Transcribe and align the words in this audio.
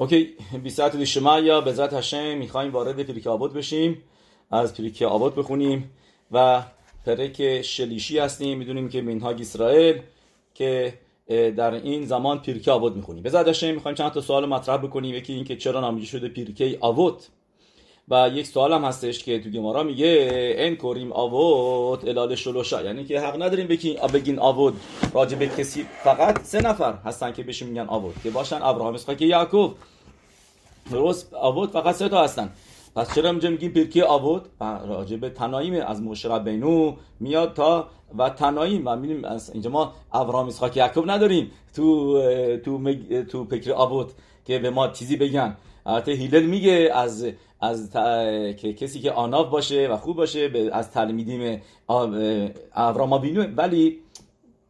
OK 0.00 0.34
בסייעתא 0.62 1.04
דשמיא 1.04 1.38
בעזרת 1.38 1.92
השם 1.92 2.38
می‌خوایم 2.38 2.72
وارد 2.72 3.02
פרקי 3.02 3.26
אבות 3.26 3.52
بشیم. 3.52 4.02
از 4.50 4.74
פרקי 4.74 5.02
אבות 5.02 5.34
بخونیم 5.34 5.90
و 6.32 6.62
פרק 7.06 7.62
שלישי 7.62 8.18
هستیم. 8.18 8.58
می‌دونیم 8.58 8.88
که 8.88 9.02
מנהג 9.02 9.40
ישראל 9.40 10.00
که 10.54 10.94
در 11.28 11.74
این 11.74 12.04
زمان 12.04 12.38
פרקי 12.38 12.70
אבות 12.70 12.96
می‌خونیم. 12.96 13.22
בעזרת 13.22 13.30
השם 13.30 13.74
می‌خوایم 13.74 13.94
چند 13.94 14.12
تا 14.12 14.20
سوال 14.20 14.46
مطرح 14.46 14.76
بکنیم. 14.76 15.14
یکی 15.14 15.32
اینکه 15.32 15.56
چرا 15.56 15.80
نامیده 15.80 16.06
شده 16.06 16.28
פרקי 16.28 16.78
אבות 16.80 17.22
و 18.10 18.30
یک 18.34 18.46
سوال 18.46 18.72
هم 18.72 18.84
هستش 18.84 19.24
که 19.24 19.40
تو 19.40 19.50
גמרא 19.50 19.82
میگه 19.82 20.06
אין 20.58 20.76
קורין 20.76 21.12
אבות 21.12 22.08
אלא 22.08 22.34
לשלושה. 22.34 22.82
یعنی 22.82 23.04
که 23.04 23.20
حق 23.20 23.42
نداریم 23.42 23.66
بگین 24.12 24.38
אבות. 24.38 24.80
راجع 25.14 25.38
به 25.38 25.46
کسی 25.46 25.86
فقط 26.04 26.42
سه 26.42 26.60
نفر 26.60 26.94
هستن 27.04 27.32
که 27.32 27.42
بهش 27.42 27.62
میگن 27.62 27.86
آوود. 27.88 28.14
که 28.22 28.30
باشن 28.30 28.62
ابراهام 28.62 28.94
اسحاق 28.94 29.22
یعقوب. 29.22 29.74
درست 30.90 31.34
آوود 31.34 31.70
فقط 31.70 31.94
سه 31.94 32.08
تا 32.08 32.24
هستن. 32.24 32.50
پس 32.96 33.14
چرا 33.14 33.30
اینجا 33.30 33.50
میگیم 33.50 33.72
پیرکی 33.72 34.02
آوود؟ 34.02 34.48
راجع 34.60 35.16
به 35.16 35.30
تناییم 35.30 35.74
از 35.86 36.02
مشرب 36.02 36.44
بینو 36.44 36.96
میاد 37.20 37.54
تا 37.54 37.88
و 38.18 38.30
تناییم 38.30 38.82
و 38.86 38.96
می‌بینیم 38.96 39.24
اینجا 39.52 39.70
ما 39.70 39.92
ابراهام 40.12 40.46
اسحاق 40.46 40.76
یعقوب 40.76 41.10
نداریم 41.10 41.50
تو 41.76 42.22
تو 42.64 42.94
تو 43.24 43.44
پکر 43.44 43.72
آوود 43.72 44.12
که 44.44 44.58
به 44.58 44.70
ما 44.70 44.88
چیزی 44.88 45.16
بگن. 45.16 45.56
البته 45.86 46.12
هیلل 46.12 46.46
میگه 46.46 46.90
از 46.94 47.26
از 47.60 47.90
که 48.56 48.72
کسی 48.72 49.00
که 49.00 49.12
آناف 49.12 49.48
باشه 49.48 49.88
و 49.88 49.96
خوب 49.96 50.16
باشه 50.16 50.70
از 50.72 50.90
تلمیدیم 50.90 51.62
ابراما 52.74 53.18
بینو 53.18 53.44
ولی 53.56 53.98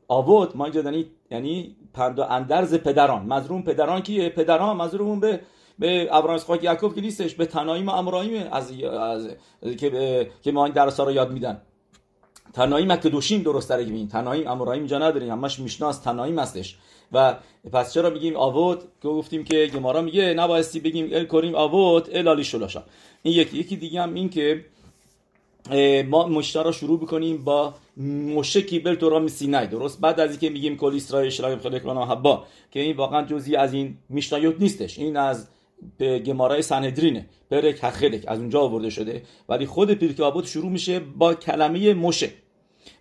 آوود 0.08 0.56
ما 0.56 0.64
اینجا 0.64 0.80
یعنی 0.80 1.06
یعنی 1.30 1.76
پند 1.94 2.18
و 2.18 2.22
اندرز 2.22 2.74
پدران. 2.74 3.26
مظروم 3.26 3.62
پدران 3.62 4.00
کیه؟ 4.02 4.28
پدران 4.28 4.76
مظروم 4.76 5.20
به 5.20 5.40
به 5.78 6.08
ابراهیم 6.12 6.34
اسحاق 6.34 6.64
یعقوب 6.64 6.94
که 6.94 7.00
نیستش 7.00 7.34
به 7.34 7.46
تنایم 7.46 7.88
امرایم 7.88 8.48
از, 8.52 8.72
از, 8.82 9.28
که 9.76 10.30
که 10.42 10.52
ما 10.52 10.64
این 10.64 10.74
درس 10.74 11.00
رو 11.00 11.12
یاد 11.12 11.32
میدن. 11.32 11.60
تنایم 12.52 12.96
که 12.96 13.08
دوشیم 13.08 13.42
درست 13.42 13.68
داره 13.68 13.84
ببین 13.84 14.08
تنایم 14.08 14.48
امرایم 14.48 14.80
اینجا 14.80 14.98
نداریم 14.98 15.30
همش 15.30 15.58
میشناس 15.58 15.98
تنایم 15.98 16.38
هستش 16.38 16.78
و 17.12 17.36
پس 17.72 17.94
چرا 17.94 18.10
میگیم 18.10 18.36
آوود 18.36 18.78
که 19.02 19.08
گفتیم 19.08 19.44
که 19.44 19.70
گمارا 19.74 20.02
میگه 20.02 20.34
نبایستی 20.34 20.80
بگیم 20.80 21.08
ال 21.12 21.24
کریم 21.24 21.54
آوود 21.54 22.08
الالی 22.12 22.44
شلاشا. 22.44 22.82
این 23.22 23.34
یکی 23.34 23.58
یکی 23.58 23.76
دیگه 23.76 24.02
هم 24.02 24.14
این 24.14 24.28
که 24.28 24.64
ما 26.08 26.26
مشتا 26.26 26.62
رو 26.62 26.72
شروع 26.72 27.00
بکنیم 27.00 27.44
با 27.44 27.74
مشه 28.34 28.62
کیبل 28.62 28.94
تو 28.94 29.28
سینای. 29.28 29.66
درست؟ 29.66 30.00
بعد 30.00 30.20
از 30.20 30.30
اینکه 30.30 30.50
میگیم 30.50 30.76
کل 30.76 30.96
اسرائیل 30.96 31.30
شرایم 31.30 31.58
خیلی 31.58 31.78
حبا 31.78 32.44
که 32.70 32.80
این 32.80 32.96
واقعا 32.96 33.26
جزی 33.26 33.56
از 33.56 33.74
این 33.74 33.96
میشنایوت 34.08 34.60
نیستش. 34.60 34.98
این 34.98 35.16
از 35.16 35.48
به 35.98 36.18
گمارای 36.18 36.62
سندرینه 36.62 37.26
پرک 37.50 37.78
هخلک 37.82 38.24
از 38.26 38.38
اونجا 38.38 38.60
آورده 38.60 38.90
شده. 38.90 39.22
ولی 39.48 39.66
خود 39.66 39.90
پیرک 39.90 40.46
شروع 40.46 40.70
میشه 40.70 41.00
با 41.00 41.34
کلمه 41.34 41.94
مشه 41.94 42.30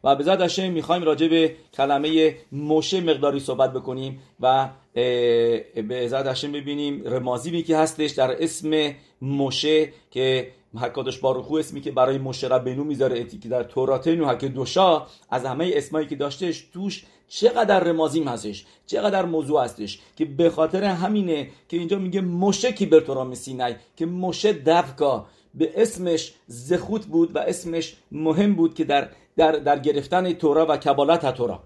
و 0.04 0.16
به 0.16 0.24
ذات 0.24 0.42
هشم 0.42 0.72
می‌خوایم 0.72 1.04
راجع 1.04 1.28
به 1.28 1.56
کلمه 1.74 2.36
مشه 2.52 3.02
مقداری 3.02 3.40
صحبت 3.40 3.74
بکنیم 3.74 4.22
و 4.40 4.70
به 4.94 6.08
ذات 6.08 6.28
هشم 6.28 6.52
ببینیم 6.52 7.02
رمازی 7.06 7.64
که 7.64 7.78
هستش 7.78 8.12
در 8.12 8.44
اسم 8.44 8.92
مشه 9.22 9.94
که 10.12 10.52
حکادش 10.78 11.18
باروخو 11.18 11.56
اسمی 11.56 11.82
که 11.82 11.92
برای 11.92 12.18
مشه 12.18 12.48
ربینو 12.48 12.84
می‌ذاره 12.84 13.24
که 13.24 13.50
در 13.50 13.64
توراتینو 13.64 14.28
حک 14.28 14.46
دوشا 14.46 15.06
از 15.30 15.46
همه 15.46 15.72
اسمایی 15.74 16.08
که 16.08 16.16
داشتش 16.16 16.68
توش 16.74 17.06
چقدر 17.28 17.80
رمازیم 17.80 18.28
هستش 18.28 18.66
چقدر 18.86 19.26
موضوع 19.26 19.64
هستش 19.64 20.00
که 20.16 20.26
به 20.26 20.50
خاطر 20.50 20.84
همینه 20.84 21.50
که 21.70 21.78
اینجا 21.78 21.98
میگه 21.98 22.22
مشه 22.22 22.72
کی 22.72 22.86
برتورا 22.86 23.36
سینای 23.36 23.76
که 23.96 24.06
مشه 24.06 24.54
دفکا 24.54 25.26
به 25.54 25.72
اسمش 25.76 26.34
زخوت 26.48 27.06
بود 27.06 27.36
و 27.36 27.40
اسمش 27.40 27.96
مهم 28.12 28.56
بود 28.56 28.74
که 28.74 28.84
در 28.84 29.10
در, 29.40 29.52
در 29.52 29.80
گرفتن 29.80 30.34
تورا 30.34 30.66
و 30.70 30.78
کبالت 30.78 31.36
تورا. 31.36 31.64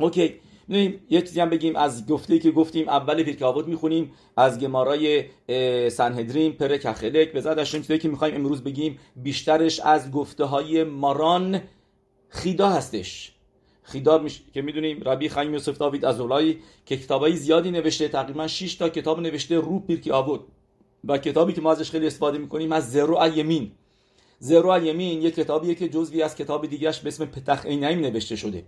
اوکی 0.00 0.34
یه 1.10 1.22
چیزی 1.22 1.40
هم 1.40 1.50
بگیم 1.50 1.76
از 1.76 2.06
گفته 2.06 2.38
که 2.38 2.50
گفتیم 2.50 2.88
اول 2.88 3.22
پیرکاوت 3.22 3.66
می‌خونیم 3.66 4.12
از 4.36 4.60
گمارای 4.60 5.24
سنهدرین 5.90 6.52
پر 6.52 6.76
کخلک 6.76 7.32
به 7.32 7.40
زد 7.40 7.62
چیزی 7.62 7.98
که 7.98 8.08
می‌خوایم 8.08 8.34
امروز 8.34 8.64
بگیم 8.64 8.98
بیشترش 9.16 9.80
از 9.80 10.10
گفته 10.10 10.44
های 10.44 10.84
ماران 10.84 11.60
خیدا 12.28 12.68
هستش. 12.68 13.32
خیدا 13.82 14.18
میش... 14.18 14.42
که 14.54 14.62
می‌دونیم 14.62 15.02
ربی 15.04 15.28
خیم 15.28 15.52
یوسف 15.52 15.78
داوید 15.78 16.04
از 16.04 16.20
اولایی 16.20 16.58
که 16.86 16.96
کتابای 16.96 17.36
زیادی 17.36 17.70
نوشته 17.70 18.08
تقریبا 18.08 18.46
6 18.46 18.74
تا 18.74 18.88
کتاب 18.88 19.20
نوشته 19.20 19.56
رو 19.56 19.78
پیرکی 19.80 20.10
آبود 20.10 20.40
و 21.04 21.18
کتابی 21.18 21.52
که 21.52 21.60
ما 21.60 21.72
ازش 21.72 21.90
خیلی 21.90 22.06
استفاده 22.06 22.38
می‌کنیم 22.38 22.72
از 22.72 22.92
زرو 22.92 23.16
یمین. 23.36 23.72
زرو 24.38 24.84
یمین 24.84 25.22
یک 25.22 25.34
کتابیه 25.34 25.74
که 25.74 25.88
جزوی 25.88 26.22
از 26.22 26.36
کتاب 26.36 26.66
دیگهش 26.66 26.98
به 26.98 27.08
اسم 27.08 27.24
پتخ 27.24 27.66
اینیم 27.66 28.00
نوشته 28.00 28.36
شده. 28.36 28.64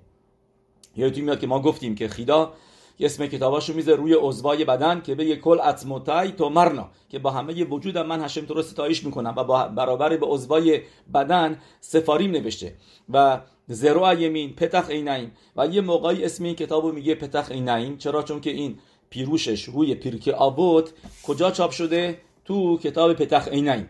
یادتون 0.97 1.25
میاد 1.25 1.41
که 1.41 1.47
ما 1.47 1.63
گفتیم 1.63 1.95
که 1.95 2.09
خیدا 2.09 2.53
اسم 3.01 3.27
کتاباشو 3.27 3.75
میزه 3.75 3.93
روی 3.93 4.15
عضوای 4.21 4.65
بدن 4.65 5.01
که 5.01 5.15
به 5.15 5.37
کل 5.37 5.61
اتموتای 5.61 6.33
تو 6.33 6.49
مرنا 6.49 6.91
که 7.09 7.19
با 7.19 7.31
همه 7.31 7.65
وجودم 7.65 8.07
من 8.07 8.25
هشم 8.25 8.47
تو 8.47 8.55
رو 8.55 8.63
ستایش 8.63 9.05
می‌کنم 9.05 9.35
و 9.37 9.45
با 9.45 9.69
برابر 9.69 10.17
به 10.17 10.27
عضوای 10.27 10.81
بدن 11.15 11.59
سفاریم 11.81 12.31
نوشته. 12.31 12.75
و 13.09 13.41
زرو 13.67 14.21
یمین 14.21 14.55
پتخ 14.55 14.87
اینایم 14.89 15.33
و 15.57 15.67
یه 15.67 15.81
موقعی 15.81 16.25
اسم 16.25 16.45
این 16.45 16.55
کتابو 16.55 16.93
میگه 16.93 17.15
پتخ 17.15 17.51
اینایم 17.51 17.97
چرا؟ 17.97 18.23
چون 18.23 18.41
که 18.41 18.51
این 18.51 18.79
پیروشش 19.11 19.65
روی 19.65 19.95
پیرک 19.95 20.29
آبود 20.29 20.91
کجا 21.27 21.51
چاپ 21.51 21.71
شده؟ 21.71 22.19
تو 22.45 22.79
کتاب 22.79 23.13
پتخ 23.13 23.49
اینایم 23.53 23.89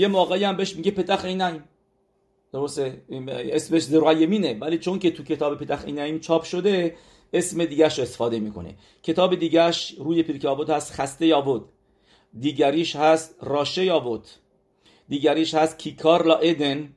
یه 0.00 0.08
موقعی 0.08 0.44
هم 0.44 0.56
بهش 0.56 0.76
میگه 0.76 0.90
پتخ 0.90 1.24
اینایم 1.24 1.64
درسته؟ 2.52 3.02
اسمش 3.28 3.82
زرو 3.82 4.12
یمینه. 4.12 4.58
ولی 4.60 4.78
چون 4.78 4.98
که 4.98 5.10
تو 5.10 5.22
کتاب 5.24 5.58
پتخ 5.58 5.84
اینایم 5.86 6.18
چاپ 6.18 6.44
شده 6.44 6.96
اسم 7.32 7.64
دیگرش 7.64 7.98
رو 7.98 8.02
استفاده 8.02 8.38
می‌کنه. 8.38 8.74
کتاب 9.02 9.34
دیگرش 9.34 9.94
روی 9.98 10.22
پیرک 10.22 10.44
آبود 10.44 10.70
هست 10.70 10.92
خسته 10.92 11.26
یابود 11.26 11.64
دیگریش 12.38 12.96
هست 12.96 13.34
راشه 13.42 13.84
یابود 13.84 14.26
دیگریش 15.08 15.54
هست 15.54 15.78
کیکار 15.78 16.26
لا 16.26 16.34
ادن 16.34 16.88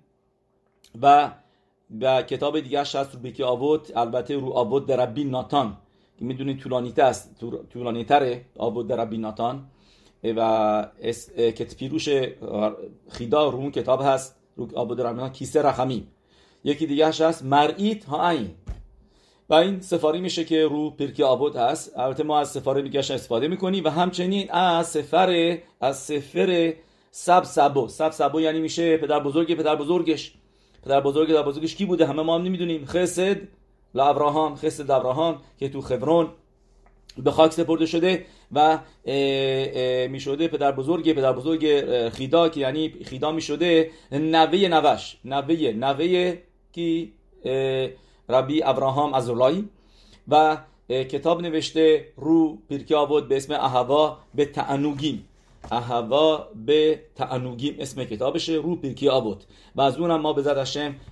و 1.01 1.31
و 2.01 2.21
کتاب 2.21 2.59
دیگرش 2.59 2.95
هست 2.95 3.13
رو 3.13 3.19
بیکی 3.19 3.43
آبود 3.43 3.91
البته 3.95 4.35
رو 4.35 4.49
آبود 4.49 4.85
در 4.85 5.05
ربی 5.05 5.23
ناتان. 5.23 5.77
که 6.19 6.25
می‌دونید 6.25 6.59
طولانی 6.59 6.93
است. 6.97 7.35
طولانی 7.73 8.03
تره 8.05 8.45
آبود 8.57 8.87
در 8.87 8.95
ربی 8.95 9.17
ناتان. 9.17 9.69
و 10.23 10.87
پیروش 11.77 12.09
خیدا 13.09 13.49
رو 13.49 13.57
اون 13.57 13.71
کتاب 13.71 14.01
هست 14.05 14.35
رو 14.55 14.67
آبود 14.75 15.31
کیسه 15.33 15.61
رخمی. 15.61 16.07
یکی 16.63 16.87
دیگرش 16.87 17.21
هست 17.21 17.45
مرئیت 17.45 18.05
ها 18.05 18.29
این 18.29 18.51
و 19.49 19.53
این 19.53 19.81
سفاری 19.81 20.21
میشه 20.21 20.45
که 20.45 20.65
رو 20.67 20.89
پیرکی 20.89 21.23
آبود 21.23 21.55
هست. 21.55 21.99
البته 21.99 22.23
ما 22.23 22.39
از 22.39 22.51
سفاره 22.51 22.81
میگش 22.81 23.11
استفاده 23.11 23.47
می‌کنیم 23.47 23.83
و 23.83 23.89
همچنین 23.89 24.51
از 24.51 24.87
سفر 24.87 25.57
از 25.81 25.99
سفر 25.99 26.73
سب 27.11 27.43
سبو. 27.43 27.87
سب 27.87 28.11
سبو 28.11 28.41
یعنی 28.41 28.59
میشه 28.59 28.97
پدر 28.97 29.19
بزرگ 29.19 29.55
پدر 29.55 29.75
بزرگش. 29.75 30.33
پدر 30.83 31.01
بزرگ 31.01 31.27
پدر 31.27 31.43
بزرگش 31.43 31.75
کی 31.75 31.85
بوده؟ 31.85 32.05
همه 32.05 32.23
ما 32.23 32.35
هم 32.35 32.41
نمی‌دونیم. 32.41 32.85
خسد 32.85 33.37
لابراهام 33.95 34.55
خسد 34.55 34.91
ابراهام 34.91 35.41
که 35.59 35.69
تو 35.69 35.81
خبرون 35.81 36.27
به 37.17 37.31
خاک 37.31 37.53
سپرده 37.53 37.85
شده. 37.85 38.25
و 38.55 38.79
می 40.07 40.19
شده 40.19 40.47
پدر 40.47 40.71
بزرگ 40.71 41.13
پدر 41.13 41.33
بزرگ 41.33 42.09
خیدا 42.09 42.49
که 42.49 42.59
یعنی 42.59 42.93
خیدا 43.05 43.31
می 43.31 43.41
شده 43.41 43.91
نوه 44.11 44.67
نوش. 44.67 45.17
نوه 45.25 45.71
نوه 45.71 46.37
کی؟ 46.71 47.13
ربی 48.29 48.63
ابراهام 48.63 49.13
از 49.13 49.29
و 50.27 50.57
کتاب 50.89 51.41
نوشته 51.41 52.05
رو 52.17 52.57
پیرکی 52.69 52.93
آبود 52.93 53.27
به 53.27 53.37
اسم 53.37 53.53
اهوا 53.53 54.17
به 54.35 54.45
تعنوگیم 54.45 55.27
اهوا 55.71 56.47
به 56.65 56.99
تعنوگیم 57.15 57.75
اسم 57.79 58.03
کتابشه 58.03 58.53
رو 58.53 58.75
پیرکی 58.75 59.09
آبود 59.09 59.43
و 59.75 59.81
از 59.81 59.97
اونم 59.97 60.21
ما 60.21 60.33
به 60.33 60.41
زد 60.41 60.57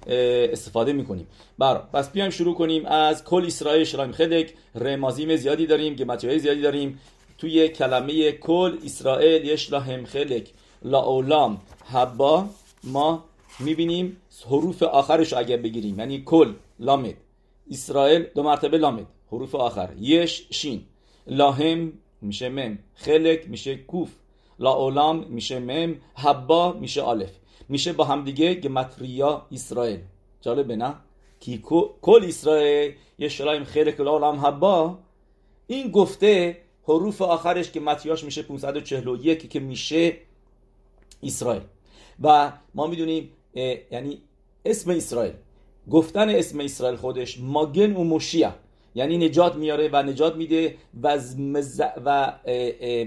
استفاده 0.07 0.93
می‌کنیم. 0.93 1.27
برا 1.57 1.87
پس 1.93 2.11
بیایم 2.11 2.29
شروع 2.29 2.55
کنیم 2.55 2.85
از 2.85 3.23
کل 3.23 3.43
اسرائیل 3.45 3.83
شرایم 3.83 4.11
خدک 4.11 4.53
رمازیم 4.75 5.35
زیادی 5.35 5.67
داریم 5.67 5.95
گمتیهای 5.95 6.39
زیادی 6.39 6.61
داریم. 6.61 6.99
توی 7.41 7.67
کلمه 7.69 8.31
کل 8.31 8.77
اسرائیل 8.85 9.45
یش 9.45 9.73
هم 9.73 10.05
لا 10.81 11.01
اولام. 11.01 11.61
حبا 11.85 12.45
ما 12.83 13.23
می‌بینیم 13.59 14.17
حروف 14.49 14.83
آخرش 14.83 15.33
اگر 15.33 15.57
بگیریم. 15.57 15.99
یعنی 15.99 16.21
کل 16.25 16.53
لامد. 16.79 17.17
اسرائیل 17.71 18.23
دو 18.35 18.43
مرتبه 18.43 18.77
لامد. 18.77 19.07
حروف 19.31 19.55
آخر. 19.55 19.89
یش 19.99 20.47
شین. 20.49 20.81
لاهم 21.27 21.93
میشه 22.21 22.49
مم. 22.49 22.77
خلک 22.95 23.49
میشه 23.49 23.75
کوف. 23.75 24.09
لا 24.59 24.73
اولام 24.73 25.25
میشه 25.29 25.59
مم. 25.59 25.95
حبا 26.15 26.71
میشه 26.71 27.01
آلف. 27.01 27.31
میشه 27.69 27.93
با 27.93 28.03
همدیگه 28.03 28.53
گمتریا 28.53 29.45
اسرائیل. 29.51 29.99
جالبه 30.41 30.75
نه؟ 30.75 30.93
کی 31.39 31.63
کل 32.01 32.25
اسرائیل 32.27 32.93
یه 33.19 33.29
شلایم 33.29 33.63
لا 33.99 34.11
اولام 34.11 34.39
حبا. 34.45 34.97
این 35.67 35.91
گفته 35.91 36.57
حروف 36.95 37.21
آخرش 37.21 37.71
که 37.71 37.79
متیاش 37.79 38.23
میشه 38.23 38.41
541 38.41 39.49
که 39.49 39.59
میشه 39.59 40.17
اسرائیل. 41.23 41.61
و 42.23 42.51
ما 42.75 42.87
می‌دونیم 42.87 43.29
یعنی 43.91 44.21
اسم 44.65 44.91
اسرائیل 44.91 45.33
گفتن 45.91 46.29
اسم 46.29 46.59
اسرائیل 46.59 46.97
خودش 46.97 47.39
ماگن 47.39 47.95
و 47.95 48.03
مشیه 48.03 48.53
یعنی 48.95 49.17
نجات 49.17 49.55
میاره 49.55 49.89
و 49.93 50.03
نجات 50.03 50.35
میده 50.35 50.75
و, 51.03 51.19
و, 52.05 52.33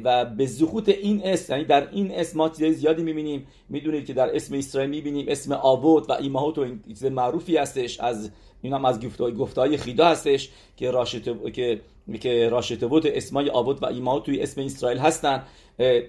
و 0.05 0.25
به 0.25 0.47
زخوت 0.47 0.89
این 0.89 1.21
اسم 1.25 1.53
یعنی 1.53 1.65
در 1.65 1.91
این 1.91 2.11
اسم 2.11 2.39
ما 2.39 2.49
چیزای 2.49 2.73
زیادی 2.73 3.03
می‌بینیم. 3.03 3.47
می‌دونید 3.69 4.07
که 4.07 4.13
در 4.13 4.37
اسم 4.37 4.55
اسرائیل 4.55 4.91
می‌بینیم 4.91 5.27
اسم 5.29 5.53
آبود 5.53 6.11
و 6.11 6.13
ایماهوت 6.13 6.59
و 6.59 6.61
این 6.61 6.81
چیز 6.89 7.05
معروفی 7.05 7.57
هستش 7.57 8.01
از 8.01 8.31
این 8.63 8.73
هم 8.73 8.85
از 8.85 9.01
گفتهای 9.19 9.77
خیدا 9.77 10.07
هستش 10.07 10.51
که 10.77 10.91
راشت 10.91 11.53
که 11.53 11.81
که 12.21 12.49
راشتبوت 12.49 13.07
اسمای 13.07 13.51
آبود 13.51 13.83
و 13.83 13.87
ایماهوت 13.87 14.27
توی 14.27 14.43
اسم 14.43 14.61
اسرائیل 14.61 14.99
هستن 14.99 15.43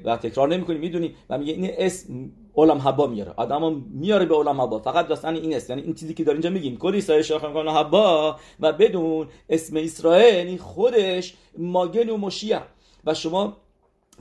و 0.05 0.17
تکرار 0.17 0.47
نمی‌کنیم 0.47 0.79
می‌دونیم 0.79 1.15
و 1.29 1.37
میگه 1.37 1.53
این 1.53 1.71
اسم 1.77 2.31
علم 2.55 2.77
حبا 2.77 3.07
میاره. 3.07 3.33
آدم 3.37 3.85
میاره 3.93 4.25
به 4.25 4.35
علم 4.35 4.61
حبا. 4.61 4.79
فقط 4.79 5.07
داستان 5.07 5.35
این 5.35 5.55
است 5.55 5.69
یعنی 5.69 5.81
این 5.81 5.93
چیزی 5.93 6.13
که 6.13 6.23
در 6.23 6.31
اینجا 6.31 6.49
میگیم 6.49 6.77
کل 6.77 6.95
اسرائیل 6.95 7.23
شاخه 7.23 7.47
می‌کنه 7.47 7.71
حبا 7.71 8.35
و 8.59 8.73
بدون 8.73 9.27
اسم 9.49 9.77
اسرائیل 9.77 10.57
خودش 10.57 11.33
ماگن 11.57 12.09
و 12.09 12.17
مشیه 12.17 12.61
و 13.05 13.13
شما 13.13 13.57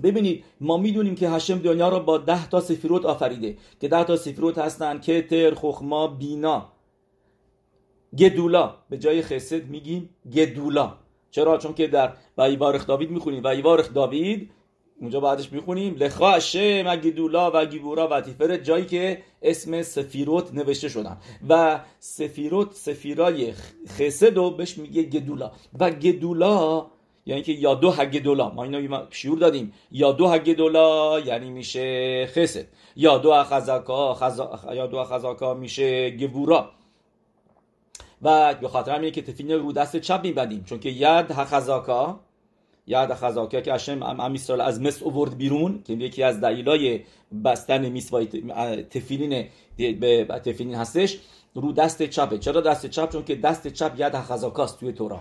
ببینید 0.03 0.45
ما 0.61 0.77
می‌دونیم 0.77 1.15
که 1.15 1.29
هشم 1.29 1.59
دنیا 1.59 1.89
رو 1.89 2.01
با 2.01 2.19
ده 2.19 2.49
تا 2.49 2.61
سفیروت 2.61 3.05
آفریده 3.05 3.57
که 3.81 3.89
ده 3.89 4.05
تا 4.05 4.17
سفیروت 4.17 4.59
هستن. 4.59 4.99
کتر 4.99 5.55
خخما 5.55 6.07
بینا. 6.07 6.69
گدولا. 8.19 8.75
به 8.91 8.99
جای 8.99 9.23
خسد 9.23 9.67
میگیم 9.67 10.11
گدولا. 10.33 11.04
چرا؟ 11.35 11.59
چون 11.59 11.75
که 11.75 11.87
در 11.87 12.13
ویوارخ 12.39 12.87
داوید 12.87 13.11
می‌خونیم. 13.11 13.43
ویوارخ 13.45 13.95
داوید 13.95 14.51
اونجا 15.01 15.21
بعدش 15.21 15.53
می‌خونیم. 15.53 15.97
لخا 15.99 16.31
هشم 16.31 16.97
گدولا 16.97 17.51
و 17.55 17.67
گیبورا 17.67 18.09
و 18.09 18.21
تیفرت 18.21 18.65
جایی 18.65 18.85
که 18.85 19.23
اسم 19.43 19.83
سفیروت 19.83 20.55
نوشته 20.55 20.89
شدن. 20.89 21.17
و 21.49 21.81
سفیروت 21.99 22.73
سفیرای 22.73 23.53
خسد 23.99 24.37
و 24.37 24.51
بهش 24.51 24.79
میگه 24.79 25.03
گدولا. 25.03 25.53
و 25.81 25.91
گدولا 25.91 26.87
یعنی 27.27 27.43
که 27.43 27.53
یا 27.53 27.75
دو 27.75 27.91
هگ 27.91 28.23
دولا. 28.23 28.51
ما 28.51 28.65
اینو 28.65 28.99
شعور 29.11 29.39
دادیم. 29.39 29.73
یا 29.93 30.13
دو 30.13 30.29
هگ 30.29 30.51
دولا 30.51 31.21
یعنی 31.21 31.51
میشه 31.51 32.27
خسد. 32.27 32.65
یا 32.97 33.19
دو 33.19 33.43
خزاکا 33.43 34.15
خزا... 34.15 34.61
یا 34.75 34.87
دو 34.87 35.05
خزاکا 35.05 35.55
میشه 35.55 36.11
گبورا 36.11 36.71
و 38.25 38.55
به 38.55 38.69
خاطر 38.69 38.95
همینه 38.95 39.11
که 39.11 39.23
تفین 39.23 39.51
رو 39.51 39.73
دست 39.73 39.97
چپ 39.97 40.21
میبندیم. 40.23 40.65
چون 40.65 40.79
که 40.79 40.89
ید 40.91 41.33
خزاکا 41.33 42.21
ید 42.87 43.15
خزاکا 43.15 43.61
که 43.61 43.75
هشم 43.75 44.03
ام 44.03 44.37
از 44.61 44.81
مصر 44.81 45.05
اوورد 45.05 45.37
بیرون 45.37 45.83
که 45.87 45.93
یکی 45.93 46.23
از 46.23 46.41
دلیلای 46.41 47.01
بستن 47.45 47.89
میسوای 47.89 48.27
تفیلین 48.91 49.49
به 49.77 50.25
تفیلین 50.45 50.75
هستش 50.75 51.19
رو 51.55 51.73
دست 51.73 52.03
چپه. 52.03 52.39
چرا 52.39 52.61
دست 52.61 52.87
چپ؟ 52.87 53.13
چون 53.13 53.25
که 53.25 53.35
دست 53.35 53.69
چپ 53.69 53.93
ید 53.99 54.15
خزاکاست 54.15 54.81
توی 54.81 54.93
تورا. 54.93 55.21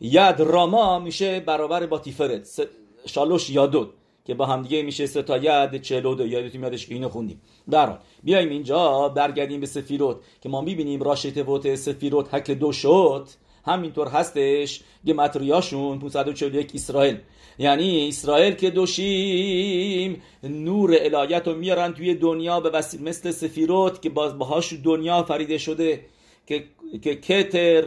ید 0.00 0.40
راما 0.40 0.98
میشه 0.98 1.40
برابر 1.40 1.86
با 1.86 1.98
تیفرت. 1.98 2.68
شالوش 3.06 3.50
یادود 3.50 3.94
که 4.26 4.34
با 4.34 4.46
همدیگه 4.46 4.82
میشه 4.82 5.06
سه 5.06 5.22
تا 5.22 5.36
ید 5.36 5.82
چلو 5.82 6.14
دو 6.14 6.26
یادتون 6.26 6.60
میادش 6.60 6.86
که 6.86 6.94
اینو 6.94 7.08
خوندیم. 7.08 7.40
در 7.70 7.98
بیایم 8.22 8.48
اینجا 8.48 9.08
برگردیم 9.08 9.60
به 9.60 9.66
سفیروت 9.66 10.16
که 10.40 10.48
ما 10.48 10.60
می‌بینیم 10.60 11.02
راشته 11.02 11.42
ووت 11.42 11.74
سفیروت 11.74 12.34
حک 12.34 12.50
دو 12.50 12.72
شد. 12.72 13.28
همینطور 13.66 14.08
هستش 14.08 14.80
گمتریاشون 15.06 15.98
541 15.98 16.74
اسرائیل. 16.74 17.18
یعنی 17.58 18.08
اسرائیل 18.08 18.54
که 18.54 18.70
دوشیم 18.70 20.22
نور 20.42 20.96
الهیت 21.00 21.48
رو 21.48 21.54
میارن 21.54 21.92
توی 21.92 22.14
دنیا 22.14 22.60
به 22.60 22.70
وسیل 22.70 23.02
مثل 23.02 23.30
سفیروت 23.30 24.02
که 24.02 24.10
باز 24.10 24.38
باهاش 24.38 24.74
دنیا 24.84 25.22
فریده 25.22 25.58
شده 25.58 26.00
که 26.46 26.64
که 27.02 27.14
کتر 27.14 27.84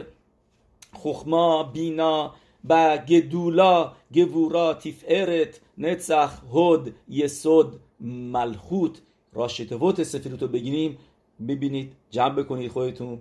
خخما 0.94 1.62
بینا 1.62 2.34
گدولا 3.08 3.92
گوورا 4.14 4.74
تیفرت 4.74 5.60
نצח 5.78 6.42
هود 6.52 6.94
یسود 7.08 7.80
ملخوت 8.00 9.02
راشتوت 9.32 10.02
سفیروت 10.02 10.42
رو 10.42 10.48
بگیریم 10.48 10.98
ببینید 11.48 11.92
جمع 12.10 12.34
بکنید 12.34 12.70
خودتون 12.70 13.18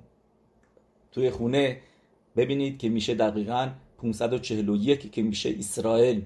توی 1.12 1.30
خونه 1.30 1.82
ببینید 2.36 2.78
که 2.78 2.90
میشه 2.90 3.14
دقیقا 3.14 3.70
541 3.98 5.12
که 5.12 5.22
میشه 5.22 5.56
اسرائیل 5.60 6.26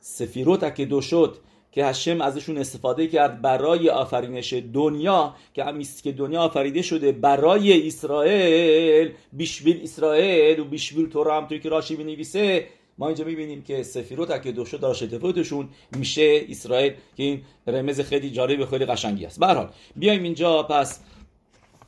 سفیروت 0.00 0.74
که 0.74 0.86
دو 0.86 1.00
شد 1.00 1.36
که 1.76 1.84
هشم 1.84 2.20
ازشون 2.20 2.58
استفاده 2.58 3.06
کرد 3.06 3.42
برای 3.42 3.88
آفرینش 3.90 4.52
دنیا 4.52 5.34
که 5.54 5.64
همیست 5.64 6.02
که 6.02 6.12
دنیا 6.12 6.40
آفریده 6.40 6.82
شده 6.82 7.12
برای 7.12 7.86
اسرائیل. 7.86 9.10
بیشویل 9.32 9.80
اسرائیل 9.82 10.60
و 10.60 10.64
بیشویل 10.64 11.08
تو 11.08 11.30
هم 11.30 11.46
توی 11.46 11.58
که 11.58 11.68
راشی 11.68 11.96
بنویسه. 11.96 12.66
ما 12.98 13.06
اینجا 13.06 13.24
می‌بینیم 13.24 13.62
که 13.62 13.82
سفیروت 13.82 14.42
که 14.42 14.52
دوشو 14.52 14.76
داشت 14.76 15.02
اتفاقتشون 15.02 15.68
میشه 15.96 16.44
اسرائیل 16.48 16.92
که 17.16 17.22
این 17.22 17.42
رمز 17.66 18.00
خیلی 18.00 18.30
جالب 18.30 18.64
خیلی 18.64 18.84
قشنگی 18.84 19.26
است. 19.26 19.40
به 19.40 19.46
حال 19.46 19.68
بیایم 19.96 20.22
اینجا 20.22 20.62
پس. 20.62 21.00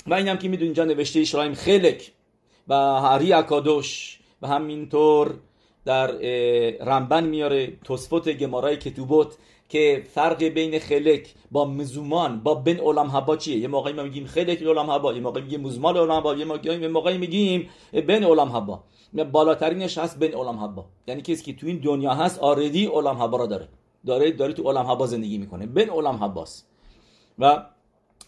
و 0.07 0.15
اینم 0.15 0.37
که 0.37 0.49
می‌دونیم 0.49 0.69
اینجا 0.69 0.85
نوشته 0.85 1.21
اسرائیل 1.21 1.55
خلک 1.55 2.11
و 2.69 2.75
هری 2.75 3.33
اکادوش 3.33 4.19
و 4.43 4.47
همینطور 4.47 5.35
در 5.85 6.07
رمبن 6.81 7.25
میاره. 7.25 7.73
توسفوت 7.85 8.29
گمارای 8.29 8.77
کتوبوت 8.77 9.35
که 9.69 10.03
فرق 10.15 10.45
بین 10.45 10.79
خلک 10.79 11.35
با 11.51 11.65
مزومان 11.65 12.41
با 12.41 12.55
بن 12.55 12.77
علم 12.77 13.11
هبا 13.11 13.37
چیه؟ 13.37 13.59
یه 13.59 13.69
موقعی 13.69 13.93
ما 13.93 14.03
میگیم 14.03 14.27
خلک 14.27 14.63
علم 14.63 14.91
هبا 14.91 15.13
یه 15.13 15.21
موقعی 15.21 15.43
میگیم 15.43 15.61
مزمان 15.61 15.97
علم 15.97 16.11
هبا 16.11 16.35
یه 16.35 16.89
موقعی, 16.89 17.19
میگیم 17.19 17.69
بن 17.93 18.25
علم 18.25 18.57
هبا 18.57 18.85
بالاترینش 19.33 19.99
هست 19.99 20.19
بن 20.19 20.33
علم 20.35 20.59
هبا 20.59 20.85
یعنی 21.07 21.23
کسی 21.23 21.45
که 21.45 21.61
تو 21.61 21.67
این 21.67 21.79
دنیا 21.79 22.15
هست 22.15 22.39
آردی 22.39 22.87
علم 22.87 23.23
هبا 23.23 23.37
را 23.37 23.47
داره. 23.47 23.69
داره 24.07 24.33
داره 24.33 24.53
تو 24.53 24.71
علم 24.71 24.87
هبا 24.91 25.07
زندگی 25.07 25.39
می‌کنه. 25.39 25.67
بن 25.67 25.91
علم 25.91 26.23
هباست 26.23 26.69
و 27.39 27.63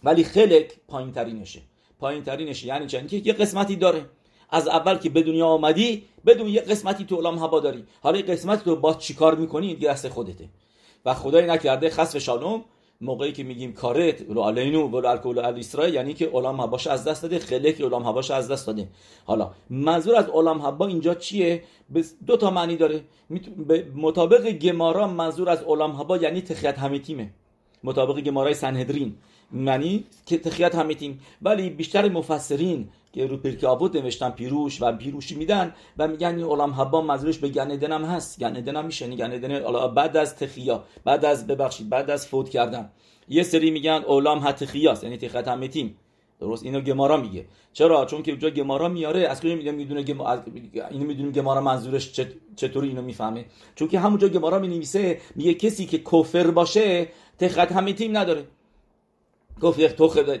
ولی 0.03 0.23
خلک 0.23 0.73
پایین 0.87 1.11
ترینشه 1.11 1.61
پایین 1.99 2.23
ترینشه 2.23 2.67
یعنی 2.67 2.87
چند 2.87 3.07
که 3.07 3.17
یه 3.17 3.33
قسمتی 3.33 3.75
داره. 3.75 4.05
از 4.49 4.67
اول 4.67 4.97
که 4.97 5.09
به 5.09 5.23
دنیا 5.23 5.47
آمدی 5.47 6.03
بدون 6.25 6.47
یه 6.47 6.61
قسمتی 6.61 7.05
تو 7.05 7.15
علم 7.15 7.43
هبا 7.43 7.59
داری. 7.59 7.83
حالا 8.01 8.17
یه 8.17 8.23
قسمتی 8.23 8.63
تو 8.63 8.75
با 8.75 8.93
چیکار 8.93 9.35
می‌کنی؟ 9.35 9.75
دست 9.75 10.09
خودته. 10.09 10.49
و 11.05 11.13
خدای 11.13 11.45
نکرده 11.45 11.89
خصف 11.89 12.17
شانوم 12.17 12.65
موقعی 13.01 13.31
که 13.31 13.43
میگیم 13.43 13.73
کارت 13.73 14.21
رو 14.21 14.41
علینو 14.41 14.87
و 14.87 14.95
الکل 14.95 15.39
اسرائیل 15.39 15.93
یعنی 15.93 16.13
که 16.13 16.29
علام 16.33 16.59
هباش 16.59 16.87
از 16.87 17.03
دست 17.03 17.23
داده 17.23 17.39
خلک 17.39 17.81
علام 17.81 18.07
هباش 18.07 18.31
از 18.31 18.51
دست 18.51 18.67
داده. 18.67 18.87
حالا 19.25 19.51
منظور 19.69 20.15
از 20.15 20.29
علام 20.29 20.61
هبا 20.61 20.87
اینجا 20.87 21.15
چیه؟ 21.15 21.63
دو 22.27 22.37
تا 22.37 22.49
معنی 22.49 22.77
داره. 22.77 23.03
مطابق 23.95 24.49
گمارا 24.49 25.07
منظور 25.07 25.49
از 25.49 25.63
علام 25.63 26.01
هبا 26.01 26.17
یعنی 26.17 26.41
تخیت 26.41 26.79
همه 26.79 26.99
تیمه 26.99 27.33
مطابق 27.83 28.19
گمارای 28.19 28.53
سنهدرین. 28.53 29.15
معنی 29.51 30.03
که 30.25 30.37
تخیت 30.37 30.75
همه 30.75 30.95
تیم 30.95 31.19
ولی 31.41 31.69
بیشتر 31.69 32.09
مفسرین 32.09 32.89
که 33.13 33.27
رو 33.27 33.37
پرک 33.37 33.63
آبود 33.63 33.97
نوشتن 33.97 34.29
پیروش 34.29 34.81
و 34.81 34.91
پیروشی 34.91 35.35
میدن 35.35 35.73
و 35.97 36.07
میگن 36.07 36.35
این 36.35 36.45
علم 36.45 36.73
حبا 36.73 37.01
منظورش 37.01 37.37
به 37.37 37.49
گندن 37.49 37.91
هم 37.91 38.03
هست 38.05 38.39
گندن 38.39 38.75
هم 38.75 38.85
میشه 38.85 39.07
گندن 39.07 39.87
بعد 39.87 40.17
از 40.17 40.35
تخیا 40.35 40.83
بعد 41.03 41.25
از 41.25 41.47
ببخشید 41.47 41.89
بعد 41.89 42.09
از 42.09 42.27
فوت 42.27 42.49
کردن. 42.49 42.89
یه 43.29 43.43
سری 43.43 43.71
میگن 43.71 44.03
علم 44.07 44.39
هتخیاست 44.43 45.03
یعنی 45.03 45.17
همتیم 45.47 45.97
درست 46.39 46.63
اینو 46.63 46.81
گمارا 46.81 47.17
میگه. 47.17 47.45
چرا؟ 47.73 48.05
چون 48.05 48.23
که 48.23 48.31
اونجا 48.31 48.49
گمارا 48.49 48.89
میاره 48.89 49.27
از 49.27 49.41
کجا 49.41 49.55
می‌دونه 49.55 49.71
می‌دونه 49.71 50.03
گم... 50.03 50.21
اینو 50.91 51.05
می‌دونیم 51.05 51.31
گمارا 51.31 51.61
منظورش 51.61 52.19
چطوری 52.55 52.87
اینو 52.87 53.01
می‌فهمه؟ 53.01 53.45
چون 53.75 53.87
که 53.87 53.99
همونجا 53.99 54.27
گمارا 54.27 54.59
می‌نویسه 54.59 55.19
میگه 55.35 55.53
کسی 55.53 55.85
که 55.85 55.97
کفر 55.97 56.51
باشه 56.51 57.07
تخت 57.39 57.71
نداره. 58.17 58.43
گفت 59.61 59.79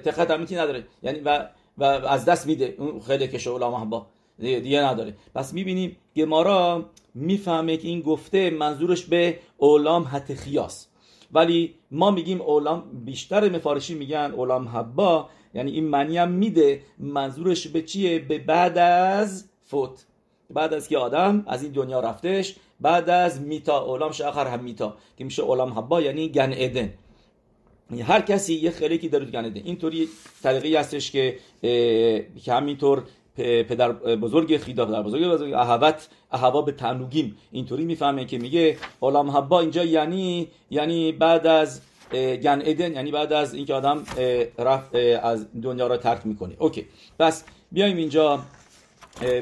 تخت 0.03 0.31
همتیم 0.31 0.59
نداره. 0.59 0.87
یعنی 1.03 1.19
و 1.19 1.49
و 1.77 1.83
از 1.83 2.25
دست 2.25 2.47
میده. 2.47 2.75
اون 2.77 2.99
خیلی 2.99 3.27
که 3.27 3.49
علما 3.49 3.85
با 3.85 4.07
دیگه 4.39 4.81
نداره. 4.81 5.13
پس 5.35 5.53
می‌بینیم 5.53 5.97
گمارا 6.15 6.85
می‌فهمه 7.15 7.77
که 7.77 7.87
این 7.87 8.01
گفته 8.01 8.49
منظورش 8.49 9.05
به 9.05 9.39
اولام 9.57 10.03
حت 10.03 10.33
خیاس. 10.33 10.87
ولی 11.33 11.75
ما 11.91 12.11
میگیم 12.11 12.41
اولام 12.41 12.83
بیشتر 13.05 13.49
مفارشی 13.49 13.93
میگن 13.93 14.33
اولام 14.35 14.67
حبا. 14.67 15.29
یعنی 15.53 15.71
این 15.71 15.83
معنی 15.83 16.17
هم 16.17 16.31
میده 16.31 16.81
منظورش 16.99 17.67
به 17.67 17.81
چیه؟ 17.81 18.19
به 18.19 18.37
بعد 18.37 18.77
از 18.77 19.45
فوت. 19.63 20.05
بعد 20.49 20.73
از 20.73 20.87
که 20.87 20.97
آدم 20.97 21.43
از 21.47 21.63
این 21.63 21.71
دنیا 21.71 21.99
رفتش 21.99 22.55
بعد 22.79 23.09
از 23.09 23.41
میتا. 23.41 23.85
اولام 23.85 24.11
شاخر 24.11 24.47
هم 24.47 24.63
میتا. 24.63 24.97
که 25.17 25.23
میشه 25.23 25.43
اولام 25.43 25.73
حبا 25.73 26.01
یعنی 26.01 26.29
گن 26.29 26.51
ادن. 26.53 26.93
هر 27.99 28.21
کسی 28.21 28.53
یه 28.53 28.71
خلقی 28.71 29.09
داره 29.09 29.25
تو 29.25 29.31
گنده 29.31 29.61
اینطوری 29.65 30.07
طریقی 30.43 30.75
هستش 30.75 31.11
که 31.11 31.37
که 32.43 32.53
همینطور 32.53 33.03
پدر 33.37 33.91
بزرگ 33.91 34.57
خیدا 34.57 34.85
پدر 34.85 35.03
بزرگ 35.03 35.27
بزرگ 35.27 35.53
احوت 35.53 36.07
احوا 36.31 36.61
به 36.61 36.71
تنوگیم. 36.71 37.37
اینطوری 37.51 37.85
می‌فهمه 37.85 38.25
که 38.25 38.37
میگه 38.37 38.77
عالم 39.01 39.31
حبا 39.31 39.59
اینجا 39.59 39.83
یعنی 39.83 40.47
یعنی 40.71 41.11
بعد 41.11 41.47
از 41.47 41.81
گن 42.13 42.61
ادن 42.65 42.93
یعنی 42.93 43.11
بعد 43.11 43.33
از 43.33 43.53
اینکه 43.53 43.73
آدم 43.73 44.03
رفت 44.59 44.95
از 45.23 45.47
دنیا 45.61 45.87
را 45.87 45.97
ترک 45.97 46.21
می‌کنه. 46.25 46.55
اوکی. 46.59 46.85
پس 47.19 47.43
بیایم 47.71 47.97
اینجا 47.97 48.39
به 49.21 49.41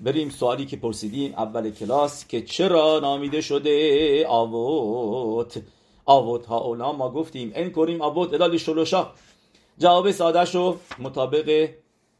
بریم 0.00 0.30
سوالی 0.30 0.66
که 0.66 0.76
پرسیدیم 0.76 1.32
اول 1.32 1.70
کلاس 1.70 2.26
که 2.26 2.42
چرا 2.42 3.00
نامیده 3.02 3.40
شده 3.40 4.26
آوت؟ 4.26 5.62
آوت 6.06 6.46
ها 6.46 6.58
اولا 6.58 6.92
ما 6.92 7.10
گفتیم 7.10 7.52
این 7.56 7.70
کریم 7.70 8.02
آوت 8.02 8.34
ادال 8.34 8.56
شلوشا. 8.56 9.06
جواب 9.78 10.10
ساده 10.10 10.44
شو 10.44 10.76
مطابق 10.98 11.68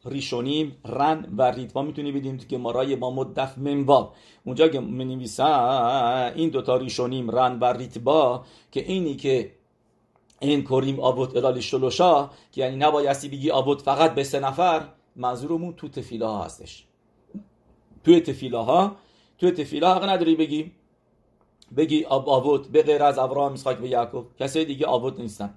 ریشونیم 0.05 0.77
رن 0.85 1.35
و 1.37 1.43
ریتوا 1.43 1.83
می‌تونی 1.83 2.13
بدیم 2.13 2.39
که 2.39 2.59
مارای 2.59 2.97
با 2.97 3.11
مدف 3.11 3.59
منواب 3.59 4.15
اونجا 4.45 4.69
که 4.69 4.81
می 4.81 5.29
این 6.35 6.49
دوتا 6.51 6.77
ریشونیم 6.77 7.31
رن 7.31 7.59
و 7.59 7.65
ریتبا 7.65 8.45
که 8.73 8.81
اینی 8.81 9.17
که 9.17 9.53
این 10.41 10.65
کریم 10.65 11.01
آبوت 11.01 11.37
ادال 11.37 11.61
شلوشا 11.61 12.31
که 12.53 12.61
یعنی 12.61 12.77
نبایستی 12.77 13.29
بگی 13.29 13.51
آبوت 13.51 13.83
فقط 13.83 14.15
به 14.15 14.25
سه 14.25 14.41
نفر 14.41 14.89
منظورمون 15.17 15.73
تو 15.73 15.89
تفیله 15.89 16.27
ها 16.27 16.45
هستش. 16.45 16.85
توی 18.05 18.21
تفیله 18.21 18.59
ها 18.59 18.97
توی 19.39 19.51
تفیله 19.51 19.89
حق 19.89 20.09
نداری 20.09 20.37
بگی. 20.37 20.73
بگی 21.77 22.05
آب 22.05 22.29
آبوت 22.29 22.69
به 22.69 22.83
غیر 22.83 23.03
از 23.03 23.19
ابراهام 23.19 23.53
اسحاق 23.53 23.83
و 23.83 23.87
یعقوب. 23.87 24.27
کسای 24.41 24.65
دیگه 24.65 24.87
آبوت 24.87 25.21
نیستن. 25.21 25.55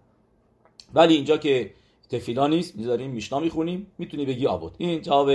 ولی 0.93 1.15
اینجا 1.15 1.37
که 1.37 1.73
تفیلا 2.09 2.47
نیست 2.47 2.75
می‌ذاریم 2.75 3.11
میشنا 3.11 3.39
می‌خونیم 3.39 3.87
می‌تونی 3.97 4.25
بگی 4.25 4.47
آبوت. 4.47 4.73
این 4.77 5.01
جواب 5.01 5.31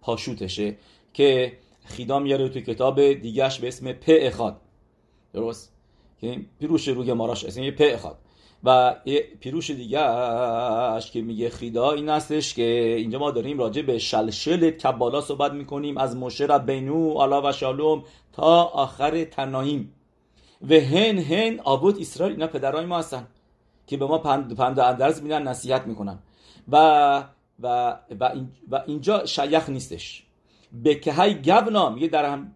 پاشوتشه 0.00 0.76
که 1.12 1.52
خیدا 1.84 2.18
میاره 2.18 2.48
تو 2.48 2.60
کتاب 2.60 3.12
دیگهش 3.12 3.58
به 3.58 3.68
اسم 3.68 3.92
پ 3.92 4.04
اخاد 4.08 4.60
درست؟ 5.32 5.72
که 6.20 6.40
پیروش 6.60 6.88
روی 6.88 7.12
ماراش 7.12 7.44
اسم 7.44 7.70
پ 7.70 7.80
اخاد 7.80 8.18
و 8.64 8.96
یه 9.04 9.28
پیروش 9.40 9.70
دیگه 9.70 10.00
اش 10.00 11.10
که 11.10 11.22
میگه 11.22 11.50
خیدا 11.50 11.92
این 11.92 12.08
هستش 12.08 12.54
که 12.54 12.94
اینجا 12.98 13.18
ما 13.18 13.30
داریم 13.30 13.58
راجع 13.58 13.82
به 13.82 13.98
شلشل 13.98 14.70
کبالا 14.70 15.20
صحبت 15.20 15.52
می‌کنیم 15.52 15.98
از 15.98 16.16
مشه 16.16 16.58
بینو 16.58 17.22
علا 17.22 17.48
و 17.48 17.52
شالوم 17.52 18.04
تا 18.32 18.62
آخر 18.62 19.24
تناهیم. 19.24 19.94
و 20.68 20.74
هن 20.74 21.18
هن 21.18 21.60
آبود 21.64 22.00
اسرائیل 22.00 22.34
اینا 22.34 22.46
پدرای 22.46 22.86
ما 22.86 22.98
هستن 22.98 23.26
که 23.86 23.96
به 23.96 24.06
ما 24.06 24.18
پند, 24.18 24.56
پند 24.56 24.78
و 24.78 24.82
اندرز 24.82 25.22
میدن 25.22 25.42
نصیحت 25.42 25.86
می‌کنن. 25.86 26.18
و 26.68 27.24
و 27.62 27.96
و, 28.20 28.82
اینجا 28.86 29.26
شیخ 29.26 29.68
نیستش. 29.68 30.22
به 30.72 30.94
که 30.94 31.12
های 31.12 31.42
گبنا 31.42 31.90
میگه 31.90 32.08
در 32.08 32.24
هم 32.24 32.54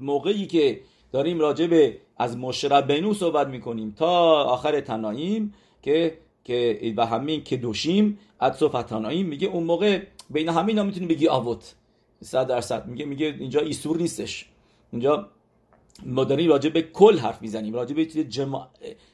موقعی 0.00 0.46
که 0.46 0.80
داریم 1.12 1.40
راجع 1.40 1.66
به 1.66 1.98
از 2.16 2.36
مشرب 2.36 2.92
بینو 2.92 3.14
صحبت 3.14 3.46
می‌کنیم 3.46 3.94
تا 3.98 4.42
آخر 4.44 4.80
تناییم 4.80 5.54
که 5.82 6.18
که 6.44 6.94
و 6.96 7.06
همین 7.06 7.44
که 7.44 7.56
دوشیم 7.56 8.18
و 8.40 8.50
تناییم 8.82 9.26
میگه 9.26 9.48
اون 9.48 9.64
موقع 9.64 10.02
بین 10.30 10.48
همین 10.48 10.78
ها 10.78 10.84
می‌تونی 10.84 11.06
بگی 11.06 11.28
آوت 11.28 11.74
صد 12.24 12.46
درصد. 12.46 12.86
میگه 12.86 13.04
میگه 13.04 13.26
اینجا 13.26 13.60
ایسور 13.60 13.96
نیستش. 13.96 14.48
اینجا 14.92 15.28
ما 16.06 16.24
داریم 16.24 16.50
راجع 16.50 16.70
به 16.70 16.82
کل 16.82 17.18
حرف 17.18 17.42
می‌زنیم 17.42 17.74
راجع 17.74 17.94
به 17.94 18.04
جمع... 18.06 18.60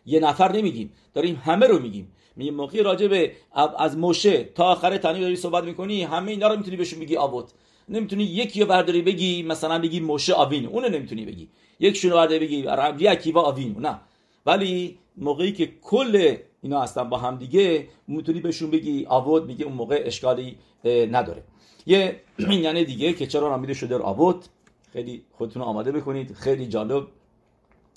یه 0.06 0.20
نفر 0.20 0.52
نمیگیم 0.52 0.92
داریم 1.14 1.40
همه 1.44 1.66
رو 1.66 1.78
میگیم. 1.78 2.12
می 2.36 2.50
موقعی 2.50 2.82
راجع 2.82 3.08
به 3.08 3.32
از 3.78 3.98
مشه 3.98 4.44
تا 4.44 4.64
آخر 4.64 4.96
تنی 4.96 5.20
داری 5.20 5.36
صحبت 5.36 5.64
می‌کنی 5.64 6.02
همه 6.02 6.30
اینا 6.30 6.48
رو 6.48 6.56
می‌تونی 6.56 6.76
بهشون 6.76 7.00
بگی 7.00 7.16
آبوت. 7.16 7.52
نمی‌تونی 7.88 8.24
یکی 8.24 8.60
رو 8.60 8.66
برداری 8.66 9.02
بگی 9.02 9.42
مثلا 9.42 9.78
بگی 9.78 10.00
مشه 10.00 10.34
آوین 10.34 10.66
اونو 10.66 10.88
نمی‌تونی 10.88 11.24
بگی. 11.24 11.48
یکشون 11.80 12.10
رو 12.10 12.16
برداری 12.16 12.38
بگی 12.38 12.62
ربی 12.62 13.08
اکیوا 13.08 13.42
آوین 13.42 13.76
نه. 13.78 14.00
ولی 14.46 14.98
موقعی 15.16 15.52
که 15.52 15.72
کل 15.82 16.36
اینا 16.62 16.82
هستن 16.82 17.08
با 17.08 17.18
هم 17.18 17.36
دیگه 17.36 17.88
می‌تونی 18.08 18.40
بهشون 18.40 18.70
بگی 18.70 19.06
آوت 19.08 19.42
میگه 19.42 19.64
اون 19.64 19.74
موقع 19.74 20.02
اشکالی 20.06 20.56
نداره. 20.84 21.42
یه 21.86 22.20
یعنی 22.62 22.84
دیگه 22.84 23.12
که 23.12 23.26
چرا 23.26 23.48
نامیده 23.48 23.74
شده 23.74 23.96
آوت 23.96 24.48
خیلی 24.94 25.24
خودتون 25.32 25.62
آماده 25.62 25.92
بکنید. 25.92 26.34
خیلی 26.34 26.66
جالب. 26.66 27.06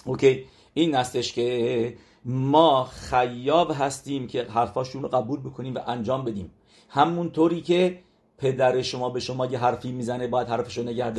اوکی. 0.06 0.46
این 0.74 0.96
هستش 0.96 1.34
که 1.34 1.98
ما 2.26 2.84
خیاب 2.84 3.72
هستیم 3.80 4.28
که 4.28 4.44
حرفاشون 4.44 5.04
رو 5.04 5.10
قبول 5.10 5.40
بکنیم 5.40 5.76
و 5.76 5.80
انجام 5.88 6.26
بدیم. 6.26 6.52
همونطوری 6.90 7.62
که 7.62 8.00
پدر 8.38 8.82
شما 8.82 9.10
به 9.10 9.20
شما 9.20 9.46
یه 9.46 9.60
حرفی 9.60 9.92
می‌زنه 9.92 10.28
باید 10.28 10.48
حرفشو 10.48 10.84
نگه 10.84 11.14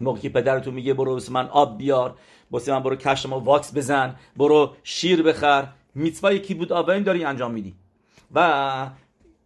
موقعی 0.00 0.22
که 0.22 0.28
پدرتون 0.28 0.74
میگه 0.74 0.94
برو 0.94 1.16
بس 1.16 1.30
من 1.30 1.48
آب 1.48 1.78
بیار 1.78 2.14
بس 2.52 2.68
من 2.68 2.80
برو 2.80 2.96
کشت 2.96 3.26
ما 3.26 3.40
واکس 3.40 3.76
بزن 3.76 4.16
برو 4.36 4.72
شیر 4.82 5.22
بخر. 5.22 5.68
میتوای 5.94 6.38
کی 6.40 6.54
بود 6.54 6.72
آبین 6.72 7.02
داری 7.02 7.24
انجام 7.24 7.52
میدی. 7.52 7.74
و 8.34 8.90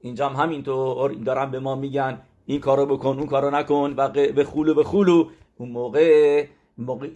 اینجا 0.00 0.28
هم 0.28 0.42
همینطور 0.42 1.12
دارن 1.12 1.50
به 1.50 1.60
ما 1.60 1.74
میگن 1.74 2.20
این 2.46 2.60
کارو 2.60 2.86
بکن 2.86 3.18
اون 3.18 3.26
کارو 3.26 3.50
نکن 3.50 3.94
و 3.96 4.08
به 4.08 4.44
خولو 4.44 4.74
به 4.74 4.84
خولو. 4.84 5.28
اون 5.56 5.68
موقع, 5.68 6.46
موقع 6.78 7.08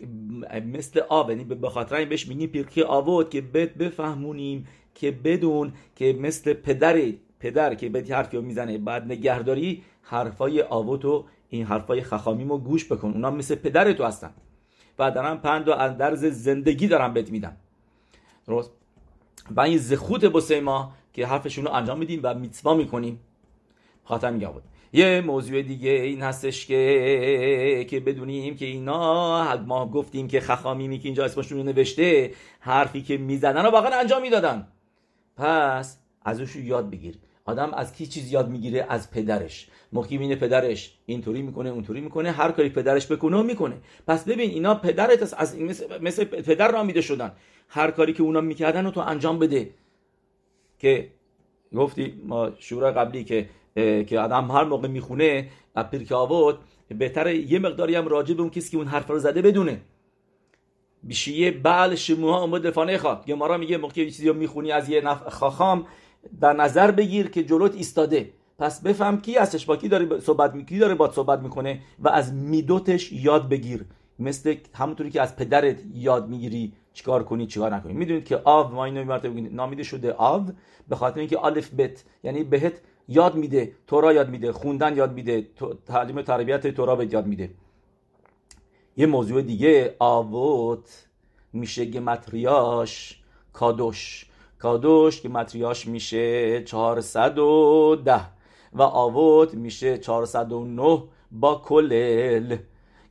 مثل 0.61 1.01
آب 1.01 1.31
یعنی 1.31 1.45
به 1.45 1.69
خاطر 1.69 1.95
این 1.95 2.09
بهش 2.09 2.29
میگیم 2.29 2.51
پیرکی 2.51 2.83
آوود 2.83 3.31
که 3.31 3.41
بد 3.41 3.77
بفهمونیم 3.77 4.67
که 4.95 5.11
بدون 5.11 5.73
که 5.97 6.13
مثل 6.21 6.53
پدر 6.53 7.13
پدر 7.41 7.75
که 7.75 7.89
بهت 7.89 8.11
حرفی 8.11 8.39
می‌زنه 8.39 8.79
بعد 8.79 9.05
نگهداری 9.05 9.83
حرفای 10.03 10.63
آوتو 10.63 11.25
این 11.49 11.67
حرفای 11.67 12.03
خخامیمو 12.03 12.59
گوش 12.59 12.93
بکن. 12.93 13.09
اونا 13.09 13.31
مثل 13.31 13.55
پدر 13.55 13.93
تو 13.93 14.05
هستن. 14.05 14.31
و 14.99 15.11
دارن 15.11 15.37
پند 15.37 15.69
و 15.69 15.73
اندرز 15.73 16.25
زندگی 16.25 16.89
دارن 16.89 17.15
بهت 17.15 17.31
میدن. 17.31 17.57
درست؟ 18.47 18.71
و 19.51 19.61
این 19.61 19.79
زخوت 19.79 20.25
بسه 20.25 20.61
ما 20.61 20.93
که 21.13 21.27
حرفشون 21.27 21.65
رو 21.65 21.73
انجام 21.73 21.99
میدیم 21.99 22.21
و 22.23 22.35
میتوا 22.35 22.75
می‌کنیم. 22.75 23.21
خاطر 24.05 24.31
میگه 24.31 24.49
یه 24.93 25.21
موضوع 25.21 25.63
دیگه 25.63 25.91
این 25.91 26.23
هستش 26.23 26.67
که 26.67 27.87
که 27.91 28.01
بدونیم 28.01 28.57
که 28.57 28.67
اینا 28.67 29.57
ما 29.57 29.87
گفتیم 29.87 30.29
که 30.29 30.41
خخامیمی 30.41 30.99
که 30.99 31.09
اینجا 31.09 31.25
اسمشون 31.25 31.63
نوشته 31.63 32.31
حرفی 32.61 33.03
که 33.03 33.17
می‌زدن 33.17 33.65
رو 33.65 33.71
واقعا 33.71 34.01
انجام 34.01 34.23
می‌دادن. 34.23 34.69
پس 35.37 35.99
ازش 36.25 36.57
یاد 36.57 36.91
بگیر. 36.91 37.15
آدم 37.45 37.75
از 37.75 37.93
کی 37.93 38.07
چیز 38.07 38.33
یاد 38.33 38.49
می‌گیره؟ 38.49 38.87
از 38.89 39.11
پدرش. 39.11 39.69
موقعی 39.93 40.37
پدرش. 40.37 40.99
اینطوری 41.07 41.43
می‌کنه 41.43 41.71
اونطوری 41.71 42.01
می‌کنه. 42.01 42.31
هر 42.31 42.53
کاری 42.53 42.69
پدرش 42.69 43.13
بکنه 43.13 43.37
و 43.37 43.43
می‌کنه. 43.43 43.77
پس 44.07 44.25
ببین 44.25 44.51
اینا 44.51 44.75
پدرت 44.75 45.35
از 45.35 45.61
مثل, 45.61 46.03
مثل 46.03 46.25
پدر 46.25 46.73
را 46.73 46.83
میده 46.83 47.01
شدن. 47.01 47.33
هر 47.69 47.91
کاری 47.91 48.13
که 48.13 48.23
اونا 48.23 48.41
می‌کردن 48.41 48.85
رو 48.85 48.91
تو 48.91 49.01
انجام 49.01 49.39
بده. 49.39 49.71
که 50.79 51.11
گفتی 51.77 52.23
ما 52.25 52.51
شورای 52.59 52.93
قبلی 52.93 53.25
که 53.25 53.49
که 53.77 54.19
آدم 54.19 54.51
هر 54.51 54.65
موقع 54.65 54.89
می‌خونه 54.89 55.49
پیرک 55.91 56.13
آوت 56.13 56.57
بهتره 56.89 57.37
یه 57.37 57.59
مقداری 57.59 57.95
هم 57.95 58.09
راجع 58.09 58.35
به 58.35 58.41
اون 58.41 58.51
کسی 58.51 58.71
که 58.71 58.77
اون 58.77 58.87
حرف 58.87 59.11
رو 59.11 59.19
زده 59.19 59.43
بدونه. 59.43 59.81
بیشیه 61.03 61.51
بل 61.51 61.95
شموها 61.95 62.41
اومد 62.41 62.71
فانه 62.71 62.99
خواد 62.99 63.27
گمارا 63.27 63.57
میگه 63.57 63.77
موقعی 63.77 64.05
یه 64.05 64.11
چیزی 64.11 64.29
رو 64.29 64.35
می‌خونی 64.35 64.73
از 64.73 64.89
یه 64.89 65.01
نف... 65.01 65.29
خاخام 65.29 65.87
در 66.41 66.53
نظر 66.53 66.91
بگیر 66.91 67.29
که 67.29 67.45
جلوت 67.45 67.75
ایستاده. 67.75 68.31
پس 68.59 68.83
بفهم 68.83 69.21
کی 69.21 69.35
هستش 69.35 69.67
با 69.67 69.77
کی 69.77 69.89
داره 69.89 70.21
صحبت 70.21 70.55
می... 70.55 70.65
کی 70.65 70.79
داره 70.79 70.95
با 70.95 71.13
صحبت 71.13 71.41
می‌کنه 71.41 71.81
و 71.99 72.09
از 72.09 72.35
میدوتش 72.35 73.13
یاد 73.13 73.49
بگیر. 73.49 73.85
مثل 74.19 74.55
همونطوری 74.75 75.11
که 75.11 75.23
از 75.23 75.37
پدرت 75.37 75.77
یاد 75.95 76.29
می‌گیری 76.29 76.73
چیکار 76.93 77.25
کنی 77.25 77.47
چیکار 77.47 77.75
نکنی. 77.75 77.93
می‌دونید 77.93 78.25
که 78.25 78.41
آو 78.45 78.75
ما 78.75 78.85
اینو 78.85 79.05
مرتبه 79.05 79.41
نامیده 79.41 79.83
شده 79.83 80.13
آو 80.13 80.47
به 80.89 80.97
خاطر 80.97 81.21
اینکه 81.21 81.45
الف 81.45 81.75
بت 81.75 82.05
یعنی 82.25 82.45
بهت 82.45 82.81
یاد 83.09 83.35
میده 83.35 83.73
تورا 83.87 84.13
یاد 84.13 84.29
میده 84.29 84.53
خوندن 84.53 84.97
یاد 84.97 85.13
میده 85.13 85.49
تعلیم 85.87 86.23
تربیت 86.23 86.67
تورا 86.67 86.97
به 86.97 87.13
یاد 87.13 87.27
میده. 87.27 87.51
یه 88.97 89.07
موضوع 89.07 89.43
دیگه 89.43 89.97
آوت 89.99 91.07
میشه 91.53 91.85
گمتریاش 91.85 93.21
کادوش. 93.53 94.27
کادوش 94.59 95.21
که 95.21 95.29
متریاش 95.29 95.87
میشه 95.87 96.63
410 96.63 98.21
و 98.73 98.83
آوت 98.83 99.55
میشه 99.55 99.99
409 99.99 101.03
با 101.33 101.63
کلل 101.65 102.57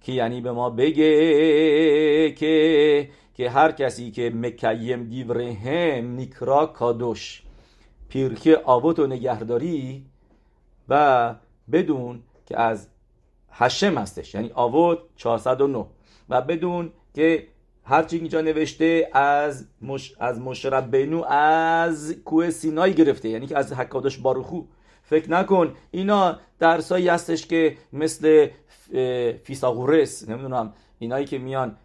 که 0.01 0.11
یعنی 0.11 0.41
به 0.41 0.51
ما 0.51 0.69
بگه 0.69 2.31
که 2.31 3.09
که 3.33 3.49
هر 3.49 3.71
کسی 3.71 4.11
که 4.11 4.29
مکیم 4.29 5.03
دیورهم 5.03 6.15
نیکرا 6.15 6.65
کادوش. 6.65 7.44
پیرکی 8.09 8.55
آوت 8.55 8.99
و 8.99 9.07
نگهداری 9.07 10.05
و 10.89 11.35
بدون 11.71 12.23
که 12.45 12.59
از 12.59 12.87
هشم 13.51 13.97
هستش 13.97 14.35
یعنی 14.35 14.51
آوت 14.53 14.99
409 15.15 15.85
و 16.29 16.41
بدون 16.41 16.91
که 17.13 17.47
هرچی 17.83 18.17
اینجا 18.17 18.41
نوشته 18.41 19.09
از 19.13 19.67
مش... 19.81 20.15
از 20.19 20.39
مشرب 20.39 20.91
بینو 20.91 21.23
از 21.29 22.15
کوه 22.25 22.49
سینای 22.49 22.93
گرفته 22.93 23.29
یعنی 23.29 23.47
که 23.47 23.57
از 23.57 23.73
حکادش 23.73 24.17
باروخو. 24.17 24.61
فکر 25.03 25.31
نکن 25.31 25.73
اینا 25.91 26.39
درسایی 26.59 27.07
هستش 27.07 27.47
که 27.47 27.77
مثل 27.93 28.47
فیساغورس 29.43 30.29
نمی‌دونم 30.29 30.73
اینایی 30.99 31.25
که 31.25 31.37
میان 31.37 31.75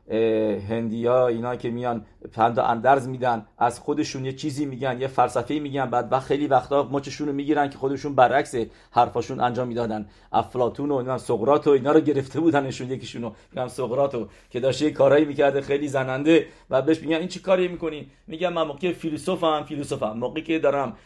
هندیا 0.68 1.28
اینایی 1.28 1.58
که 1.58 1.70
میان 1.70 2.04
پند 2.32 2.58
اندرز 2.58 3.08
میدن 3.08 3.46
از 3.58 3.80
خودشون 3.80 4.24
یه 4.24 4.32
چیزی 4.32 4.66
میگن 4.66 5.00
یه 5.00 5.06
فلسفه 5.06 5.58
میگن 5.58 5.90
بعد 5.90 6.12
وقت 6.12 6.22
خیلی 6.22 6.46
وقتا 6.46 6.88
مچشون 6.92 7.26
رو 7.28 7.32
می‌گیرن 7.32 7.70
که 7.70 7.78
خودشون 7.78 8.14
برعکس 8.14 8.54
حرفاشون 8.90 9.40
انجام 9.40 9.68
می‌دادن. 9.68 10.06
افلاتون 10.32 10.90
و 10.90 10.94
اینا 10.94 11.18
سقراط 11.18 11.66
و 11.66 11.70
اینا 11.70 11.92
رو 11.92 12.00
گرفته 12.00 12.40
بودنشون 12.40 12.90
یکیشونو. 12.90 13.32
میگم 13.52 13.68
سقراط 13.68 14.16
که 14.50 14.60
داشته 14.60 14.84
یه 14.84 14.90
کارایی 14.90 15.24
می‌کرده 15.24 15.60
خیلی 15.60 15.88
زننده. 15.88 16.46
و 16.70 16.82
بهش 16.82 17.00
میگن 17.00 17.16
این 17.16 17.28
چی 17.28 17.40
کاری 17.40 17.68
می‌کنی؟ 17.68 18.10
میگم 18.26 18.52
من 18.52 18.62
موقع 18.62 18.92
فیلسوفم 18.92 19.64
فیلسوفم. 19.68 20.12
موقعی 20.12 20.42
که 20.42 20.58
دارم 20.58 20.96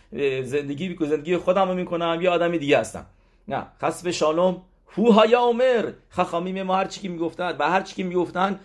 زندگی 0.43 0.89
می‌کنم 0.89 1.09
زندگی 1.09 1.37
خودم 1.37 1.69
رو 1.69 1.75
می‌کنم 1.75 2.19
یه 2.23 2.31
آدمی 2.31 2.59
دیگه 2.59 2.79
هستم. 2.79 3.07
نه 3.49 3.67
خسب 3.83 4.11
شالوم 4.11 4.63
هو 4.97 5.13
های 5.13 5.35
عمر؟ 5.35 5.93
خخامیم 6.09 6.63
ما 6.63 6.77
هر 6.77 6.85
چی 6.85 7.01
که 7.01 7.09
می‌گفتن 7.09 7.57
و 7.59 7.71
هر 7.71 7.81
چی 7.81 7.95
که 7.95 8.05
می‌گفتن 8.05 8.61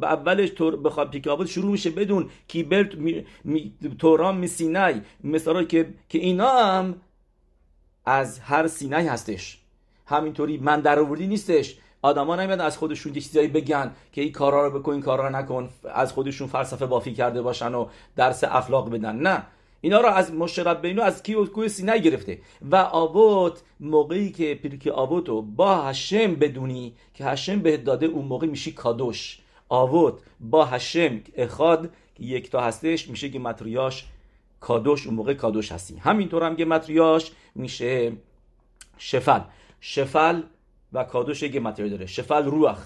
به 0.00 0.06
اولش 0.06 0.50
تور 0.50 0.76
بخواد 0.76 1.10
پیکابوت 1.10 1.46
شروع 1.46 1.70
میشه 1.70 1.90
بدون 1.90 2.30
کیبل 2.48 2.94
می... 2.96 3.26
می... 3.44 3.74
تورام 3.98 4.36
می 4.36 4.46
سینای. 4.46 5.00
مثلا 5.24 5.64
که 5.64 5.94
که 6.08 6.18
اینا 6.18 6.48
هم 6.48 6.94
از 8.06 8.38
هر 8.38 8.66
سینای 8.66 9.06
هستش. 9.06 9.58
همینطوری 10.06 10.58
من 10.58 10.80
در 10.80 10.98
آوردی 10.98 11.26
نیستش. 11.26 11.78
آدما 12.02 12.36
نمیاد 12.36 12.60
از 12.60 12.78
خودشون 12.78 13.14
یه 13.14 13.20
چیزایی 13.20 13.48
بگن 13.48 13.90
که 14.12 14.20
این 14.20 14.32
کارا 14.32 14.66
رو 14.66 14.78
بکن 14.78 14.92
این 14.92 15.00
کارا 15.00 15.28
رو 15.28 15.36
نکن. 15.36 15.70
از 15.94 16.12
خودشون 16.12 16.48
فلسفه 16.48 16.86
بافی 16.86 17.14
کرده 17.14 17.42
باشن 17.42 17.74
و 17.74 17.86
درس 18.16 18.44
اخلاق 18.44 18.90
بدن. 18.90 19.16
نه. 19.16 19.42
اینا 19.84 20.00
رو 20.00 20.08
از 20.08 20.34
مشرب 20.34 20.82
بینو 20.82 21.02
از 21.02 21.22
کی 21.22 21.34
و 21.34 21.46
کوه 21.46 21.68
سینه 21.68 21.98
گرفته. 21.98 22.38
و 22.62 22.76
آبوت 22.76 23.62
موقعی 23.80 24.32
که 24.32 24.54
پیرک 24.54 24.86
آبوت 24.86 25.28
رو 25.28 25.42
با 25.42 25.82
هشم 25.82 26.34
بدونی 26.34 26.94
که 27.14 27.24
هشم 27.24 27.58
بهت 27.58 27.84
داده 27.84 28.06
اون 28.06 28.24
موقع 28.24 28.46
میشی 28.46 28.72
کادوش. 28.72 29.38
آبوت 29.68 30.14
با 30.40 30.64
هشم 30.64 31.20
اخاد 31.36 31.90
که 32.14 32.24
یک 32.24 32.50
تا 32.50 32.60
هستش 32.60 33.08
میشه 33.08 33.30
که 33.30 33.38
متریاش 33.38 34.06
کادوش 34.60 35.06
اون 35.06 35.16
موقع 35.16 35.34
کادوش 35.34 35.72
هستی. 35.72 35.96
همینطور 35.96 36.42
هم 36.42 36.56
که 36.56 36.64
متریاش 36.64 37.32
میشه 37.54 38.12
شفل. 38.98 39.40
شفل 39.80 40.42
و 40.92 41.04
کادوش 41.04 41.42
یک 41.42 41.56
متریال 41.56 41.90
داره. 41.90 42.06
شفل 42.06 42.44
روح. 42.44 42.78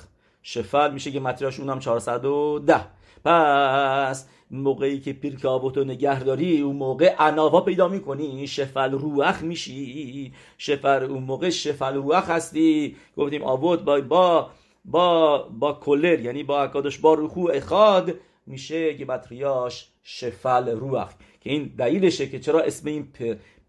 شفل 0.43 0.93
میشه 0.93 1.11
که 1.11 1.21
متریاش 1.21 1.61
اونم 1.61 1.79
410 1.79 2.85
پس 3.25 4.27
موقعی 4.51 5.01
که 5.01 5.13
پیرک 5.13 5.45
آبوتو 5.45 5.85
نگهداری 5.85 6.61
اون 6.61 6.77
موقع 6.77 7.15
اناوا 7.19 7.61
پیدا 7.61 7.89
می‌کنی 7.89 8.47
شفل 8.47 8.91
روخ 8.91 9.43
میشی. 9.43 10.33
شفل 10.59 11.03
اون 11.03 11.23
موقع 11.23 11.51
شفل 11.51 11.95
روخ 11.95 12.31
هستی. 12.31 12.97
گفتیم 13.17 13.43
آبوت 13.43 13.81
با 13.81 14.01
با 14.01 14.51
با 14.85 15.39
با 15.59 15.73
کلر 15.73 16.21
یعنی 16.21 16.43
با 16.43 16.63
اکادش 16.63 16.99
با 16.99 17.15
روخو 17.15 17.49
اخاد 17.53 18.15
میشه 18.47 18.93
گمتریاش 18.93 19.89
شفل 20.03 20.69
روخ. 20.69 21.09
که 21.41 21.51
این 21.51 21.75
دلیلشه 21.79 22.29
که 22.29 22.39
چرا 22.39 22.61
اسم 22.61 22.89
این 22.89 23.09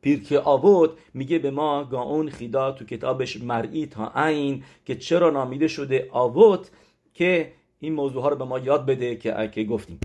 پیرک 0.01 0.31
آبود 0.31 0.97
میگه 1.13 1.39
به 1.39 1.51
ما 1.51 1.83
گاون 1.83 2.29
خیدا 2.29 2.71
تو 2.71 2.85
کتابش 2.85 3.41
مرئی 3.41 3.85
تا 3.85 4.11
عین 4.15 4.63
که 4.85 4.95
چرا 4.95 5.29
نامیده 5.29 5.67
شده 5.67 6.09
آبود 6.11 6.67
که 7.13 7.51
این 7.79 7.93
موضوع 7.93 8.23
ها 8.23 8.29
رو 8.29 8.35
به 8.35 8.45
ما 8.45 8.59
یاد 8.59 8.85
بده 8.85 9.15
که, 9.15 9.49
که 9.53 9.63
گفتیم. 9.63 9.99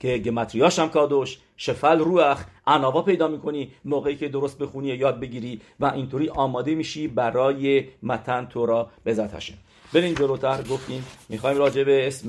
که 0.00 0.18
گمتریاش 0.18 0.78
هم 0.78 0.88
کادوش 0.88 1.38
شفل 1.56 1.98
روح 1.98 2.44
عناوا 2.66 3.02
پیدا 3.02 3.28
می‌کنی 3.28 3.72
موقعی 3.84 4.16
که 4.16 4.28
درست 4.28 4.58
بخونی 4.58 4.88
یاد 4.88 5.20
بگیری 5.20 5.60
و 5.80 5.86
اینطوری 5.86 6.28
آماده 6.28 6.74
میشی 6.74 7.08
برای 7.08 7.84
متن 8.02 8.46
تورا 8.46 8.90
بزت 9.06 9.34
هشم 9.34 9.54
بریم 9.94 10.14
جلوتر 10.14 10.62
گفتیم 10.62 11.06
می‌خوایم 11.28 11.58
راجع 11.58 11.84
به 11.84 12.06
اسم 12.06 12.28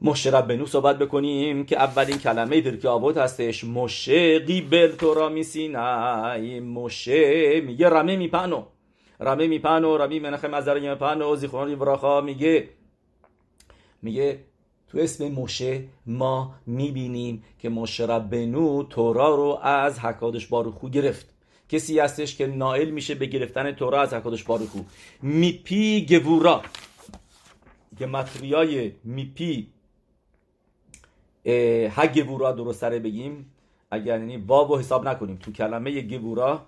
مشرب 0.00 0.46
بنو 0.46 0.66
صحبت 0.66 0.98
بکنیم 0.98 1.64
که 1.64 1.76
اولین 1.76 2.18
کلمه 2.18 2.60
پرکی 2.60 2.88
آبود 2.88 3.16
هستش 3.16 3.64
مشه 3.64 4.38
قیبل 4.38 4.92
تورا 4.92 5.28
میسینای 5.28 6.60
مشه 6.60 7.60
میگه 7.60 7.88
رمه 7.88 8.16
میپنو. 8.16 8.62
رمه 9.20 9.46
میپنو 9.46 9.96
رمی 9.96 10.18
منخه 10.18 10.48
مزرگی 10.48 10.88
میپنو 10.88 11.36
زیخوان 11.36 11.74
وراخا 11.74 12.20
میگه. 12.20 12.68
میگه 14.02 14.38
تو 14.88 14.98
اسم 14.98 15.28
موشه 15.28 15.84
ما 16.06 16.54
می‌بینیم 16.66 17.44
که 17.58 17.68
موشه 17.68 18.06
ربنو 18.06 18.82
تورا 18.82 19.34
رو 19.34 19.58
از 19.62 19.98
حکادش 19.98 20.46
باروخو 20.46 20.88
گرفت. 20.88 21.36
کسی 21.68 21.98
هستش 21.98 22.36
که 22.36 22.46
نائل 22.46 22.90
میشه 22.90 23.14
به 23.14 23.26
گرفتن 23.26 23.72
تورا 23.72 24.02
از 24.02 24.14
حکادش 24.14 24.44
باروخو. 24.44 24.78
میپی 25.22 26.06
گوورا. 26.06 26.62
که 27.98 28.06
مطریای 28.06 28.92
میپی 29.04 29.66
گوورا 32.14 32.52
درست 32.52 32.80
سره 32.80 32.98
بگیم. 32.98 33.52
اگر 33.90 34.20
یعنی 34.20 34.36
واب 34.36 34.78
حساب 34.78 35.08
نکنیم. 35.08 35.36
تو 35.36 35.52
کلمه 35.52 36.00
گوورا 36.00 36.66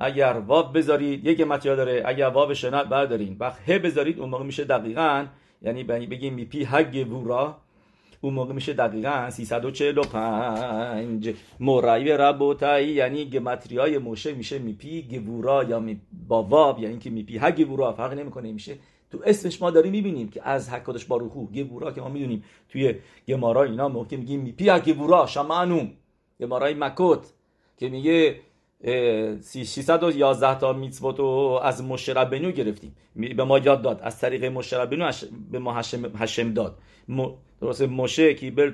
اگر 0.00 0.42
واب 0.46 0.78
بذارید 0.78 1.26
یک 1.26 1.40
مطریال 1.40 1.76
داره. 1.76 2.02
اگر 2.06 2.28
واب 2.28 2.52
شنات 2.52 2.88
بردارین. 2.88 3.36
وقت 3.40 3.70
ه 3.70 3.78
بذارید 3.78 4.20
اون 4.20 4.28
موقع 4.28 4.44
میشه 4.44 4.64
دقیقا 4.64 5.26
یعنی 5.62 5.84
بگیم 5.84 6.34
میپی 6.34 6.64
هگ 6.64 7.06
وورا 7.10 7.56
اون 8.20 8.34
موقع 8.34 8.52
میشه 8.52 8.72
دقیقا 8.72 9.30
345 9.30 11.34
مرایی 11.60 12.08
ربوتایی 12.08 12.88
یعنی 12.88 13.24
گمتری 13.24 13.78
های 13.78 13.98
موشه 13.98 14.32
میشه 14.32 14.58
میپی 14.58 15.02
گبورا 15.02 15.64
یا 15.64 15.80
می 15.80 16.00
با 16.28 16.42
واب 16.42 16.78
یعنی 16.78 16.98
که 16.98 17.10
میپی 17.10 17.36
ها 17.36 17.50
گبورا 17.50 17.92
فرق 17.92 18.12
نمی‌کنه 18.12 18.52
میشه. 18.52 18.76
تو 19.10 19.18
اسمش 19.24 19.62
ما 19.62 19.70
داریم 19.70 19.92
می‌بینیم 19.92 20.28
که 20.28 20.48
از 20.48 20.70
حکادش 20.70 21.04
باروخو 21.04 21.46
گبورا 21.46 21.92
که 21.92 22.00
ما 22.00 22.08
می‌دونیم. 22.08 22.44
توی 22.68 22.94
گمارا 23.28 23.62
اینا 23.62 23.88
موقع 23.88 24.16
میگیم 24.16 24.40
میپی 24.40 24.68
ها 24.68 24.78
گبورا 24.78 25.26
شمانوم. 25.26 25.90
گمارای 26.40 26.74
مکوت 26.74 27.32
که 27.76 27.88
میگه 27.88 28.40
611 28.84 30.58
تا 30.58 30.72
میتوت 30.72 31.18
رو 31.18 31.60
از 31.62 31.84
مشربنو 31.84 32.50
گرفتیم. 32.50 32.96
به 33.16 33.44
ما 33.44 33.58
یاد 33.58 33.82
داد. 33.82 34.00
از 34.02 34.18
طریق 34.18 34.44
مشربنو 34.44 35.12
به 35.50 35.58
ما 35.58 35.82
هشم 36.18 36.54
داد. 36.54 36.78
درسته 37.60 37.86
مشه 37.86 38.34
کی 38.34 38.50
بر 38.50 38.72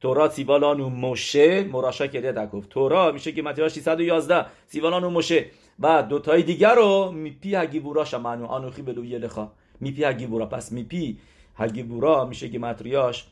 تورا 0.00 0.28
سیوالانو 0.28 0.90
مشه 0.90 1.62
مراشا 1.62 2.06
کرده 2.06 2.32
دکوف 2.32 2.66
تورا 2.66 3.12
میشه 3.12 3.32
که 3.32 3.42
متیاش 3.42 3.74
611 3.74 4.46
سیوالانو 4.66 5.10
مشه 5.10 5.46
و 5.80 6.02
دوتای 6.02 6.42
دیگر 6.42 6.74
رو 6.74 7.12
میپی 7.12 7.54
هگیبورا 7.54 8.04
شمانو 8.04 8.46
آنوخی 8.46 8.82
بلو 8.82 9.04
یلخا 9.04 9.52
میپی 9.80 10.04
هگیبورا. 10.04 10.46
پس 10.46 10.72
میپی 10.72 11.18
هگیبورا 11.56 12.24
میشه 12.24 12.48
که 12.48 12.58
متریاش 12.58 13.26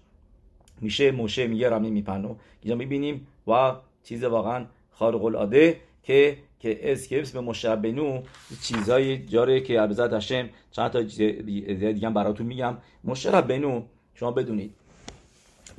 میشه 0.81 1.11
مشه 1.11 1.47
میگه 1.47 1.69
رامی 1.69 1.91
میپنو 1.91 2.37
اینجا 2.63 2.77
می‌بینیم. 2.77 3.27
و 3.47 3.73
چیز 4.03 4.25
واقعا 4.25 4.65
خارق 4.95 5.25
العاده 5.25 5.81
که 6.03 6.39
که 6.61 6.93
اسکیپس 6.93 7.33
به 7.33 7.41
مشبنو 7.41 8.23
چیزای 8.63 9.19
جاره 9.19 9.61
که 9.61 9.81
عبزت 9.81 10.13
هشم 10.13 10.49
چند 10.71 10.91
تا 10.91 11.03
دیگه 11.03 12.11
براتون 12.11 12.47
میگم. 12.47 12.77
مشبنو 13.05 13.83
شما 14.15 14.31
بدونید 14.31 14.75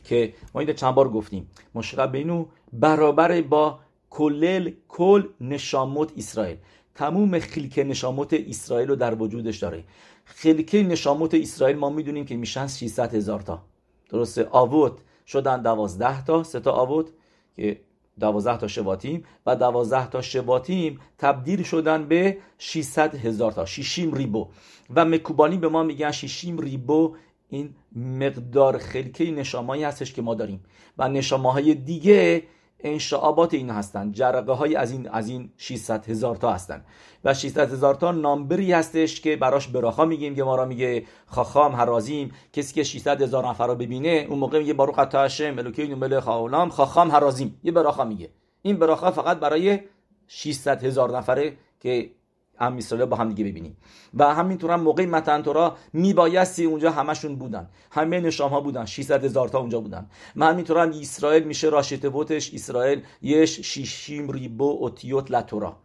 که 0.04 0.34
ما 0.54 0.62
این 0.62 0.74
چند 0.74 0.96
بار 0.96 1.10
گفتیم. 1.10 1.50
مشبنو 1.76 2.46
برابر 2.74 3.42
با 3.42 3.80
کلل 4.10 4.72
کل 4.88 5.24
نشامت 5.42 6.10
اسرائیل. 6.18 6.58
تموم 6.96 7.40
خلک 7.40 7.80
نشامت 7.80 8.34
اسرائیل 8.34 8.88
رو 8.88 8.96
در 8.96 9.22
وجودش 9.22 9.58
داره. 9.58 9.84
خلکه 10.26 10.84
نشامت 10.84 11.34
اسرائیل 11.34 11.78
ما 11.78 11.90
می‌دونیم 11.90 12.26
که 12.26 12.36
میشن 12.36 12.68
600 12.68 13.16
هزار 13.16 13.40
تا. 13.40 13.62
درسته؟ 14.10 14.48
آوت. 14.52 14.94
شدن 15.28 15.62
دوازده 15.62 16.26
تا 16.26 16.44
سه 16.44 16.60
تا 16.60 16.72
آوت 16.72 17.10
که 17.56 17.80
دوازده 18.20 18.58
تا 18.58 18.68
شباتیم 18.68 19.24
و 19.46 19.56
دوازده 19.56 20.10
تا 20.10 20.22
شباتیم 20.22 21.00
تبدیل 21.18 21.64
شدن 21.64 22.08
به 22.08 22.38
600 22.58 23.16
هزار 23.16 23.52
تا 23.52 23.66
شیشیم 23.66 24.14
ریبو. 24.14 24.48
و 24.96 25.06
مکوبانی 25.06 25.58
به 25.58 25.68
ما 25.68 25.84
میگن 25.84 26.12
شیشیم 26.12 26.58
ریبو 26.58 27.16
این 27.50 27.76
مقدار 27.96 28.78
خلکه 28.78 29.32
نشامایی 29.32 29.84
هستش 29.84 30.14
که 30.14 30.22
ما 30.22 30.36
داریم. 30.36 30.64
و 30.98 31.10
نشامه 31.10 31.74
دیگه 31.74 32.44
انشعابات 32.80 33.54
این 33.54 33.70
هستند 33.70 34.14
جرقه 34.14 34.52
های 34.52 34.76
از 34.76 34.92
این 34.92 35.10
از 35.10 35.30
این 35.30 35.50
600 35.58 36.10
هزار 36.10 36.36
تا 36.36 36.54
هستند 36.54 36.86
و 37.24 37.34
600 37.34 37.74
هزار 37.74 37.96
تا 37.96 38.12
نامبری 38.12 38.72
هستش 38.74 39.22
که 39.22 39.36
براش 39.36 39.68
براخا 39.68 40.06
میگیم 40.06 40.36
که 40.36 40.44
ما 40.44 40.56
را 40.56 40.66
میگه 40.66 41.06
خاخام 41.26 41.76
هرازیم 41.76 42.32
کسی 42.54 42.74
که 42.74 42.84
600 42.84 43.22
هزار 43.22 43.48
نفر 43.48 43.68
رو 43.68 43.76
ببینه 43.76 44.28
اون 44.30 44.40
موقع 44.40 44.60
میگه 44.60 44.74
باروخ 44.74 45.00
هشم 45.00 45.56
الوکین 45.58 45.96
ملک 45.96 46.20
خاولام 46.20 46.70
خاخام 46.70 47.12
هرازیم 47.12 47.60
یه 47.64 47.72
براخا 47.72 48.04
میگه. 48.04 48.30
این 48.62 48.80
براخا 48.80 49.12
فقط 49.12 49.38
برای 49.38 49.80
600 50.28 50.84
هزار 50.84 51.18
نفره 51.18 51.58
که 51.80 52.12
هم 52.60 52.80
با 53.06 53.18
هم 53.18 53.30
دیگه 53.30 53.52
ببینیم. 53.52 53.78
و 54.14 54.34
همینطور 54.34 54.72
هم 54.72 54.82
موقع 54.82 55.06
متن 55.06 55.42
تورا 55.42 55.78
میبایستی 55.94 56.66
اونجا 56.66 56.92
همشون 56.92 57.36
بودن. 57.36 57.70
همه 57.92 58.20
نشام 58.20 58.52
ها 58.52 58.62
بودن. 58.62 58.86
600 58.86 59.26
هزار 59.26 59.50
تا 59.50 59.60
اونجا 59.60 59.80
بودن. 59.80 60.08
و 60.36 60.46
همینطور 60.46 60.78
هم 60.78 60.90
اسرائیل 60.90 61.44
میشه 61.44 61.70
راشت 61.70 62.06
بوتش 62.06 62.54
اسرائیل 62.54 63.02
یش 63.22 63.60
شیشیم 63.60 64.32
ریبو 64.32 64.78
اوتیوت 64.80 65.32
لتورا 65.32 65.85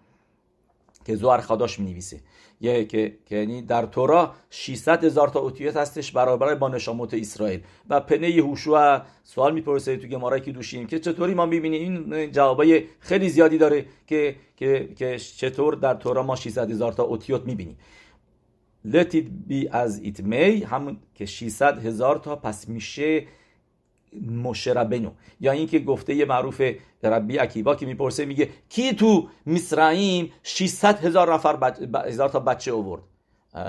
که 1.04 1.16
زوار 1.16 1.40
خداش 1.40 1.78
می 1.78 1.90
نویسه 1.90 2.20
یه 2.60 2.84
که 2.84 3.18
یعنی 3.30 3.62
در 3.62 3.86
تورا 3.86 4.34
600 4.50 5.04
هزار 5.04 5.28
تا 5.28 5.40
اوتیوت 5.40 5.76
هستش 5.76 6.12
برابر 6.12 6.54
با 6.54 6.68
نشاموت 6.68 7.14
اسرائیل. 7.14 7.60
و 7.88 8.00
پنه 8.00 8.30
یهوشوا 8.30 9.02
سوال 9.24 9.54
می‌پرسه 9.54 9.96
تو 9.96 10.08
گمارای 10.08 10.40
که 10.40 10.52
دوشیم 10.52 10.86
که 10.86 10.98
چطوری 10.98 11.34
ما 11.34 11.46
می‌بینیم؟ 11.46 12.12
این 12.12 12.32
جوابای 12.32 12.84
خیلی 13.00 13.28
زیادی 13.28 13.58
داره 13.58 13.86
که 14.06 14.36
که 14.56 14.88
که 14.96 15.18
چطور 15.18 15.74
در 15.74 15.94
تورا 15.94 16.22
ما 16.22 16.36
600 16.36 16.70
هزار 16.70 16.92
تا 16.92 17.02
اوتیوت 17.02 17.46
می‌بینیم. 17.46 17.78
Let 18.86 19.14
it 19.14 19.26
be 19.50 19.68
as 19.72 20.04
it 20.04 20.22
may 20.22 20.64
همون 20.64 20.96
که 21.14 21.26
600 21.26 21.86
هزار 21.86 22.16
تا 22.18 22.36
پس 22.36 22.68
میشه 22.68 23.26
مشربنو 24.30 25.10
یا 25.40 25.52
اینکه 25.52 25.78
گفته 25.78 26.14
یه 26.14 26.24
معروف 26.24 26.62
ربی 27.02 27.36
عکیبا 27.36 27.74
که 27.74 27.86
می‌پرسه 27.86 28.24
میگه 28.24 28.48
کی 28.68 28.92
تو 28.92 29.28
مصرعیم 29.46 30.32
600 30.42 31.04
هزار 31.04 31.34
نفر. 31.34 31.72
هزار 32.06 32.28
تا 32.28 32.40
بچه 32.40 32.72
آورد؟ 32.72 33.02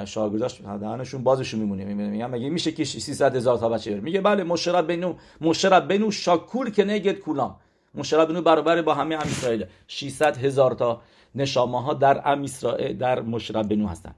شاگرداش 0.06 0.62
دهنشون 0.62 1.24
بازشون 1.24 1.60
میمونه. 1.60 1.86
میگه 1.86 2.28
مگه 2.28 2.50
میشه 2.50 2.72
که 2.72 2.86
300 2.86 3.36
هزار 3.36 3.58
تا 3.58 3.70
بچه 3.70 3.92
بره 3.92 4.00
میگه 4.00 4.22
بله 4.22 4.44
مشرب 4.44 4.88
بنو 4.88 5.14
مشرب 5.42 5.88
بنو 5.88 6.12
شاکول 6.12 6.70
که 6.70 6.84
نگید 6.84 7.20
کولام. 7.20 7.56
مشرب 7.96 8.28
بنو 8.28 8.42
برابر 8.42 8.82
با 8.82 8.94
همه 8.94 9.16
ام 9.16 9.22
اسرائیل 9.22 9.66
600 9.88 10.38
هزار 10.38 10.72
تا 10.72 11.02
نشامه 11.36 11.82
ها 11.82 11.94
در 11.94 12.32
ام 12.32 12.44
اسرائیل 12.44 12.98
در 12.98 13.22
مشرب 13.22 13.68
بنو 13.68 13.88
هستن. 13.88 14.16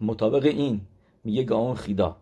مطابق 0.00 0.44
این 0.44 0.80
میگه 1.24 1.42
گاون 1.42 1.74
خیدا. 1.74 2.16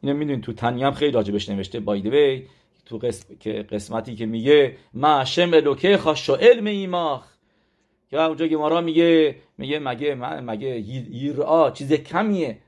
اینو 0.00 0.16
می‌دونید 0.16 0.44
تو 0.44 0.52
تنی 0.52 0.82
هم 0.84 0.92
خیلی 0.92 1.12
راجبش 1.12 1.48
نوشته 1.48 1.80
بایدوی 1.80 2.46
تو 2.90 2.98
قسم... 2.98 3.36
که 3.40 3.52
قسمتی 3.52 4.14
که 4.14 4.26
میگه 4.26 4.76
ما 4.94 5.24
شم 5.24 5.54
الوکه 5.54 5.96
خاش 5.96 6.30
علم 6.30 6.66
ایماخ. 6.66 7.26
که 8.10 8.20
اونجا 8.20 8.46
گمارا 8.46 8.80
میگه 8.80 9.36
میگه 9.58 9.78
مگه 9.78 10.14
مگه 10.40 10.80
یرا 11.10 11.70
چیز 11.70 11.92
کمیه؟ 11.92 12.58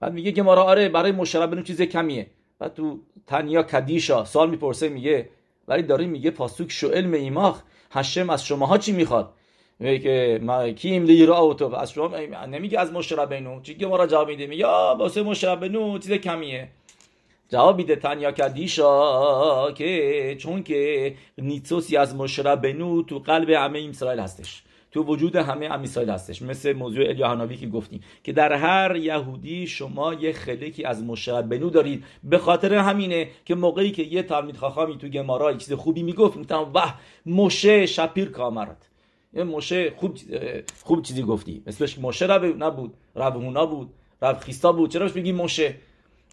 بعد 0.00 0.12
میگه 0.12 0.30
گمارا 0.30 0.62
آره 0.62 0.88
برای 0.88 1.12
مشرب 1.12 1.50
بنو 1.50 1.62
چیز 1.62 1.82
کمیه. 1.82 2.26
بعد 2.58 2.74
تو 2.74 2.98
تنیا 3.26 3.62
کدیشا 3.62 4.24
سال 4.24 4.50
می‌پرسه 4.50 4.88
میگه 4.88 5.28
ولی 5.68 5.82
داره 5.82 6.06
میگه 6.06 6.30
پاسوک 6.30 6.72
شو 6.72 6.88
علم 6.88 7.12
ایماخ 7.12 7.62
هشم 7.90 8.30
از 8.30 8.44
شماها 8.44 8.78
چی 8.78 8.92
می‌خواد؟ 8.92 9.32
میگه 9.78 9.98
که 9.98 10.40
ما 10.42 10.70
کیم 10.70 11.04
لیرا 11.04 11.38
اوتو 11.38 11.74
از 11.74 11.92
شما 11.92 12.18
نمیگه 12.46 12.80
از 12.80 12.92
مشرب 12.92 13.30
بنو 13.30 13.60
چی 13.62 13.74
که 13.74 13.86
ما 13.86 14.06
جواب 14.06 14.28
میده؟ 14.28 14.46
میگه 14.46 14.66
واسه 14.66 15.22
مشرب 15.22 15.60
بنو 15.60 15.98
چیز 15.98 16.12
کمیه. 16.12 16.68
جواب 17.48 17.76
میده 17.76 17.96
تنیا 17.96 18.32
کدیشا 18.32 19.72
که 19.72 20.36
چون 20.38 20.62
که 20.62 21.14
نیتسوسی 21.38 21.96
از 21.96 22.14
مشربنو 22.14 23.02
تو 23.02 23.18
قلب 23.18 23.50
همه 23.50 23.86
اسرائیل 23.90 24.20
هستش. 24.20 24.62
تو 24.90 25.02
وجود 25.02 25.36
همه 25.36 25.66
ام 25.66 25.82
اسرائیل 25.82 26.10
هستش. 26.10 26.42
مثل 26.42 26.72
موضوع 26.72 27.04
الیاهاناوی 27.04 27.56
که 27.56 27.66
گفتیم 27.66 28.00
که 28.24 28.32
در 28.32 28.52
هر 28.52 28.96
یهودی 28.96 29.66
شما 29.66 30.14
یه 30.14 30.32
خلکی 30.32 30.84
از 30.84 31.02
مشربنو 31.04 31.70
دارید. 31.70 32.04
به 32.24 32.38
خاطر 32.38 32.74
همینه 32.74 33.28
که 33.44 33.54
موقعی 33.54 33.90
که 33.90 34.02
یه 34.02 34.22
تلمید 34.22 34.56
خاخامی 34.56 34.98
تو 34.98 35.08
گمارا 35.08 35.54
چیز 35.54 35.72
خوبی 35.72 36.02
می‌گفت 36.02 36.36
می‌گفتم 36.36 36.70
واه 36.72 37.00
مشه 37.26 37.86
شپیر 37.86 38.28
کامرت. 38.28 38.88
یه 39.34 39.44
مشه 39.44 39.92
خوب 39.96 40.18
خوب 40.84 41.02
چیزی 41.02 41.22
گفتی. 41.22 41.62
مثلش 41.66 41.98
مشه 41.98 42.26
رب 42.26 42.62
نبود 42.62 42.94
رب 43.16 43.34
بود 43.70 43.90
رب 44.22 44.38
خیستا 44.38 44.72
بود. 44.72 44.90
چرا 44.90 45.10
میگی 45.14 45.32
مشه 45.32 45.74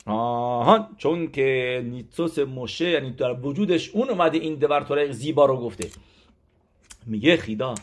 آهان 0.05 0.87
چون 0.97 1.31
که 1.31 1.81
نیتسوس 1.85 2.39
موشه 2.39 2.89
یعنی 2.89 3.11
در 3.11 3.39
وجودش 3.39 3.89
اون 3.89 4.09
اومده 4.09 4.37
این 4.37 4.55
دورتوره 4.55 5.11
زیبا 5.11 5.45
رو 5.45 5.57
گفته. 5.57 5.89
میگه 7.05 7.37
خیدا 7.37 7.75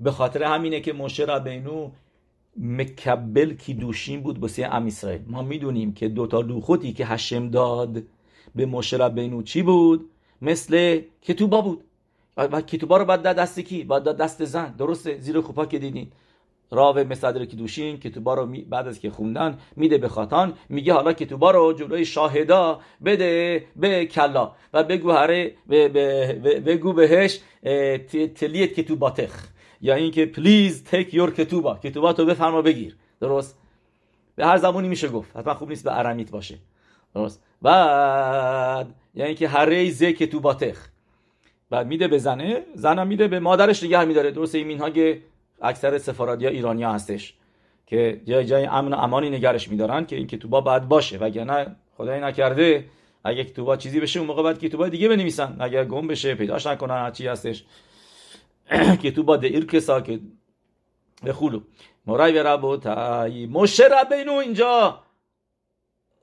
به 0.00 0.10
خاطر 0.10 0.42
همینه 0.42 0.80
که 0.80 0.92
موشه 0.92 1.24
را 1.24 1.38
بینو 1.38 1.90
مکبل 2.56 3.54
کی 3.54 3.74
دوشین 3.74 4.20
بود 4.22 4.40
بسیه 4.40 4.74
ام 4.74 4.86
اسرائیل. 4.86 5.20
ما 5.26 5.42
می‌دونیم 5.42 5.92
که 5.92 6.08
دوتا 6.08 6.40
لوخوتی 6.40 6.92
که 6.92 7.06
هشم 7.06 7.50
داد 7.50 8.02
به 8.54 8.66
موشه 8.66 8.96
را 8.96 9.08
بینو 9.08 9.42
چی 9.42 9.62
بود؟ 9.62 10.10
مثل 10.42 11.00
کتوبا 11.22 11.60
بود. 11.60 11.84
و 12.36 12.60
کتوبا 12.60 12.96
رو 12.96 13.04
بعد 13.04 13.22
دست 13.22 13.60
کی؟ 13.60 13.84
بعد 13.84 14.16
دست 14.16 14.44
زن. 14.44 14.74
درسته؟ 14.78 15.18
زیر 15.18 15.40
خوپا 15.40 15.66
که 15.66 15.78
دیدین. 15.78 16.08
راو 16.70 16.98
مصدر 16.98 17.44
کتوشین 17.44 17.98
کتوبا 17.98 18.34
رو 18.34 18.46
بعد 18.68 18.88
از 18.88 19.00
که 19.00 19.10
خوندن 19.10 19.58
میده 19.76 19.98
به 19.98 20.08
خاتان 20.08 20.54
میگه 20.68 20.92
حالا 20.92 21.12
کتوبا 21.12 21.50
رو 21.50 21.72
جلوی 21.72 22.04
شاهدا 22.04 22.80
بده 23.04 23.64
به 23.76 24.06
کلا 24.06 24.52
و 24.72 24.84
بگو 24.84 25.10
هره 25.10 25.54
بگو 26.66 26.92
بهش 26.92 27.40
تلیت 28.34 28.72
کتوباتخ 28.72 29.48
یا 29.80 29.94
اینکه 29.94 30.26
پلیز 30.26 30.84
تک 30.84 31.14
یور 31.14 31.30
کتوبا 31.30 31.74
کتوبا 31.74 32.12
تو 32.12 32.26
بفرما 32.26 32.62
بگیر. 32.62 32.96
درست؟ 33.20 33.58
به 34.36 34.46
هر 34.46 34.56
زمانی 34.56 34.88
میشه 34.88 35.08
گفت. 35.08 35.36
حتما 35.36 35.54
خوب 35.54 35.68
نیست 35.68 35.84
به 35.84 35.98
ارمیت 35.98 36.30
باشه. 36.30 36.58
درست؟ 37.14 37.42
بعد 37.62 38.94
یعنی 39.14 39.34
که 39.34 39.48
هره 39.48 39.90
ز 39.90 40.04
کتوباتخ 40.04 40.88
بعد 41.70 41.86
میده 41.86 42.08
به 42.08 42.18
زنه 42.18 42.64
زنم 42.74 43.06
میده 43.06 43.28
به 43.28 43.40
مادرش 43.40 43.82
نگه 43.82 44.04
میداره. 44.04 44.30
درست؟ 44.30 44.54
این 44.54 44.66
مینها 44.66 44.90
اکثر 45.62 45.98
سفارادیا 45.98 46.50
ایرانیا 46.50 46.92
هستش 46.92 47.34
که 47.86 48.20
جای 48.24 48.44
جای 48.44 48.66
امن 48.66 48.92
و 48.92 48.96
امانی 48.96 49.30
نگرش 49.30 49.68
میدارن 49.68 50.06
که 50.06 50.16
این 50.16 50.26
کتوبا 50.26 50.60
باید 50.60 50.88
باشه. 50.88 51.18
وگرنه 51.18 51.76
خدای 51.96 52.20
نکرده 52.20 52.84
اگه 53.24 53.44
کتوبا 53.44 53.76
چیزی 53.76 54.00
بشه 54.00 54.20
اون 54.20 54.26
موقع 54.26 54.42
بعد 54.42 54.58
کتوبا 54.58 54.88
دیگه 54.88 55.08
بنویسن. 55.08 55.56
اگر 55.60 55.84
گم 55.84 56.06
بشه 56.06 56.34
پیداش 56.34 56.66
نکنن 56.66 57.12
چی 57.12 57.26
هستش. 57.26 57.64
کتوبا 59.02 59.36
ده 59.36 59.46
ایرکسا 59.46 60.00
که 60.00 60.20
به 61.22 61.32
خولو 61.32 61.60
مرای 62.06 62.42
تای. 62.78 63.46
مشه 63.46 63.84
ربینو 63.84 64.32
اینجا. 64.32 65.00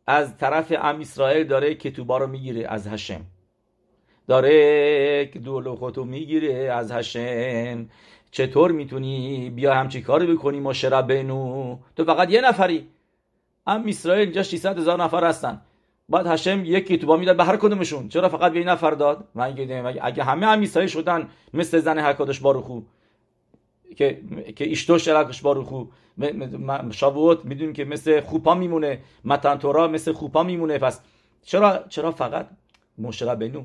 از 0.07 0.37
طرف 0.37 0.73
ام 0.77 0.99
اسرائیل 0.99 1.47
داره 1.47 1.75
کتوبا 1.75 2.17
رو 2.17 2.27
می‌گیره 2.27 2.67
از 2.67 2.87
هشم 2.87 3.21
داره 4.27 5.25
دولو 5.25 5.75
خودو 5.75 6.05
می‌گیره 6.05 6.53
از 6.53 6.91
هشم 6.91 7.89
چطور 8.35 8.71
می‌تونی 8.71 9.49
بیا 9.49 9.73
همچی 9.73 10.01
کاری 10.01 10.35
بکنی 10.35 10.59
ما 10.59 11.01
بینو 11.01 11.77
تو 11.95 12.03
فقط 12.03 12.31
یه 12.31 12.41
نفری. 12.41 12.87
هم 13.67 13.83
اسرائیل 13.87 14.23
اینجا 14.23 14.43
600 14.43 14.77
هزار 14.77 15.03
نفر 15.03 15.23
هستن. 15.23 15.61
بعد 16.09 16.27
هشم 16.27 16.65
یک 16.65 16.87
کتوبا 16.87 17.17
می‌داد 17.17 17.37
به 17.37 17.43
هر 17.43 17.57
کدومشون. 17.57 18.09
چرا 18.09 18.29
فقط 18.29 18.51
به 18.51 18.59
این 18.59 18.69
نفر 18.69 18.91
داد؟ 18.91 19.27
من 19.35 19.45
اگه 20.01 20.23
همه 20.23 20.45
هم 20.45 20.61
اسرائیل 20.61 20.89
شدن 20.89 21.29
مثل 21.53 21.79
زن 21.79 21.99
حکادش 21.99 22.39
باروخو 22.39 22.81
که 23.95 24.21
که 24.55 24.65
ایشتو 24.65 24.97
شرکش 24.97 25.41
باروخو 25.41 25.85
شابوت 26.91 27.45
می‌دونیم 27.45 27.73
که 27.73 27.85
مثل 27.85 28.21
خوپا 28.21 28.55
میمونه. 28.55 28.99
متن 29.25 29.55
تورا 29.55 29.87
مثل 29.87 30.13
خوپا 30.13 30.43
میمونه. 30.43 30.77
پس 30.77 30.99
چرا 31.43 31.83
چرا 31.89 32.11
فقط 32.11 32.47
بینو 33.39 33.63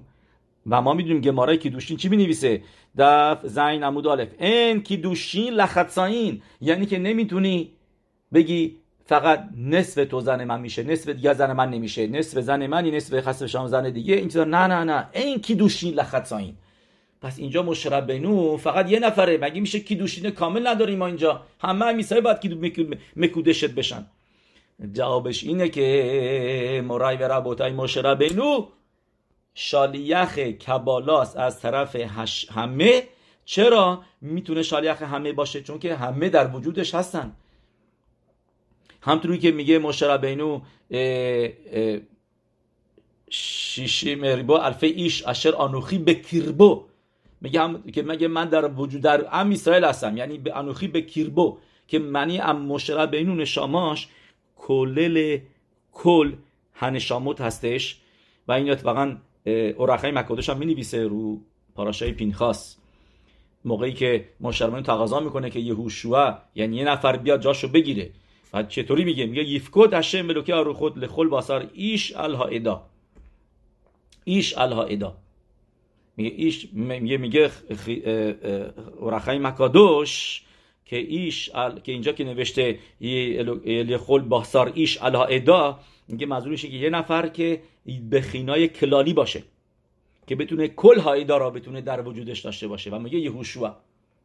و 0.66 0.82
ما 0.82 0.94
می‌دونیم 0.94 1.20
گمارای 1.20 1.58
کیدوشین 1.58 1.96
چی 1.96 2.08
بینویسه 2.08 2.62
دف 2.98 3.46
زین 3.46 3.82
عمود 3.84 4.06
الف 4.06 4.28
این 4.38 4.82
کیدوشین 4.82 5.54
لخطساین 5.54 6.42
یعنی 6.60 6.86
که 6.86 6.98
نمی‌تونی 6.98 7.70
بگی 8.32 8.76
فقط 9.04 9.48
نصف 9.56 10.04
تو 10.04 10.20
زن 10.20 10.44
من 10.44 10.60
میشه 10.60 10.82
نصف 10.82 11.08
دیگه 11.08 11.34
زن 11.34 11.52
من 11.52 11.70
نمیشه 11.70 12.06
نصف 12.06 12.38
زن 12.40 12.66
منی 12.66 12.90
نصف 12.90 13.20
خسته 13.20 13.46
شام 13.46 13.66
زن 13.66 13.90
دیگه. 13.90 14.14
این 14.14 14.28
چیزا 14.28 14.44
نه 14.44 14.66
نه 14.66 14.84
نه. 14.84 15.08
این 15.12 15.40
کیدوشین 15.40 15.94
لخطساین 15.94 16.54
پس 17.22 17.38
اینجا 17.38 17.62
مشرب 17.62 18.12
بینو 18.12 18.56
فقط 18.56 18.90
یه 18.90 18.98
نفره. 18.98 19.38
مگه 19.38 19.60
میشه 19.60 19.80
کیدوشین 19.80 20.30
کامل 20.30 20.66
نداریم 20.66 20.98
ما 20.98 21.06
اینجا؟ 21.06 21.42
همه 21.60 21.84
همیسای 21.84 22.20
باید 22.20 22.40
کیدو 22.40 22.68
مکودشت 23.16 23.70
بشن. 23.70 24.06
جوابش 24.92 25.44
اینه 25.44 25.68
که 25.68 26.84
مرای 26.88 27.16
و 27.16 27.28
ربوتای 27.28 27.72
مشرب 27.72 28.24
بینو 28.24 28.66
شالیخ 29.62 30.38
کبالاس 30.38 31.36
از 31.36 31.60
طرف 31.60 31.96
همه. 32.50 33.02
چرا 33.44 34.02
می‌تونه 34.20 34.62
شالیخ 34.62 35.02
همه 35.02 35.32
باشه؟ 35.32 35.62
چون 35.62 35.78
که 35.78 35.96
همه 35.96 36.28
در 36.28 36.56
وجودش 36.56 36.94
هستن. 36.94 37.32
همطوری 39.02 39.38
که 39.38 39.50
میگه 39.50 39.78
مشربینو 39.78 40.60
شیشی 43.30 44.14
مریبو 44.14 44.52
الفه 44.52 44.86
ایش 44.86 45.26
اشر 45.26 45.54
آنوخی 45.54 45.98
به 45.98 46.14
کیربو. 46.14 46.84
میگه 47.40 47.60
که 47.92 48.02
مگه 48.02 48.28
من 48.28 48.48
در 48.48 48.72
وجود 48.72 49.02
در 49.02 49.26
ام 49.32 49.50
اسرائیل 49.50 49.84
هستم. 49.84 50.16
یعنی 50.16 50.38
به 50.38 50.58
انوخی 50.58 50.88
به 50.88 51.00
کیربو. 51.00 51.58
که 51.88 51.98
منی 51.98 52.40
ام 52.40 52.62
مشربینو 52.62 53.34
نشاماش 53.34 54.08
کلل 54.56 55.38
کل 55.92 56.32
هنشاموت 56.74 57.40
هستش. 57.40 58.00
و 58.48 58.52
این 58.52 58.70
اتفاقا 58.70 59.16
اورخای 59.46 60.10
مکادش 60.10 60.50
هم 60.50 60.58
می‌نویسه 60.58 61.02
رو 61.02 61.40
پاراشای 61.74 62.12
پینخاس. 62.12 62.76
موقعی 63.64 63.92
که 63.92 64.28
مشرمانو 64.40 64.82
تقاضا 64.82 65.20
می‌کنه 65.20 65.50
که 65.50 65.58
یهوشوا 65.58 66.38
یعنی 66.54 66.76
یه 66.76 66.84
نفر 66.84 67.16
بیاد 67.16 67.40
جاشو 67.40 67.68
بگیره. 67.68 68.10
بعد 68.52 68.68
چطوری 68.68 69.04
میگه؟ 69.04 69.26
میگه 69.26 69.44
یفکود 69.44 69.94
هشم 69.94 70.22
ملوکی 70.22 70.52
رو 70.52 70.74
خود 70.74 70.98
لخل 70.98 71.28
باسار 71.28 71.70
ایش 71.72 72.16
ادا. 72.16 72.82
ایش 74.24 74.58
ادا. 74.58 75.16
میگه 76.16 76.34
ایش 76.36 76.68
میگه 76.72 77.16
میگه 77.16 77.50
اورخای 79.00 79.38
مکادوش 79.38 80.42
که 80.84 80.96
ایش 80.96 81.50
که 81.84 81.92
اینجا 81.92 82.12
که 82.12 82.24
نوشته 82.24 82.78
یخول 83.00 84.22
باسار 84.22 84.72
ایش 84.74 84.96
علا 84.96 85.24
ادا 85.24 85.78
میگه 86.10 86.26
منظورشه 86.26 86.68
که 86.68 86.76
یه 86.76 86.90
نفر 86.90 87.28
که 87.28 87.62
به 88.10 88.20
خینای 88.20 88.68
کلالی 88.68 89.12
باشه 89.12 89.42
که 90.26 90.36
بتونه 90.36 90.68
کل 90.68 91.00
هایدا 91.00 91.36
را 91.36 91.50
بتونه 91.50 91.80
در 91.80 92.08
وجودش 92.08 92.40
داشته 92.40 92.68
باشه. 92.68 92.90
و 92.90 92.98
میگه 92.98 93.18
یهوشوا 93.18 93.76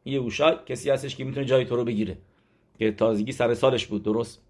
یهوشا 0.04 0.54
کسی 0.54 0.90
هستش 0.90 1.16
که 1.16 1.24
می‌تونه 1.24 1.46
جای 1.46 1.64
تو 1.64 1.76
رو 1.76 1.84
بگیره. 1.84 2.18
که 2.78 2.92
تازگی 2.92 3.32
سر 3.32 3.54
سالش 3.54 3.86
بود. 3.86 4.02
درست. 4.02 4.42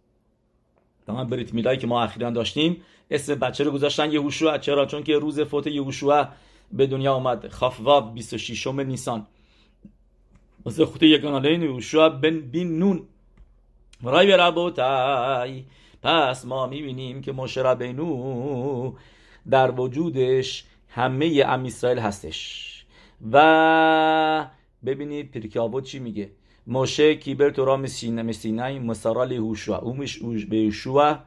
تمام 1.06 1.26
بریت 1.26 1.54
میلایی 1.54 1.78
که 1.78 1.86
ما 1.86 2.02
اخیرا 2.02 2.30
داشتیم 2.30 2.82
اسم 3.10 3.34
بچه 3.34 3.64
رو 3.64 3.70
گذاشتن 3.70 4.12
یهوشوا 4.12 4.58
چرا؟ 4.58 4.86
چون 4.86 5.02
که 5.02 5.18
روز 5.18 5.40
فوت 5.40 5.66
یهوشوا 5.66 6.28
به 6.72 6.86
دنیا 6.86 7.14
اومد. 7.14 7.48
خفوا 7.48 8.00
26 8.00 8.66
نیسان. 8.66 9.26
واسه 10.64 10.86
خود 10.86 11.02
یگانه 11.02 11.52
یهوشوا 11.52 12.08
بن 12.08 12.40
بین 12.40 12.78
نون. 12.78 13.02
رای 14.02 14.32
ربوتای 14.32 15.64
پس 16.06 16.44
ما 16.44 16.66
می‌بینیم 16.66 17.20
که 17.20 17.32
مشربینو 17.32 18.92
در 19.50 19.80
وجودش 19.80 20.64
همه 20.88 21.42
ام 21.46 21.64
اسرائیل 21.64 21.98
هستش. 21.98 22.86
و 23.32 24.46
ببینید 24.84 25.30
پیرکابوت 25.30 25.84
چی 25.84 25.98
میگه؟ 25.98 26.30
موشه 26.66 27.14
کیبر 27.14 27.50
تورا 27.50 27.76
مسینه 27.76 28.78
مسارا 28.78 29.24
لهوشوا 29.24 29.76
اومش 29.76 30.18
به 30.50 30.56
یشوا 30.56 31.18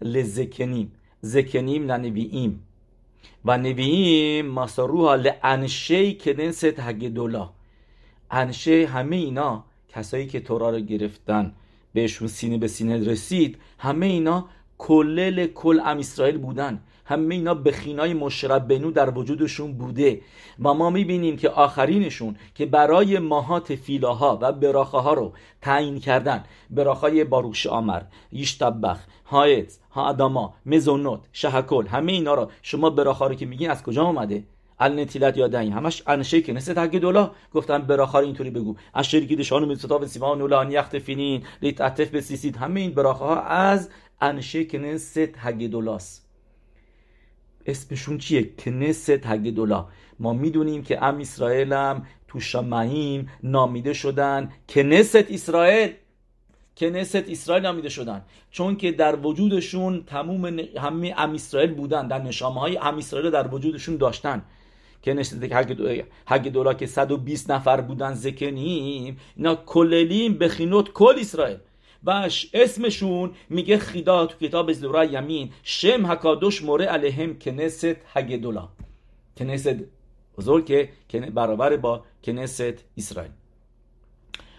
لزکنیم. 0.00 0.92
زکنیم 1.20 1.92
ننوییم 1.92 2.66
و 3.44 3.58
نوییم 3.58 4.46
مساروها 4.46 5.14
لانشه 5.14 6.14
کنست 6.14 6.64
هگدولا. 6.64 7.50
انشه 8.30 8.86
همه 8.86 9.16
اینا 9.16 9.64
کسایی 9.88 10.26
که 10.26 10.40
تورا 10.40 10.70
رو 10.70 10.80
گرفتن. 10.80 11.52
بهشون 11.92 12.28
سینه 12.28 12.58
به 12.58 12.68
سینه 12.68 13.10
رسید 13.10 13.58
همه 13.78 14.06
اینا 14.06 14.48
کلل 14.78 15.46
کل 15.46 15.80
ام 15.84 15.98
اسرائیل 15.98 16.38
بودن. 16.38 16.80
همه 17.04 17.34
اینا 17.34 17.54
بخینای 17.54 18.14
بنو 18.68 18.90
در 18.90 19.18
وجودشون 19.18 19.72
بوده. 19.72 20.20
و 20.62 20.74
ما 20.74 20.90
می‌بینیم 20.90 21.36
که 21.36 21.48
آخرینشون 21.48 22.36
که 22.54 22.66
برای 22.66 23.18
ماهات 23.18 23.74
فیلاها 23.74 24.38
و 24.42 24.52
براخه 24.52 24.98
ها 24.98 25.14
رو 25.14 25.32
تعیین 25.62 26.00
کردن 26.00 26.44
براخای 26.70 27.24
باروش 27.24 27.66
آمر 27.66 28.02
یشتبخ 28.32 28.98
هایت 29.26 29.78
ها 29.90 30.08
اداما 30.08 30.54
مزونوت 30.66 31.20
شهکل 31.32 31.86
همه 31.86 32.12
اینا 32.12 32.34
رو 32.34 32.50
شما 32.62 32.90
براخه 32.90 33.24
رو 33.24 33.34
که 33.34 33.46
میگین 33.46 33.70
از 33.70 33.82
کجا 33.82 34.04
آمده 34.04 34.44
النتیلت 34.80 35.36
یادنی 35.36 35.70
همش 35.70 36.02
انشه 36.06 36.40
که 36.40 36.52
نسه 36.52 36.74
تگه 36.74 36.98
دولا 36.98 37.30
گفتن 37.52 37.78
براخار 37.78 38.22
اینطوری 38.22 38.50
بگو. 38.50 38.76
از 38.94 39.06
شرکی 39.06 39.36
دشانو 39.36 39.66
میتوتا 39.66 39.98
و 39.98 40.06
سیما 40.06 40.34
نولان 40.34 40.70
یخت 40.70 40.98
فینین. 40.98 41.42
لیت 41.62 41.80
عطف 41.80 42.10
بسیسید 42.10 42.56
همه 42.56 42.80
این 42.80 42.90
براخه 42.90 43.24
ها 43.24 43.40
از 43.40 43.88
انشه 44.20 44.64
که 44.64 44.78
نسه 44.78 45.26
تگه 45.26 45.68
دولاست 45.68 46.30
اسمشون 47.66 48.18
چیه؟ 48.18 48.50
کنست 48.58 49.10
دولا 49.10 49.88
ما 50.18 50.32
می‌دونیم 50.32 50.82
که 50.82 51.04
ام 51.04 51.18
اسرائیل 51.18 51.72
هم 51.72 52.06
تو 52.28 52.40
شمعیم 52.40 53.28
نامیده 53.42 53.92
شدن. 53.92 54.52
کنست 54.68 55.16
اسرائیل. 55.16 55.92
کنست 56.76 57.16
اسرائیل 57.16 57.62
نامیده 57.62 57.88
شدن. 57.88 58.22
چون 58.50 58.76
که 58.76 58.92
در 58.92 59.16
وجودشون 59.16 60.04
تموم 60.06 60.58
همه 60.78 61.14
ام 61.16 61.34
اسرائیل 61.34 61.74
بودن. 61.74 62.08
در 62.08 62.22
نشامه 62.22 62.60
های 62.60 62.78
ام 62.78 62.98
اسرائیل 62.98 63.30
در 63.30 63.54
وجودشون 63.54 63.96
داشتن. 63.96 64.42
کنست 65.04 65.44
حق 66.26 66.42
دولا 66.48 66.74
که 66.74 66.86
120 66.86 67.50
نفر 67.50 67.80
بودن 67.80 68.14
زکنیم 68.14 69.18
اینا 69.36 69.54
کللیم 69.54 70.38
بخینوت 70.38 70.92
کل 70.92 71.14
اسرائیل. 71.18 71.58
و 72.04 72.28
اسمشون 72.54 73.30
میگه 73.48 73.78
خیدا 73.78 74.26
تو 74.26 74.46
کتاب 74.46 74.72
زورا 74.72 75.04
یمین 75.04 75.50
شم 75.62 76.06
هکادوش 76.06 76.62
موره 76.62 76.84
علیهم 76.84 77.38
کنست 77.38 77.84
هگدولا. 77.84 78.68
کنست 79.38 79.76
بزرگ 80.38 80.88
که 81.08 81.20
برابر 81.34 81.76
با 81.76 82.04
کنست 82.24 82.74
اسرائیل. 82.98 83.32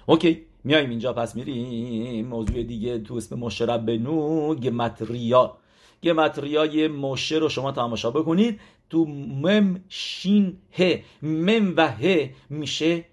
اوکی 0.05 0.41
میایم 0.63 0.89
اینجا 0.89 1.13
پس 1.13 1.35
میریم. 1.35 2.27
موضوع 2.27 2.63
دیگه 2.63 2.99
تو 2.99 3.15
اسم 3.15 3.39
مشرب 3.39 3.85
بنو 3.85 4.55
گمتریا 4.55 5.57
گمتریای 6.03 6.87
مشه 6.87 7.35
رو 7.35 7.49
شما 7.49 7.71
تماشا 7.71 8.11
بکنید. 8.11 8.59
تو 8.91 9.05
مم 9.05 9.83
شین 9.89 10.57
ه 10.79 10.99
مم 11.21 11.73
و 11.77 11.87
ه 11.87 12.29
میشه 12.49 13.05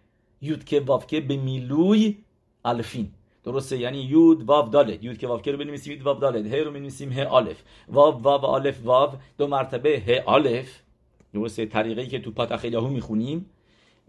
یود 0.42 0.64
که 0.64 0.80
وافکه 0.80 1.20
به 1.20 1.36
میلوی 1.36 2.16
الفین. 2.64 3.08
درسته؟ 3.44 3.78
یعنی 3.78 3.98
یود 3.98 4.42
واو 4.42 4.68
دالت 4.68 5.04
یود 5.04 5.18
که 5.18 5.26
واو 5.26 5.40
که 5.40 5.52
رو 5.52 5.58
بنویسیم 5.58 5.92
یود 5.92 6.02
واو 6.02 6.20
دالت 6.20 6.52
ه 6.52 6.56
رو 6.56 6.70
بنویسیم 6.70 7.12
ه 7.12 7.22
آلف. 7.22 7.62
واو 7.88 8.14
واو 8.22 8.44
آلف 8.44 8.84
واو. 8.84 9.10
دو 9.38 9.46
مرتبه 9.46 10.02
ه 10.06 10.22
آلف. 10.26 10.68
درسته؟ 11.34 11.66
طریقی 11.66 12.06
که 12.06 12.18
تو 12.18 12.30
پات 12.30 12.52
اخیلاهو 12.52 12.88
می‌خونیم. 12.88 13.46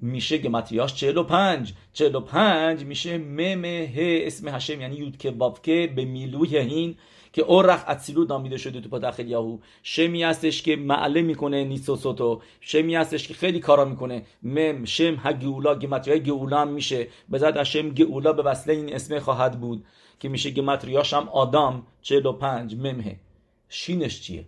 میشه 0.01 0.37
گمتریاش 0.37 0.95
45 0.95 1.73
45 1.93 2.83
میشه 2.83 3.17
مم 3.17 3.65
ه 3.65 4.19
اسم 4.25 4.47
هشم. 4.47 4.81
یعنی 4.81 4.95
یود 4.95 5.17
که 5.17 5.31
واو 5.31 5.53
که 5.63 5.93
به 5.95 6.05
میلوی 6.05 6.57
این 6.57 6.95
که 7.33 7.41
اورخ 7.41 7.83
اتسیلو 7.87 8.25
نامیده 8.25 8.57
شده 8.57 8.81
تو 8.81 8.89
پادخل 8.89 9.27
یاهو. 9.27 9.57
شمی 9.83 10.23
هستش 10.23 10.61
که 10.61 10.75
معله 10.75 11.21
می‌کنه 11.21 11.63
نیسوسوتو 11.63 12.41
شمی 12.61 12.95
هستش 12.95 13.27
که 13.27 13.33
خیلی 13.33 13.59
کارا 13.59 13.85
می‌کنه. 13.85 14.23
مم 14.43 14.85
شم 14.85 15.15
ها 15.15 15.31
گئولا 15.31 15.75
گمتریای 15.75 16.23
گئولا 16.23 16.61
هم 16.61 16.67
میشه. 16.67 17.07
بذات 17.31 17.63
شم 17.63 17.89
گئولا 17.89 18.33
به 18.33 18.43
وصله 18.43 18.73
این 18.73 18.95
اسم 18.95 19.19
خواهد 19.19 19.59
بود 19.59 19.85
که 20.19 20.29
میشه 20.29 20.51
گمتریاش 20.51 21.13
هم 21.13 21.29
آدم 21.29 21.83
45 22.01 22.75
ممه. 22.75 23.19
شینش 23.69 24.21
چیه؟ 24.21 24.45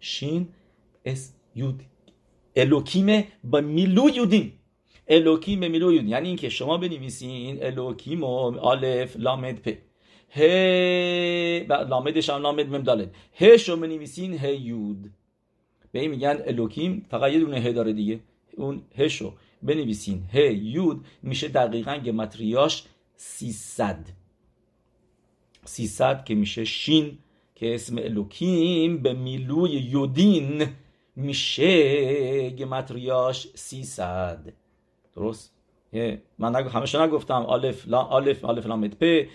شین 0.00 0.48
اس 1.04 1.32
یود 1.54 1.82
الوکیمه 2.56 3.28
با 3.44 3.60
میلو 3.60 4.10
یودین 4.10 4.52
الوکیم 5.08 5.58
میلو 5.58 5.92
یودین 5.92 6.08
یعنی 6.08 6.28
اینکه 6.28 6.48
شما 6.48 6.78
بنویسین 6.78 7.64
الوکیم 7.64 8.24
و 8.24 8.58
آلف 8.58 9.16
لامد 9.16 9.62
په 9.62 9.78
ه 10.30 10.40
لامدش 11.68 12.30
هم 12.30 12.42
لامد 12.42 12.68
مم 12.68 12.82
دالد. 12.82 13.14
ه 13.40 13.56
شو 13.56 13.76
بنویسین 13.76 14.38
ه 14.38 14.48
یود. 14.48 15.10
به 15.92 16.00
این 16.00 16.10
میگن 16.10 16.42
الوکیم 16.46 17.06
فقط 17.10 17.32
یه 17.32 17.40
دونه 17.40 17.60
ه 17.60 17.72
داره 17.72 17.92
دیگه. 17.92 18.20
اون 18.56 18.82
ه 18.98 19.08
شو. 19.08 19.32
بنویسین 19.62 20.22
ه 20.32 20.38
یود 20.52 21.06
میشه 21.22 21.48
دقیقا 21.48 21.96
گمتریاش 21.96 22.84
300 23.16 23.98
300 25.64 26.24
که 26.24 26.34
میشه 26.34 26.64
شین 26.64 27.18
که 27.54 27.74
اسم 27.74 27.98
الوکیم 27.98 29.02
به 29.02 29.12
میلوی 29.12 29.70
یودین 29.70 30.66
میشه 31.16 32.50
گمتریاش 32.50 33.48
300 33.54 34.52
درست؟ 35.16 35.52
من 36.38 36.54
همه 36.54 37.02
نگفتم. 37.02 37.42
آلف 37.42 37.88
لا 37.88 38.02
آلف 38.02 38.44
آلف 38.44 38.66
پ 39.00 39.28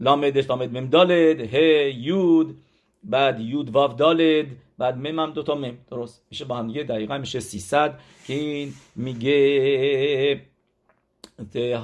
لامدش 0.00 0.50
لامد 0.50 0.78
مم 0.78 0.86
دالد 0.86 1.54
ه 1.54 1.58
یود 1.90 2.58
بعد 3.04 3.40
یود 3.40 3.70
واف 3.70 3.96
دالد 3.96 4.46
بعد 4.78 4.96
مم 4.96 5.18
هم 5.18 5.30
دوتا 5.30 5.54
مم. 5.54 5.78
درست. 5.90 6.22
میشه 6.30 6.44
با 6.44 6.56
هم 6.56 6.66
دیگه 6.66 6.82
دقیقا 6.82 7.18
میشه 7.18 7.40
300 7.40 8.00
که 8.26 8.34
این 8.34 8.72
میگه 8.96 10.40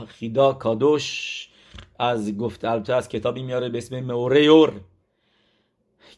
خیدا 0.09 0.53
کادوش 0.53 1.49
از 1.99 2.37
گفت 2.37 2.65
البته 2.65 2.95
از 2.95 3.09
کتابی 3.09 3.43
میاره 3.43 3.69
به 3.69 3.79
اسم 3.79 4.01
موریور 4.01 4.73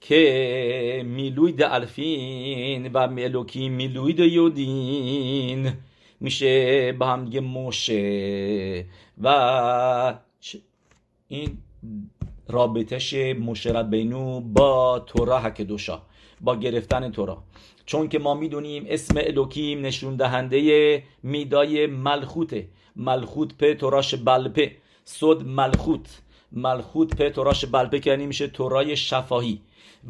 که 0.00 1.02
میلوید 1.06 1.62
الفین 1.62 2.90
و 2.94 3.08
ملوکی 3.08 3.68
میلوید 3.68 4.18
یودین. 4.18 5.72
میشه 6.20 6.92
با 6.92 7.06
هم 7.06 7.24
دیگه 7.24 7.40
موشه 7.40 8.84
و 9.22 10.18
این 11.28 11.58
رابطش 12.48 13.14
مشرب 13.14 13.90
بینو 13.90 14.40
با 14.40 14.98
تورا 15.06 15.38
هکدوشا 15.38 16.02
با 16.40 16.56
گرفتن 16.56 17.10
تورا. 17.10 17.42
چون 17.86 18.08
که 18.08 18.18
ما 18.18 18.34
می‌دونیم 18.34 18.84
اسم 18.88 19.14
الوکیم 19.18 19.86
نشون 19.86 20.16
دهنده 20.16 21.02
میدای 21.22 21.86
ملخوته. 21.86 22.68
ملخوت 22.96 23.54
په 23.58 23.74
توراش 23.74 24.14
بلپه. 24.14 24.72
صد 25.04 25.42
ملخوت. 25.46 26.22
ملخوت 26.52 27.16
په 27.16 27.30
توراش 27.30 27.64
بلپه 27.64 28.00
که 28.00 28.10
یعنی 28.10 28.26
میشه 28.26 28.48
تورای 28.48 28.96
شفاهی. 28.96 29.60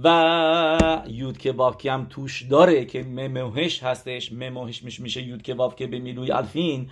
و 0.04 1.02
یود 1.09 1.38
که 1.38 1.54
هم 1.92 2.07
توش 2.11 2.42
داره 2.42 2.85
که 2.85 3.02
مموهش 3.02 3.83
هستش. 3.83 4.33
مموهش 4.33 4.83
میشه, 4.83 5.22
یود 5.22 5.42
که 5.42 5.57
که 5.76 5.87
به 5.87 5.98
میلوی 5.98 6.31
الفین. 6.33 6.90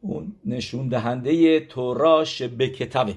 اون 0.00 0.32
نشون 0.46 0.88
دهنده 0.88 1.60
توراش 1.60 2.42
به 2.42 2.68
کتابه 2.68 3.14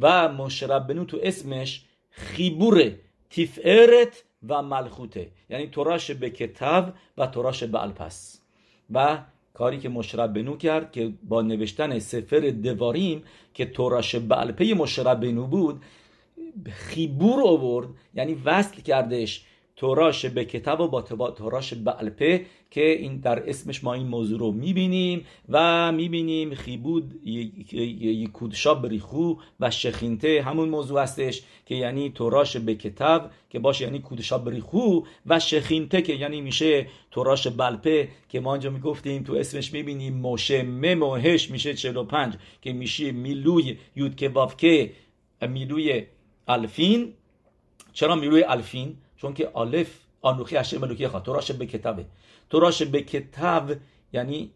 و 0.00 0.28
مشربنو 0.28 1.04
تو 1.04 1.18
اسمش 1.22 1.84
خیبور 2.10 2.92
تیفرت 3.30 4.24
و 4.48 4.62
ملخوته. 4.62 5.28
یعنی 5.50 5.66
توراش 5.66 6.10
به 6.10 6.30
کتاب 6.30 6.92
و 7.18 7.26
توراش 7.26 7.64
به 7.64 7.82
الپس. 7.82 8.42
و 8.90 9.18
کاری 9.54 9.78
که 9.78 9.88
بنو 9.88 10.56
کرد 10.56 10.92
که 10.92 11.12
با 11.28 11.42
نوشتن 11.42 11.98
سفر 11.98 12.40
دواریم 12.50 13.22
که 13.54 13.66
توراش 13.66 14.14
بلپه 14.14 14.74
بنو 15.14 15.46
بود 15.46 15.82
خیبور 16.70 17.42
آورد. 17.42 17.88
یعنی 18.14 18.34
وصل 18.44 18.80
کردش 18.80 19.44
توراش 19.76 20.26
به 20.26 20.44
کتاب 20.44 20.80
و 20.80 20.88
با 20.88 21.30
توراش 21.30 21.74
بلپه 21.74 22.46
که 22.72 22.90
این 22.90 23.16
در 23.16 23.48
اسمش 23.48 23.84
ما 23.84 23.94
این 23.94 24.06
موضوع 24.06 24.38
رو 24.38 24.52
می‌بینیم 24.52 25.24
و 25.48 25.92
می‌بینیم 25.92 26.54
خیبود 26.54 27.20
یکودشا 27.24 28.74
بریخو 28.74 29.34
و 29.60 29.70
شخینته 29.70 30.42
همون 30.42 30.68
موضوع 30.68 31.02
هستش 31.02 31.42
که 31.66 31.74
یعنی 31.74 32.10
توراش 32.10 32.56
به 32.56 32.74
کتاب 32.74 33.30
که 33.50 33.58
باشه 33.58 33.84
یعنی 33.84 33.98
کودشا 33.98 34.38
بریخو 34.38 35.00
و 35.26 35.40
شخینته 35.40 36.02
که 36.02 36.12
یعنی 36.12 36.40
میشه 36.40 36.86
توراش 37.10 37.46
بلپه 37.46 38.08
که 38.28 38.40
ما 38.40 38.54
اینجا 38.54 38.70
می‌گفتیم 38.70 39.22
تو 39.22 39.34
اسمش 39.34 39.72
می‌بینیم 39.72 40.14
موشه 40.14 40.62
مموهش 40.62 41.50
میشه 41.50 41.74
45 41.74 42.34
که 42.62 42.72
میشه 42.72 43.12
میلوی 43.12 43.78
یود 43.96 44.16
که 44.16 44.28
وافکه 44.28 44.92
میلوی 45.48 46.02
الفین. 46.48 47.12
چرا 47.92 48.14
میلوی 48.14 48.42
الفین؟ 48.42 48.96
چون 49.16 49.34
که 49.34 49.50
آلف 49.52 49.98
آنوخی 50.22 50.56
هشم 50.56 50.78
ملوکی 50.78 51.08
خواه 51.08 51.22
توراش 51.22 51.50
به 51.50 51.66
کتابه. 51.66 52.04
توراش 52.52 52.82
به 52.82 53.02
کتاب 53.02 53.72
یعنی 54.12 54.50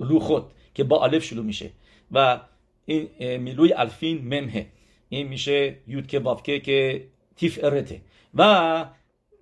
لوخوت 0.00 0.44
که 0.74 0.84
با 0.84 0.96
آلف 0.96 1.24
شروع 1.24 1.44
میشه. 1.44 1.70
و 2.12 2.40
این 2.86 3.36
میلوی 3.36 3.72
الفین 3.72 4.18
ممه 4.24 4.66
این 5.08 5.28
میشه 5.28 5.76
یود 5.86 6.06
که 6.06 6.18
وافکه 6.18 6.60
که 6.60 7.06
تیف 7.36 7.58
ارته. 7.62 8.00
و 8.34 8.86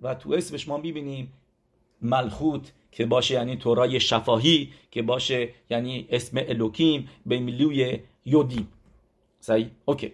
و 0.01 0.15
تو 0.15 0.33
اسمش 0.33 0.67
ما 0.67 0.77
می‌بینیم 0.77 1.33
ملخوت 2.01 2.73
که 2.91 3.05
باشه 3.05 3.33
یعنی 3.33 3.55
تورای 3.55 3.99
شفاهی 3.99 4.69
که 4.91 5.01
باشه 5.01 5.49
یعنی 5.69 6.07
اسم 6.09 6.37
الوکیم 6.37 7.09
به 7.25 7.39
میلوی 7.39 7.99
یودی 8.25 8.67
صحیح 9.39 9.67
اوکی. 9.85 10.13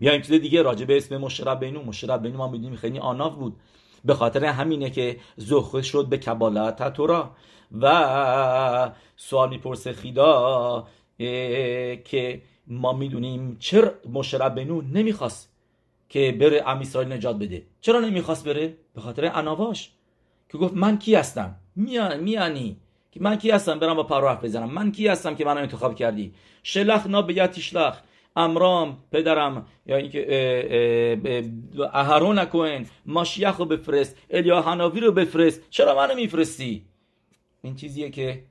این 0.00 0.22
چیز 0.22 0.32
دیگه 0.32 0.62
راجع 0.62 0.84
به 0.84 0.96
اسم 0.96 1.16
مشرب 1.16 1.60
بینو. 1.60 1.82
مشرب 1.82 2.22
بینو 2.22 2.38
ما 2.38 2.48
می‌دونیم 2.48 2.76
خیلی 2.76 2.98
آناف 2.98 3.34
بود. 3.34 3.56
به 4.04 4.14
خاطر 4.14 4.44
همینه 4.44 4.90
که 4.90 5.16
زخه 5.36 5.82
شد 5.82 6.06
به 6.06 6.18
کبالت 6.18 6.92
تورا. 6.92 7.30
و 7.80 8.92
سوال 9.16 9.48
می‌پرسه 9.48 9.92
خیدا 9.92 10.86
که 12.04 12.42
ما 12.66 12.92
می‌دونیم 12.92 13.56
چرا 13.58 13.92
مشرب 14.12 14.54
بینو 14.54 14.82
نمی‌خواست 14.82 15.52
که 16.08 16.36
بره 16.40 16.62
ام 16.66 16.78
اسرائیل 16.78 17.12
نجات 17.12 17.36
بده. 17.36 17.62
چرا 17.80 18.00
نمی‌خواست 18.00 18.44
بره؟ 18.44 18.76
به 18.94 19.00
خاطر 19.00 19.30
اناواش 19.34 19.90
که 20.48 20.58
گفت 20.58 20.74
من 20.74 20.98
کی 20.98 21.14
هستم؟ 21.14 21.56
میانی 21.76 22.22
میانی. 22.22 22.76
که 23.12 23.20
من 23.22 23.36
کی 23.36 23.50
هستم؟ 23.50 23.78
برم 23.78 23.94
با 23.94 24.02
پرو 24.02 24.34
بزنم. 24.34 24.70
من 24.70 24.92
کی 24.92 25.08
هستم 25.08 25.34
که 25.34 25.44
منو 25.44 25.60
انتخاب 25.60 25.94
کردی؟ 25.94 26.34
شلخ 26.62 27.06
نا 27.06 27.22
به 27.22 27.46
تیشلخ 27.46 28.00
امرام 28.36 28.98
پدرم 29.12 29.66
یا 29.86 29.96
اینکه 29.96 31.50
اهرون 31.92 32.44
کوهن 32.44 32.86
ماشیخ 33.06 33.56
رو 33.56 33.64
بفرست 33.64 34.16
الیا 34.30 34.62
هناوی 34.62 35.00
رو 35.00 35.12
بفرست 35.12 35.62
چرا 35.70 35.94
منو 35.94 36.14
میفرستی؟ 36.14 36.84
این 37.62 37.76
چیزیه 37.76 38.10
که 38.10 38.42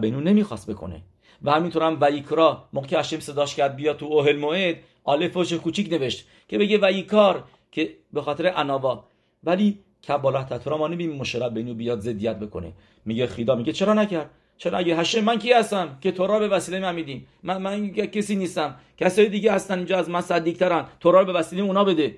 بینو 0.00 0.20
نمی‌خواست 0.20 0.70
بکنه. 0.70 1.02
و 1.42 1.50
همینطور 1.50 1.82
هم 1.82 1.98
ویکرا 2.00 2.68
موقع 2.72 2.86
که 2.86 2.98
هشم 2.98 3.20
صداش 3.20 3.54
کرد 3.54 3.76
بیا 3.76 3.94
تو 3.94 4.06
اوهل 4.06 4.36
موعد 4.36 4.76
آلفوش 5.04 5.52
کوچیک 5.52 5.92
نوشت. 5.92 6.26
که 6.48 6.58
بگه 6.58 6.78
ویکار 6.78 7.44
که 7.72 7.96
به 8.12 8.22
خاطر 8.22 8.52
اناوا. 8.56 9.04
ولی 9.44 9.78
کبالت 10.08 10.48
تطورا 10.48 10.78
ما 10.78 10.88
نمی‌بینیم 10.88 11.22
بینو 11.54 11.74
بیاد 11.74 12.00
زدیت 12.00 12.38
بکنه. 12.38 12.72
میگه 13.04 13.26
خیدا 13.26 13.54
میگه 13.54 13.72
چرا 13.72 13.94
نکرد؟ 13.94 14.30
چرا 14.56 14.78
اگه 14.78 14.96
هشه 14.96 15.20
من 15.20 15.38
کی 15.38 15.52
هستم 15.52 15.98
که 16.00 16.12
تورا 16.12 16.38
به 16.38 16.48
وسیله 16.48 16.80
من 16.80 16.94
میدیم 16.94 17.26
من 17.42 17.62
من 17.62 17.90
کسی 17.90 18.36
نیستم. 18.36 18.76
کسای 18.96 19.28
دیگه 19.28 19.52
هستن 19.52 19.78
اینجا 19.78 19.98
از 19.98 20.10
من 20.10 20.20
صدیقترن. 20.20 20.86
تورا 21.00 21.24
به 21.24 21.32
وسیله 21.32 21.62
اونا 21.62 21.84
بده. 21.84 22.16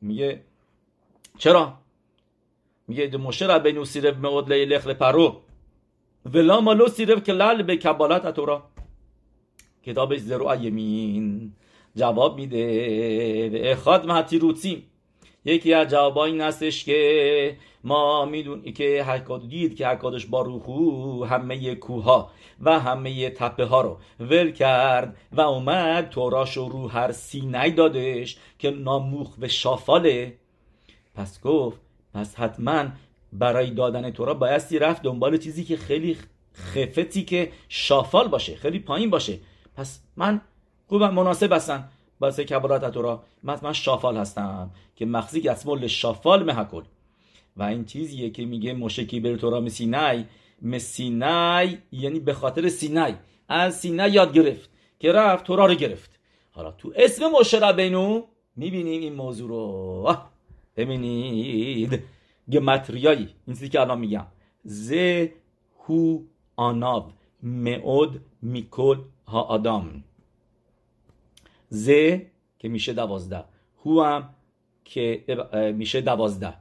میگه 0.00 0.40
چرا؟ 1.38 1.74
میگه 2.88 3.06
دو 3.06 3.18
مشه 3.18 3.58
بین 3.58 3.84
مود 4.22 4.52
لیلخ 4.52 4.86
پرو. 4.86 5.40
ولا 6.24 6.60
مالو 6.60 6.88
سیرف 6.88 7.22
که 7.22 7.32
لال 7.32 7.62
به 7.62 7.76
کبالت 7.76 8.34
تورا 8.34 8.68
کتابش 9.82 10.18
زرو 10.18 10.54
یمین. 10.60 11.52
جواب 11.96 12.36
میده. 12.36 13.60
اخاد 13.64 14.06
مهتی 14.06 14.38
روتیم 14.38 14.90
یکی 15.46 15.74
از 15.74 15.88
جوابا 15.88 16.24
این 16.24 16.40
هستش 16.40 16.84
که 16.84 17.56
ما 17.84 18.24
می‌دونیم 18.24 18.74
که 18.74 19.04
حکاد 19.04 19.48
دید 19.48 19.76
که 19.76 19.88
حکادش 19.88 20.26
با 20.26 20.42
روحو 20.42 21.24
همه 21.24 21.74
کوها 21.74 22.30
و 22.60 22.80
همه 22.80 23.30
تپه 23.30 23.64
ها 23.64 23.80
رو 23.80 23.98
ول 24.20 24.50
کرد 24.50 25.16
و 25.32 25.40
اومد 25.40 26.08
توراش 26.08 26.56
و 26.56 26.68
رو 26.68 26.88
هر 26.88 27.12
سینه 27.12 27.70
دادش 27.70 28.36
که 28.58 28.70
ناموخ 28.70 29.34
و 29.38 29.48
شافاله. 29.48 30.34
پس 31.14 31.40
گفت 31.40 31.80
پس 32.14 32.34
حتما 32.34 32.84
برای 33.32 33.70
دادن 33.70 34.10
تورا 34.10 34.34
بایستی 34.34 34.78
رفت 34.78 35.02
دنبال 35.02 35.36
چیزی 35.36 35.64
که 35.64 35.76
خیلی 35.76 36.16
خفتی 36.54 37.24
که 37.24 37.52
شافال 37.68 38.28
باشه 38.28 38.56
خیلی 38.56 38.78
پایین 38.78 39.10
باشه. 39.10 39.38
پس 39.76 40.00
من 40.16 40.40
خوبم 40.88 41.14
مناسب 41.14 41.52
هستم. 41.52 41.88
واسه 42.20 42.44
کبارات 42.44 42.94
تورا 42.94 43.22
من 43.42 43.58
من 43.62 43.72
شافال 43.72 44.16
هستم 44.16 44.70
که 44.96 45.06
مخزی 45.06 45.48
اسمول 45.48 45.86
شافال 45.86 46.44
محکل 46.44 46.82
و 47.56 47.62
این 47.62 47.84
چیزیه 47.84 48.30
که 48.30 48.46
میگه 48.46 48.74
مشکی 48.74 49.20
بر 49.20 49.36
تورا 49.36 49.60
مسینای 49.60 50.24
مسینای 50.62 51.78
یعنی 51.92 52.20
به 52.20 52.34
خاطر 52.34 52.68
سینای 52.68 53.14
از 53.48 53.78
سینای 53.78 54.10
یاد 54.10 54.32
گرفت 54.32 54.70
که 54.98 55.12
رفت 55.12 55.44
تورا 55.44 55.66
رو 55.66 55.74
گرفت. 55.74 56.10
حالا 56.52 56.70
تو 56.70 56.92
اسم 56.96 57.22
مشرا 57.40 57.72
بینو 57.72 58.22
می‌بینیم 58.56 59.00
این 59.00 59.12
موضوع 59.12 59.48
رو. 59.48 60.16
ببینید. 60.76 62.02
گمتریایی 62.52 63.28
این 63.46 63.56
چیزی 63.56 63.68
که 63.68 63.80
الان 63.80 63.98
میگم. 63.98 64.26
ز 64.64 64.94
هو 65.86 66.18
آناب 66.56 67.12
مئود 67.42 68.20
میکل 68.42 68.98
ها 69.26 69.42
آدام. 69.42 70.04
ز 71.68 71.90
که 72.58 72.68
میشه 72.68 72.92
دوازده. 72.92 73.44
هو 73.84 74.02
هم 74.02 74.34
که 74.84 75.24
میشه 75.74 76.00
دوازده. 76.00 76.54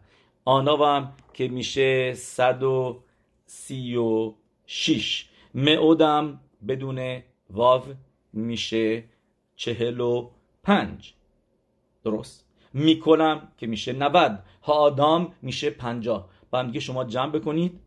آناو 0.45 0.83
هم 0.83 1.13
که 1.33 1.47
میشه 1.47 2.13
صد 2.13 2.63
و 2.63 3.03
سی 3.45 3.95
و 3.95 4.33
شیش. 4.65 5.29
معودم 5.53 6.39
بدون 6.67 7.21
واو 7.49 7.83
میشه 8.33 9.03
چهل 9.55 9.99
و 9.99 10.29
پنج. 10.63 11.13
درست. 12.03 12.45
می‌کنم 12.73 13.51
که 13.57 13.67
میشه 13.67 13.93
نود. 13.93 14.43
ها 14.63 14.73
آدام 14.73 15.33
میشه 15.41 15.69
پنجاه. 15.69 16.29
با 16.51 16.59
هم 16.59 16.67
دیگه 16.67 16.79
شما 16.79 17.03
جمع 17.03 17.31
بکنید. 17.31 17.79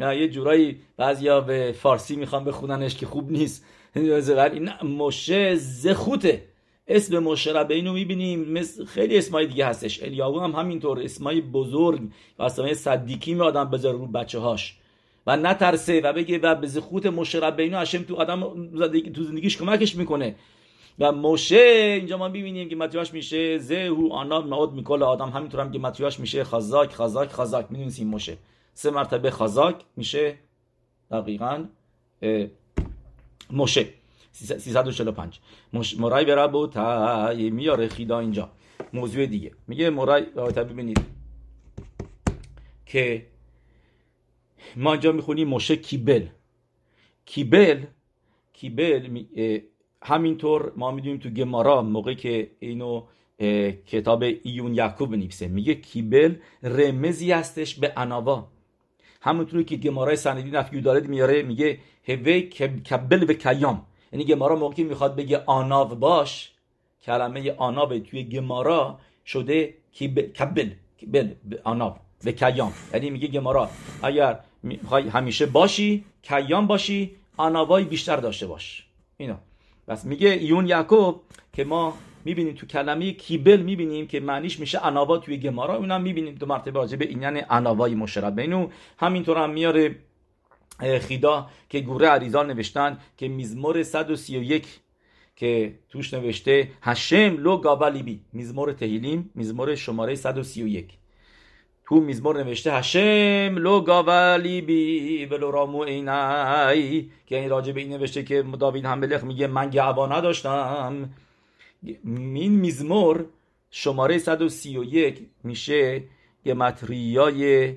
نه 0.00 0.16
یه 0.16 0.28
جورایی 0.28 0.78
بعضیا 0.96 1.40
به 1.40 1.74
فارسی 1.78 2.16
می‌خوان 2.16 2.44
بخوننش 2.44 2.94
که 2.94 3.06
خوب 3.06 3.32
نیست. 3.32 3.64
نه 3.96 4.84
مشه 4.84 5.54
زخوته 5.54 6.44
اسم 6.88 7.18
مشه 7.18 7.52
ربینو 7.52 7.92
می‌بینیم. 7.92 8.52
مثل 8.52 8.84
خیلی 8.84 9.18
اسمای 9.18 9.46
دیگه 9.46 9.66
هستش. 9.66 10.02
الیاهو 10.02 10.40
هم 10.40 10.52
همینطور. 10.52 11.00
اسمای 11.02 11.40
بزرگ 11.40 12.00
و 12.38 12.42
اسمای 12.42 12.74
صدیکی 12.74 13.34
می 13.34 13.40
آدم 13.40 13.70
بذاره 13.70 13.98
رو 13.98 14.06
بچه 14.06 14.38
هاش 14.38 14.78
و 15.26 15.36
نترسه 15.36 16.00
و 16.00 16.12
بگه 16.12 16.38
و 16.38 16.54
به 16.54 16.66
زخوت 16.66 17.06
مشه 17.06 17.38
ربینو 17.38 17.78
هشم 17.78 18.02
تو 18.02 18.16
آدم 18.16 18.40
تو 19.14 19.24
زندگیش 19.24 19.56
کمکش 19.56 19.96
می‌کنه. 19.96 20.34
و 20.98 21.12
موشه 21.12 21.96
اینجا 21.98 22.18
ما 22.18 22.28
ببینیم 22.28 22.68
که 22.68 22.76
متیاش 22.76 23.12
میشه 23.12 23.58
زهو 23.58 24.08
آنا 24.12 24.40
نعود 24.40 24.72
میکل 24.72 25.02
آدم. 25.02 25.28
همینطور 25.28 25.60
هم 25.60 25.72
که 25.72 25.78
متیاش 25.78 26.20
میشه 26.20 26.44
خزاک 26.44 26.92
خزاک 26.92 27.28
خزاک. 27.28 27.66
می‌دونیم 27.70 28.08
موشه 28.08 28.36
سه 28.74 28.90
مرتبه 28.90 29.30
خزاک 29.30 29.76
میشه. 29.96 30.34
دقیقا 31.10 31.64
موشه 33.50 33.86
345 34.32 35.38
مرای 35.98 36.24
به 36.24 36.34
رب 36.34 36.54
و 36.54 36.70
میاره 37.50 37.88
خیدا 37.88 38.18
اینجا. 38.18 38.48
موضوع 38.92 39.26
دیگه. 39.26 39.52
میگه 39.68 39.90
مرای 39.90 40.26
ببینید. 40.56 41.00
که 42.86 43.26
ما 44.76 44.92
اینجا 44.92 45.12
می‌خونیم 45.12 45.48
موشه 45.48 45.76
کیبل. 45.76 46.26
کیبل 47.24 47.84
کیبل 48.52 49.24
همینطور 50.02 50.72
ما 50.76 50.90
می‌دونیم 50.90 51.18
تو 51.18 51.30
گمارا 51.30 51.82
موقع 51.82 52.14
که 52.14 52.50
اینو 52.58 53.02
کتاب 53.86 54.22
ایون 54.42 54.74
یعقوب 54.74 55.10
بنویسه 55.10 55.48
میگه 55.48 55.74
کیبل 55.74 56.34
رمزی 56.62 57.32
هستش 57.32 57.74
به 57.74 57.92
اناوا. 57.96 58.48
همونطوری 59.20 59.64
که 59.64 59.76
گمارای 59.76 60.16
سندی 60.16 60.50
نفیو 60.50 60.80
دارد 60.80 61.08
میاره 61.08 61.42
میگه 61.42 61.78
هوه 62.08 62.40
کبل 62.40 63.22
و 63.28 63.32
کیام. 63.32 63.86
یعنی 64.12 64.24
گمارا 64.24 64.56
موقعی 64.56 64.84
می‌خواد 64.84 65.16
بگه 65.16 65.42
آناو 65.46 65.88
باش 65.88 66.52
کلمه 67.02 67.52
آناو 67.52 67.98
توی 67.98 68.24
گمارا 68.24 68.98
شده 69.26 69.74
کبل 70.38 70.70
کبل 71.02 71.28
آناو 71.64 71.94
به 72.24 72.32
کیام. 72.32 72.72
یعنی 72.94 73.10
میگه 73.10 73.28
گمارا 73.28 73.70
اگر 74.02 74.40
می‌خوای 74.62 75.08
همیشه 75.08 75.46
باشی 75.46 76.04
کیام 76.22 76.66
باشی 76.66 77.16
آناوای 77.36 77.84
بیشتر 77.84 78.16
داشته 78.16 78.46
باش. 78.46 78.86
اینا 79.16 79.38
بس 79.88 80.04
میگه 80.04 80.28
ایون 80.28 80.66
یعقوب 80.66 81.20
که 81.52 81.64
ما 81.64 81.94
می‌بینیم 82.24 82.54
تو 82.54 82.66
کلمه 82.66 83.12
کیبل 83.12 83.62
می‌بینیم 83.62 84.06
که 84.06 84.20
معنیش 84.20 84.60
میشه 84.60 84.86
اناوا 84.86 85.18
توی 85.18 85.36
گمارا. 85.36 85.76
اونم 85.76 86.02
می‌بینیم 86.02 86.34
دو 86.34 86.46
مرتبه 86.46 86.70
راجع 86.70 86.96
به 86.96 87.08
این 87.08 87.22
یعنی 87.22 87.42
اناوای 87.50 87.94
مشرب 87.94 88.40
بینو 88.40 88.68
همینطور 88.98 89.38
هم 89.38 89.50
میاره 89.50 89.96
خیدا 91.00 91.50
که 91.68 91.80
گوره 91.80 92.08
عریضان 92.08 92.46
نوشتن 92.50 92.98
که 93.16 93.28
میزمور 93.28 93.82
131 93.82 94.66
که 95.36 95.78
توش 95.88 96.14
نوشته 96.14 96.70
هشم 96.82 97.36
لو 97.38 97.56
گاوالی 97.56 98.02
بی 98.02 98.20
میزمور 98.32 98.72
تهیلیم 98.72 99.30
میزمور 99.34 99.74
شماره 99.74 100.14
131 100.14 100.98
تو 101.92 102.00
میزمور 102.00 102.44
نوشته 102.44 102.72
هشم 102.72 103.58
لو 103.58 103.80
گاوالی 103.80 104.60
بی 104.60 105.26
ولو 105.26 105.50
رامو 105.50 105.78
اینای 105.78 107.08
که 107.26 107.38
این 107.38 107.50
راجع 107.50 107.72
به 107.72 107.80
این 107.80 107.92
نوشته 107.92 108.22
که 108.22 108.44
داوید 108.60 108.84
همبلخ 108.84 109.24
میگه 109.24 109.46
من 109.46 109.70
گعوا 109.70 110.06
نداشتم. 110.06 111.10
این 112.02 112.52
میزمور 112.52 113.24
شماره 113.70 114.18
131 114.18 115.26
میشه 115.44 116.02
یه 116.44 116.54
متریای 116.54 117.74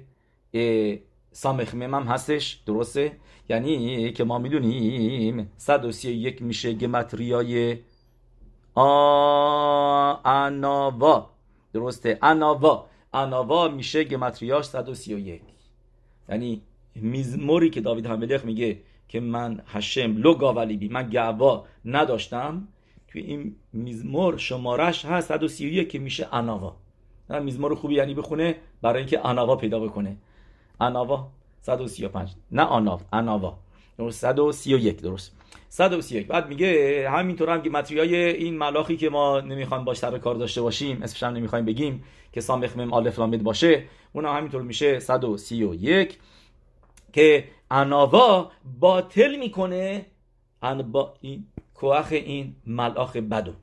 سامخمم 1.31 1.95
هم 1.95 2.03
هستش 2.03 2.59
درسته؟ 2.65 3.11
یعنی 3.49 4.11
که 4.11 4.23
ما 4.23 4.37
می‌دونیم 4.37 5.51
131 5.57 6.41
میشه 6.41 6.73
گمتریای 6.73 7.77
اناوا 10.25 11.29
درسته؟ 11.73 12.19
اناوا 12.21 12.85
اناوا 13.15 13.67
میشه 13.67 14.03
گمتریاش 14.03 14.65
131 14.65 15.41
یعنی 16.29 16.61
میزموری 16.95 17.69
که 17.69 17.81
داوید 17.81 18.05
هملخ 18.05 18.45
میگه 18.45 18.79
که 19.07 19.19
من 19.19 19.61
هشم 19.67 20.17
لو 20.17 20.33
گاولی 20.35 20.77
بی 20.77 20.89
من 20.89 21.09
گعوا 21.09 21.65
نداشتم 21.85 22.67
توی 23.07 23.21
این 23.21 23.55
میزمور 23.73 24.37
شمارش 24.37 25.05
هست 25.05 25.27
131 25.27 25.89
که 25.89 25.99
میشه 25.99 26.27
اناوا 26.31 26.75
میزمور 27.29 27.75
خوبی 27.75 27.95
یعنی 27.95 28.13
بخونه 28.13 28.55
برای 28.81 28.99
اینکه 28.99 29.27
اناوا 29.27 29.55
پیدا 29.55 29.79
بکنه. 29.79 30.17
اناوا 30.81 31.27
135 31.61 32.29
نه 32.51 32.61
آناو 32.61 32.99
اناوا 33.13 33.57
131 34.09 35.01
درست. 35.01 35.31
131 35.69 36.27
بعد 36.27 36.47
میگه 36.49 37.09
همینطور 37.09 37.49
هم 37.49 37.61
که 37.61 37.69
متریای 37.69 38.15
این 38.15 38.57
ملاخی 38.57 38.97
که 38.97 39.09
ما 39.09 39.39
نمی‌خوایم 39.39 39.85
باش 39.85 39.97
سر 39.97 40.17
کار 40.17 40.35
داشته 40.35 40.61
باشیم 40.61 41.03
اسمش 41.03 41.23
هم 41.23 41.33
نمی‌خوایم 41.33 41.65
بگیم 41.65 42.03
که 42.31 42.41
سامخ 42.41 42.77
مم 42.77 42.93
الف 42.93 43.19
لامد 43.19 43.43
باشه 43.43 43.83
اون 44.13 44.25
همینطور 44.25 44.61
میشه 44.61 44.99
131 44.99 46.19
که 47.13 47.43
اناوا 47.71 48.51
باطل 48.79 49.35
می‌کنه 49.35 50.05
ان 50.61 50.91
با 50.91 51.13
این 51.21 51.45
کوخ 51.73 52.07
این 52.11 52.55
ملاخ 52.67 53.15
بدو. 53.15 53.53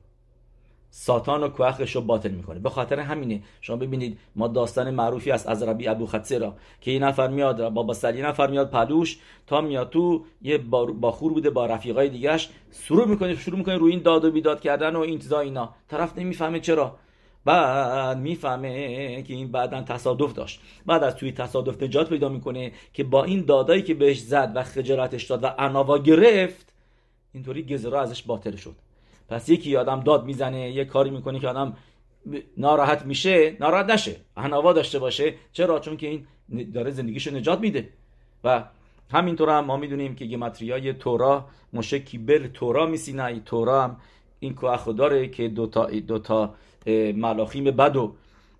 ساتان 0.95 1.43
و 1.43 1.49
کوخش 1.49 1.95
رو 1.95 2.01
باطل 2.01 2.31
می‌کنه. 2.31 2.59
به 2.59 2.69
خاطر 2.69 2.99
همینه 2.99 3.41
شما 3.61 3.75
ببینید 3.75 4.17
ما 4.35 4.47
داستان 4.47 4.91
معروفی 4.91 5.31
است 5.31 5.47
از 5.47 5.63
ربی 5.63 5.87
ابو 5.87 6.07
را 6.39 6.55
که 6.81 6.91
این 6.91 7.03
نفر 7.03 7.27
میاد 7.27 7.69
بابا 7.69 7.93
سلی 7.93 8.21
نفر 8.21 8.47
میاد 8.47 8.69
پلوش 8.69 9.17
تا 9.47 9.61
میاد 9.61 9.89
تو 9.89 10.25
یه 10.41 10.57
باخور 10.57 11.33
بوده 11.33 11.49
با 11.49 11.65
رفیقای 11.65 12.09
دیگهش 12.09 12.49
شروع 12.71 13.07
می‌کنه 13.07 13.35
شروع 13.35 13.57
می‌کنه 13.57 13.77
روی 13.77 13.91
این 13.91 14.01
داد 14.01 14.25
و 14.25 14.31
بیداد 14.31 14.61
کردن 14.61 14.95
و 14.95 14.99
این 14.99 15.19
چیزا 15.19 15.39
اینا. 15.39 15.75
طرف 15.87 16.17
نمی‌فهمه 16.17 16.59
چرا. 16.59 16.95
بعد 17.45 18.17
می‌فهمه 18.17 19.23
که 19.23 19.33
این 19.33 19.51
بعدا 19.51 19.81
تصادف 19.81 20.33
داشت. 20.33 20.61
بعد 20.85 21.03
از 21.03 21.15
توی 21.15 21.31
تصادف 21.31 21.83
نجات 21.83 22.09
پیدا 22.09 22.29
می‌کنه 22.29 22.71
که 22.93 23.03
با 23.03 23.23
این 23.23 23.45
دادایی 23.45 23.81
که 23.81 23.93
بهش 23.93 24.19
زد 24.19 24.51
و 24.55 24.63
خجالتش 24.63 25.23
داد 25.23 25.43
و 25.43 25.47
اناوا 25.57 25.97
گرفت 25.97 26.73
اینطوری 27.33 27.63
گزرا 27.63 28.01
ازش 28.01 28.23
باطل 28.23 28.55
شد. 28.55 28.75
پس 29.29 29.49
یکی 29.49 29.75
آدم 29.77 29.99
داد 29.99 30.25
می‌زنه 30.25 30.71
یه 30.71 30.85
کاری 30.85 31.09
می‌کنه 31.09 31.39
که 31.39 31.47
آدم 31.47 31.77
ناراحت 32.57 33.05
میشه 33.05 33.57
ناراحت 33.59 33.89
نشه 33.89 34.15
هنوا 34.37 34.73
داشته 34.73 34.99
باشه. 34.99 35.33
چرا؟ 35.51 35.79
چون 35.79 35.97
که 35.97 36.07
این 36.07 36.27
داره 36.71 36.91
زندگیشو 36.91 37.35
نجات 37.35 37.59
میده. 37.59 37.89
و 38.43 38.63
همینطور 39.11 39.49
هم 39.49 39.65
ما 39.65 39.77
می‌دونیم 39.77 40.15
که 40.15 40.25
گمتریای 40.25 40.93
تورا 40.93 41.45
مشه 41.73 41.99
کیبل 41.99 42.47
تورا 42.47 42.85
میسینه. 42.85 43.39
تورا 43.39 43.83
هم 43.83 43.97
این 44.39 44.55
که 44.85 44.91
داره 44.93 45.27
که 45.27 45.47
دوتا, 45.47 45.85
دوتا 45.85 46.55
ملاخیم 47.15 47.63
بدو 47.63 48.15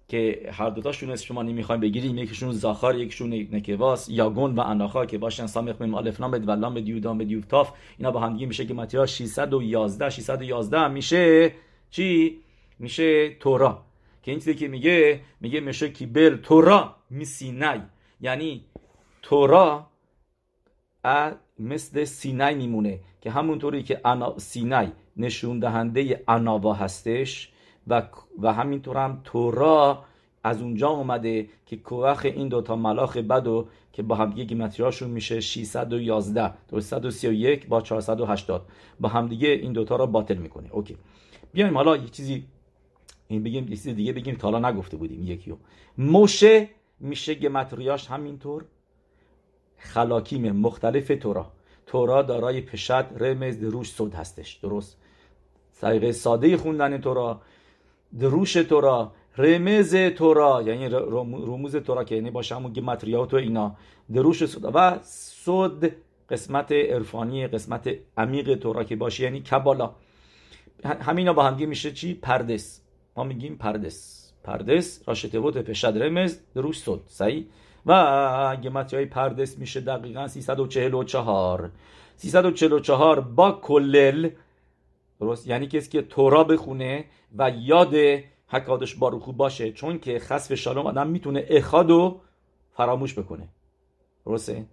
که 0.07 0.49
هر 0.53 0.69
دوتاشون 0.69 1.11
از 1.11 1.23
شما 1.23 1.43
نمی‌خوایم 1.43 1.81
بگیریم. 1.81 2.17
یکیشون 2.17 2.51
زاخار 2.51 2.95
یکیشون 2.95 3.33
نکواس 3.33 4.09
یاگون 4.09 4.55
و 4.55 4.59
اناخا 4.59 5.05
که 5.05 5.17
باشن 5.17 5.47
سامخ 5.47 5.81
مم 5.81 5.93
الف 5.95 6.21
لام 6.21 6.31
و 6.31 6.51
لام 6.51 6.79
دیودام 6.79 7.23
دیوتاف 7.23 7.71
اینا 7.97 8.11
با 8.11 8.19
هم 8.19 8.47
میشه 8.47 8.65
که 8.65 8.73
متیا 8.73 9.05
611 9.05 10.09
611 10.09 10.87
میشه 10.87 11.53
چی؟ 11.89 12.37
میشه 12.79 13.29
تورا. 13.29 13.81
که 14.23 14.31
این 14.31 14.39
چیزی 14.39 14.55
که 14.55 14.67
میگه 14.67 15.19
میگه 15.41 15.59
میشه 15.59 15.89
کیبل 15.89 16.37
تورا 16.37 16.95
میسینای. 17.09 17.79
یعنی 18.21 18.65
تورا 19.21 19.87
مثل 21.59 22.03
سینای 22.03 22.55
میمونه 22.55 22.99
که 23.21 23.31
همونطوری 23.31 23.83
که 23.83 24.01
انا 24.05 24.39
سینای 24.39 24.87
نشون 25.17 25.59
دهنده 25.59 26.23
اناوا 26.27 26.73
هستش 26.73 27.52
و, 27.87 28.03
و 28.41 28.53
همینطور 28.53 28.97
هم 28.97 29.21
تورا 29.23 30.03
از 30.43 30.61
اونجا 30.61 30.89
اومده 30.89 31.49
که 31.65 31.77
کوخ 31.77 32.21
این 32.25 32.47
دوتا 32.47 32.75
ملاخ 32.75 33.17
بدو 33.17 33.67
که 33.93 34.03
با 34.03 34.15
همدیگه 34.15 34.43
گیمتریاشون 34.43 35.09
میشه 35.09 35.39
611 35.39 36.53
331 36.69 37.67
با 37.67 37.81
480 37.81 38.65
با 38.99 39.09
همدیگه 39.09 39.47
این 39.47 39.73
دوتا 39.73 39.95
رو 39.95 40.07
باطل 40.07 40.37
می‌کنه. 40.37 40.69
اوکی. 40.71 40.97
بیایم 41.53 41.77
حالا 41.77 41.97
یه 41.97 42.09
چیزی 42.09 42.45
این 43.27 43.43
بگیم 43.43 43.63
یه 43.63 43.69
چیزی 43.69 43.93
دیگه 43.93 44.13
بگیم 44.13 44.35
تا 44.35 44.51
حالا 44.51 44.69
نگفته 44.69 44.97
بودیم 44.97 45.23
یکیو. 45.23 45.55
موشه 45.97 46.69
میشه 46.99 47.35
گمتریاش 47.35 48.07
همینطور 48.07 48.65
خلاکیم 49.77 50.51
مختلف 50.51 51.07
تورا. 51.07 51.51
تورا 51.85 52.21
دارای 52.21 52.61
پشد 52.61 53.05
رمز 53.17 53.63
روش 53.63 53.91
سود 53.91 54.13
هستش. 54.13 54.53
درست. 54.53 54.97
طریقه 55.81 56.11
ساده 56.11 56.57
خوندن 56.57 57.01
تورا. 57.01 57.41
دروش 58.19 58.53
تورا 58.53 59.11
رمز 59.37 59.95
تورا 59.95 60.61
یعنی 60.61 60.89
رموز 61.21 61.75
تورا 61.75 62.03
که 62.03 62.15
یعنی 62.15 62.31
باشه 62.31 62.55
همون 62.55 62.73
گمتریات 62.73 63.33
و 63.33 63.37
اینا. 63.37 63.75
دروش 64.13 64.45
صدا 64.45 64.71
و 64.73 64.99
صد 65.03 65.91
قسمت 66.29 66.71
عرفانی 66.71 67.47
قسمت 67.47 67.89
عمیق 68.17 68.55
تورا 68.55 68.83
که 68.83 68.95
باشه 68.95 69.23
یعنی 69.23 69.41
کبالا. 69.41 69.91
همینا 70.83 71.33
با 71.33 71.43
همگی 71.43 71.65
میشه 71.65 71.91
چی؟ 71.91 72.13
پردس. 72.13 72.81
ما 73.17 73.23
میگیم 73.23 73.55
پردس. 73.55 74.31
پردس 74.43 75.03
راشته 75.07 75.39
بود 75.39 75.57
پشد 75.57 76.03
رمز 76.03 76.39
دروش 76.55 76.79
صد. 76.79 76.99
صحیح؟ 77.07 77.45
و 77.85 78.57
گمتری 78.63 78.97
های 78.97 79.05
پردس 79.05 79.59
میشه 79.59 79.81
دقیقا 79.81 80.27
344 80.27 81.71
344 82.15 83.19
با 83.19 83.51
کلل 83.51 84.29
درست؟ 85.23 85.47
یعنی 85.47 85.67
کسی 85.67 85.89
که 85.89 86.01
تورا 86.01 86.43
بخونه 86.43 87.05
و 87.37 87.49
یاد 87.49 87.93
حکادش 88.47 88.95
باروخو 88.95 89.31
باشه 89.31 89.71
چون 89.71 89.99
که 89.99 90.19
خصف 90.19 90.53
شالوم 90.53 90.87
آدم 90.87 91.07
می‌تونه 91.07 91.45
اخادو 91.49 92.21
فراموش 92.71 93.19
بکنه. 93.19 93.49
درسته؟ 94.25 94.65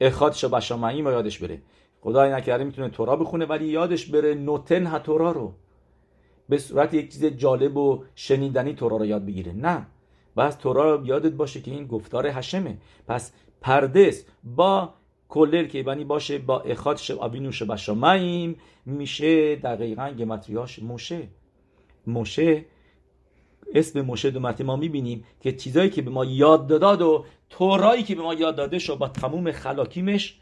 اخاد 0.00 0.32
شبشامعی 0.32 1.02
ما 1.02 1.10
یادش 1.10 1.38
بره. 1.38 1.62
خدای 2.00 2.32
نکرده 2.32 2.64
می‌تونه 2.64 2.88
تورا 2.88 3.16
بخونه 3.16 3.46
ولی 3.46 3.66
یادش 3.66 4.06
بره 4.06 4.34
نوتن 4.34 4.86
ها 4.86 4.98
تورا 4.98 5.32
رو. 5.32 5.54
به 6.48 6.58
صورت 6.58 6.94
یک 6.94 7.12
چیز 7.12 7.24
جالب 7.24 7.76
و 7.76 8.04
شنیدنی 8.14 8.74
تورا 8.74 8.96
رو 8.96 9.06
یاد 9.06 9.26
بگیره. 9.26 9.52
نه. 9.52 9.86
بس 10.36 10.54
تورا 10.54 11.02
یادت 11.04 11.32
باشه 11.32 11.60
که 11.60 11.70
این 11.70 11.86
گفتار 11.86 12.26
هشمه 12.26 12.78
پس 13.06 13.32
پردس 13.60 14.24
با 14.44 14.94
کلر 15.30 15.64
که 15.64 15.82
بنی 15.82 16.04
باشه 16.04 16.38
با 16.38 16.60
اخاد 16.60 16.96
شب 16.96 17.18
آبینو 17.18 17.52
شبشامعیم 17.52 18.56
میشه 18.86 19.56
دقیقا 19.56 20.10
گمتریاش 20.18 20.78
موشه 20.78 21.28
موشه 22.06 22.64
اسم 23.74 24.00
موشه 24.00 24.30
دو 24.30 24.64
ما 24.64 24.76
می‌بینیم 24.76 25.24
که 25.40 25.52
چیزایی 25.52 25.90
که 25.90 26.02
به 26.02 26.10
ما 26.10 26.24
یاد 26.24 26.66
داد 26.66 27.02
و 27.02 27.24
تورایی 27.50 28.02
که 28.02 28.14
به 28.14 28.22
ما 28.22 28.34
یاد 28.34 28.56
داده 28.56 28.78
شو 28.78 28.96
با 28.96 29.08
تموم 29.08 29.52
خلاکیمش 29.52 30.38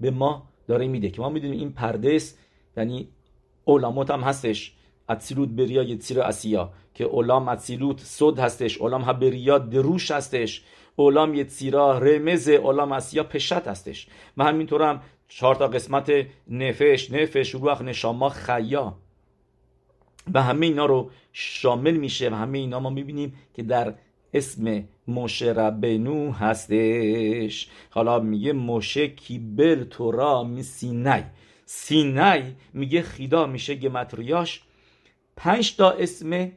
به 0.00 0.10
ما 0.10 0.48
داره 0.66 0.86
میده 0.86 1.10
که 1.10 1.20
ما 1.20 1.28
می‌دونیم 1.28 1.58
این 1.58 1.72
پردس 1.72 2.36
یعنی 2.76 3.08
علامات 3.66 4.10
هم 4.10 4.20
هستش 4.20 4.72
اتسیلوت 5.08 5.48
بریا 5.48 5.96
تیر 5.96 6.20
اسیا 6.20 6.72
که 6.94 7.04
اولام 7.04 7.48
اتسیلوت 7.48 8.00
صد 8.00 8.38
هستش 8.38 8.78
اولام 8.78 9.02
ها 9.02 9.12
بریا 9.12 9.58
دروش 9.58 10.10
هستش 10.10 10.62
اولام 10.98 11.34
یه 11.34 11.44
تیرا 11.44 11.98
رمز 11.98 12.48
اولام 12.48 12.92
اسیا 12.92 13.24
پشت 13.24 13.52
هستش. 13.52 14.06
و 14.36 14.44
همینطور 14.44 14.82
هم 14.82 15.02
چهار 15.28 15.54
تا 15.54 15.66
قسمت 15.66 16.26
نفش 16.48 17.10
نفش 17.10 17.54
روح 17.54 17.82
نشاما 17.82 18.28
خیا. 18.28 18.98
و 20.34 20.42
همه 20.42 20.66
اینا 20.66 20.86
رو 20.86 21.10
شامل 21.32 21.96
میشه 21.96 22.30
و 22.30 22.34
همه 22.34 22.58
اینا 22.58 22.80
ما 22.80 22.90
می‌بینیم 22.90 23.34
که 23.54 23.62
در 23.62 23.94
اسم 24.34 24.84
موشه 25.08 25.46
ربنو 25.46 26.32
هستش. 26.32 27.68
حالا 27.90 28.20
میگه 28.20 28.52
موشه 28.52 29.08
کیبر 29.08 29.74
تورا 29.74 30.44
می 30.44 30.62
سینای. 30.62 31.22
سینای 31.64 32.42
میگه 32.72 33.02
خیدا 33.02 33.46
میشه 33.46 33.74
گمتریاش 33.74 34.62
پنج 35.36 35.76
تا 35.76 35.90
اسم 35.90 36.52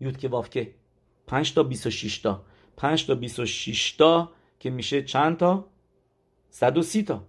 یود 0.00 0.16
که 0.16 0.28
وافکه. 0.28 0.74
پنج 1.26 1.54
تا 1.54 1.62
بیس 1.62 1.86
و 1.86 1.90
تا. 2.22 2.44
پنج 2.82 3.06
تا 3.06 3.14
بیس 3.14 3.38
و 3.38 3.46
شیش 3.46 3.92
تا 3.92 4.30
که 4.60 4.70
میشه 4.70 5.02
چند 5.02 5.36
تا؟ 5.36 5.66
صد 6.50 6.78
و 6.78 6.82
سی 6.82 7.02
تا. 7.02 7.24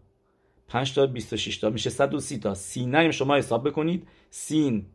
پنج 0.67 0.93
تا 0.93 1.05
بیس 1.05 1.33
و 1.33 1.37
شیش 1.37 1.57
تا 1.57 1.69
میشه 1.69 1.89
صد 1.89 2.13
و 2.13 2.19
سی 2.19 2.37
تا. 2.37 2.53
سینای 2.53 3.13
شما 3.13 3.35
حساب 3.35 3.67
بکنید 3.67 4.07
سین 4.29 4.85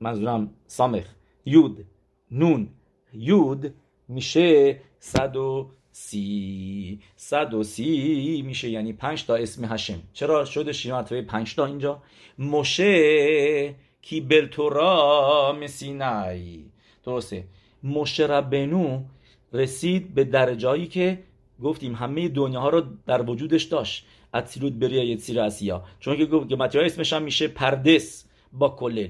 منظورم 0.00 0.50
سامخ 0.66 1.04
یود 1.44 1.84
نون 2.30 2.68
یود 3.12 3.74
میشه 4.08 4.80
صد 4.98 5.36
و 5.36 5.70
سی. 5.90 7.00
صد 7.16 7.54
و 7.54 7.62
سی 7.62 8.42
میشه 8.46 8.70
یعنی 8.70 8.92
پنج 8.92 9.26
تا 9.26 9.34
اسم 9.34 9.64
هشم. 9.64 10.02
چرا 10.12 10.44
شده 10.44 10.72
شیران 10.72 11.04
پنج 11.04 11.54
تا 11.54 11.66
اینجا؟ 11.66 12.02
مشه 12.38 13.74
کی 14.02 14.20
بلتورا 14.20 15.56
مسینای 15.60 16.64
درسته. 17.04 17.44
مشه 17.82 18.26
ربنو 18.26 19.02
رسید 19.52 20.14
به 20.14 20.24
درجایی 20.24 20.86
که 20.86 21.18
گفتیم 21.62 21.94
همه 21.94 22.28
دنیاها 22.28 22.68
رو 22.68 22.82
در 23.06 23.30
وجودش 23.30 23.62
داشت. 23.62 24.06
اتسیلوت 24.34 24.72
بریا 24.72 25.04
یتسیر 25.04 25.40
اسیا. 25.40 25.84
چون 26.00 26.16
که 26.16 26.26
گفت 26.26 26.48
که 26.72 26.86
اسمش 26.86 27.12
هم 27.12 27.22
میشه 27.22 27.48
پردس 27.48 28.24
با 28.52 28.68
کلل 28.68 29.08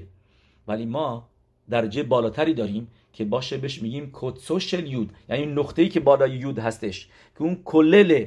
ولی 0.67 0.85
ما 0.85 1.29
درجه 1.69 2.03
بالاتری 2.03 2.53
داریم 2.53 2.87
که 3.13 3.25
باشه 3.25 3.57
بهش 3.57 3.81
میگیم 3.81 4.09
کتسوشل 4.13 4.87
یود. 4.87 5.13
یعنی 5.29 5.45
نقطه 5.45 5.81
ای 5.81 5.89
که 5.89 5.99
بالای 5.99 6.31
یود 6.31 6.59
هستش. 6.59 7.07
که 7.35 7.41
اون 7.41 7.61
کلل 7.65 8.25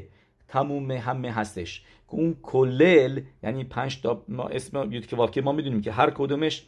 تموم 0.48 0.90
همه 0.90 1.32
هستش. 1.32 1.82
که 2.10 2.14
اون 2.14 2.36
کلل 2.42 3.20
یعنی 3.42 3.64
پنج 3.64 4.00
تا 4.00 4.24
ما 4.28 4.48
اسم 4.48 4.92
یود 4.92 5.06
که 5.06 5.42
ما 5.42 5.52
می‌دونیم 5.52 5.80
که 5.80 5.92
هر 5.92 6.10
کدومش 6.10 6.62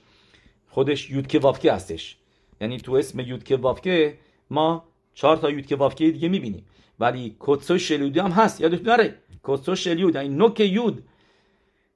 خودش 0.68 1.10
یود 1.10 1.26
که 1.26 1.72
هستش. 1.72 2.16
یعنی 2.60 2.76
تو 2.76 2.92
اسم 2.92 3.20
یود 3.20 3.44
که 3.44 4.18
ما 4.50 4.84
چهار 5.14 5.36
تا 5.36 5.50
یود 5.50 5.66
که 5.66 6.10
دیگه 6.10 6.28
می‌بینیم 6.28 6.66
ولی 7.00 7.36
کتسوشل 7.40 8.00
یود 8.02 8.18
هم 8.18 8.30
هست. 8.30 8.60
یادت 8.60 8.88
نره. 8.88 9.14
کتسوشل 9.44 9.98
یود 9.98 10.14
یعنی 10.14 10.28
نوک 10.28 10.60
یود. 10.60 11.04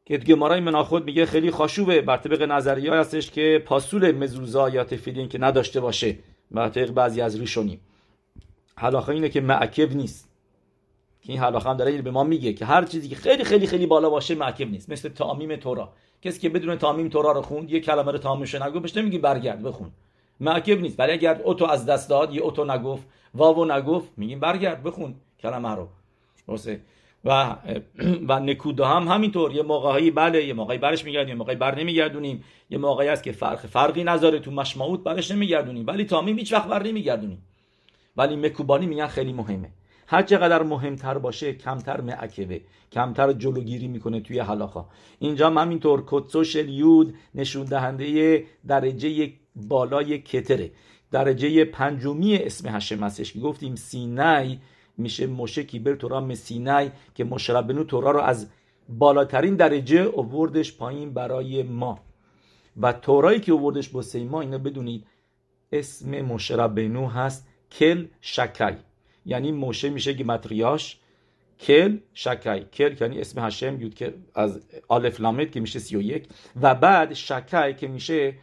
که 0.04 0.18
گمارای 0.18 0.60
مناخود 0.60 1.04
میگه 1.04 1.26
خیلی 1.26 1.50
خاشوبه. 1.50 2.00
بر 2.00 2.16
طبق 2.16 2.42
نظریه 2.42 2.92
هستش 2.92 3.30
که 3.30 3.62
پاسول 3.66 4.12
مزوزا 4.12 4.68
یا 4.68 4.84
تفیلین 4.84 5.28
که 5.28 5.38
نداشته 5.38 5.80
باشه. 5.80 6.18
بر 6.50 6.68
طبق 6.68 6.90
بعضی 6.90 7.20
از 7.20 7.40
ریشونی 7.40 7.80
حلاخه 8.78 9.08
اینه 9.08 9.28
که 9.28 9.40
معکب 9.40 9.96
نیست. 9.96 10.28
که 11.20 11.32
این 11.32 11.42
حلاخه 11.42 11.70
هم 11.70 11.76
داره 11.76 12.02
به 12.02 12.10
ما 12.10 12.24
میگه 12.24 12.52
که 12.52 12.64
هر 12.64 12.84
چیزی 12.84 13.08
که 13.08 13.16
خیلی 13.16 13.44
خیلی 13.44 13.66
خیلی 13.66 13.86
بالا 13.86 14.10
باشه 14.10 14.34
معکب 14.34 14.70
نیست. 14.70 14.90
مثل 14.90 15.08
تامیم 15.08 15.56
تورا. 15.56 15.92
کسی 16.22 16.40
که 16.40 16.48
بدون 16.48 16.76
تامیم 16.76 17.08
تورا 17.08 17.32
رو 17.32 17.42
خوند 17.42 17.70
یه 17.70 17.80
کلمه 17.80 18.12
رو 18.12 18.18
تامش 18.18 18.54
نگو 18.54 18.80
بهش 18.80 18.96
نمیگی 18.96 19.18
برگرد 19.18 19.62
بخون. 19.62 19.90
معکب 20.40 20.80
نیست. 20.80 21.00
ولی 21.00 21.12
اگر 21.12 21.42
اوتو 21.42 21.64
از 21.64 21.86
دست 21.86 22.10
داد 22.10 22.34
یه 22.34 22.40
اوتو 22.40 22.64
نگفت 22.64 23.06
واو 23.34 23.64
نگفت 23.64 24.12
میگیم 24.16 24.40
برگرد 24.40 24.82
بخون 24.82 25.14
کلمه 25.40 25.74
رو. 25.74 25.88
و 27.24 27.56
و 28.28 28.40
نکودا 28.40 28.86
هم 28.86 29.08
همینطور. 29.08 29.52
یه 29.52 29.62
موقعی 29.62 30.10
بله 30.10 30.44
یه 30.44 30.54
موقعی 30.54 30.78
برش 30.78 31.04
میگردیم 31.04 31.28
یه 31.28 31.34
موقعی 31.34 31.56
بر 31.56 31.78
نمیگردونیم. 31.78 32.44
یه 32.70 32.78
موقعی 32.78 33.08
هست 33.08 33.22
که 33.22 33.32
فرق 33.32 33.66
فرقی 33.66 34.04
نذاره 34.04 34.38
تو 34.38 34.50
مشمعوت 34.50 35.00
برش 35.00 35.30
نمیگردونیم. 35.30 35.86
ولی 35.86 36.04
تامیم 36.04 36.38
هیچ 36.38 36.52
وقت 36.52 36.68
بر 36.68 36.82
نمیگردونیم. 36.82 37.42
ولی 38.16 38.36
مکوبانی 38.36 38.86
میگن 38.86 39.06
خیلی 39.06 39.32
مهمه. 39.32 39.70
هر 40.06 40.22
چقدر 40.22 40.62
مهمتر 40.62 41.18
باشه 41.18 41.52
کمتر 41.52 42.00
معکبه. 42.00 42.60
کمتر 42.92 43.32
جلوگیری 43.32 43.88
می‌کنه 43.88 44.20
توی 44.20 44.38
حلاخا. 44.38 44.84
اینجا 45.18 45.46
هم 45.46 45.58
همینطور. 45.58 46.04
کتسوش 46.06 46.54
یود 46.54 47.14
نشون 47.34 47.64
دهنده 47.64 48.44
درجه 48.66 49.32
بالای 49.56 50.18
کتره. 50.18 50.70
درجه 51.10 51.64
پنجمی 51.64 52.36
اسم 52.36 52.68
هشم 52.68 53.04
هستش 53.04 53.32
که 53.32 53.40
گفتیم 53.40 53.74
سینای 53.74 54.58
میشه 54.98 55.26
موشه 55.26 55.64
کیبر 55.64 55.94
تورا 55.94 56.20
مسینای 56.20 56.90
که 57.14 57.24
مشربنو 57.24 57.84
تورا 57.84 58.10
رو 58.10 58.20
از 58.20 58.48
بالاترین 58.88 59.56
درجه 59.56 60.00
اووردش 60.00 60.76
پایین 60.76 61.14
برای 61.14 61.62
ما. 61.62 62.00
و 62.76 62.92
تورایی 62.92 63.40
که 63.40 63.52
اووردش 63.52 63.88
با 63.88 64.02
ما 64.30 64.40
اینو 64.40 64.58
بدونید 64.58 65.06
اسم 65.72 66.20
مشربنو 66.20 67.06
هست 67.06 67.46
کل 67.72 68.06
شکای. 68.20 68.74
یعنی 69.26 69.52
موشه 69.52 69.90
میشه 69.90 70.12
گمتریاش 70.12 70.98
کل 71.60 71.98
شکای. 72.14 72.64
کل 72.64 72.96
یعنی 73.00 73.20
اسم 73.20 73.46
هشم 73.46 73.80
یود 73.80 73.94
که 73.94 74.14
از 74.34 74.60
آلف 74.88 75.20
لامد 75.20 75.50
که 75.50 75.60
میشه 75.60 75.78
31 75.78 76.28
و 76.62 76.74
بعد 76.74 77.14
شکای 77.14 77.74
که 77.74 77.88
میشه 77.88 78.34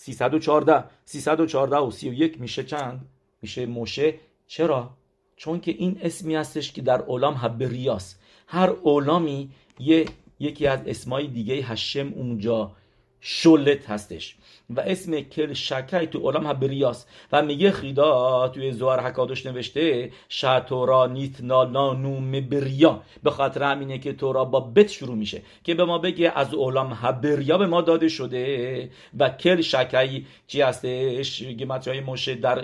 314 0.00 0.84
314 1.04 1.76
و 1.76 1.90
31 1.90 2.40
میشه 2.40 2.64
چند؟ 2.64 3.06
میشه 3.42 3.66
موشه. 3.66 4.14
چرا؟ 4.46 4.90
چون 5.36 5.60
که 5.60 5.70
این 5.70 5.98
اسمی 6.02 6.34
هستش 6.34 6.72
که 6.72 6.82
در 6.82 7.02
اولام 7.02 7.34
هبریاس 7.38 8.14
هر 8.46 8.70
اولامی 8.70 9.50
یه 9.78 10.04
یکی 10.40 10.66
از 10.66 10.80
اسمای 10.86 11.26
دیگه 11.26 11.54
هشم 11.54 12.12
اونجا. 12.12 12.72
شلت 13.20 13.90
هستش. 13.90 14.36
و 14.70 14.80
اسم 14.80 15.20
کل 15.20 15.52
شکای 15.52 16.06
تو 16.06 16.18
اولام 16.18 16.46
هبریاس 16.46 17.06
و 17.32 17.42
میگه 17.42 17.70
خیدا 17.70 18.48
توی 18.48 18.72
زوار 18.72 19.00
حکادش 19.00 19.46
نوشته 19.46 20.12
شاتورا 20.28 21.06
نیت 21.06 21.40
نوم 21.40 22.40
بریا 22.40 23.02
به 23.22 23.30
خاطر 23.30 23.62
همینه 23.62 23.98
که 23.98 24.12
تورا 24.12 24.44
با 24.44 24.60
بت 24.60 24.88
شروع 24.88 25.16
میشه 25.16 25.42
که 25.64 25.74
به 25.74 25.84
ما 25.84 25.98
بگه 25.98 26.32
از 26.36 26.54
اولام 26.54 26.98
هبریا 27.02 27.58
به 27.58 27.66
ما 27.66 27.80
داده 27.80 28.08
شده. 28.08 28.90
و 29.18 29.28
کل 29.28 29.60
شکای 29.60 30.24
چی 30.46 30.60
هستش؟ 30.60 31.42
گمت 31.42 31.88
های 31.88 32.00
موشه 32.00 32.34
در 32.34 32.54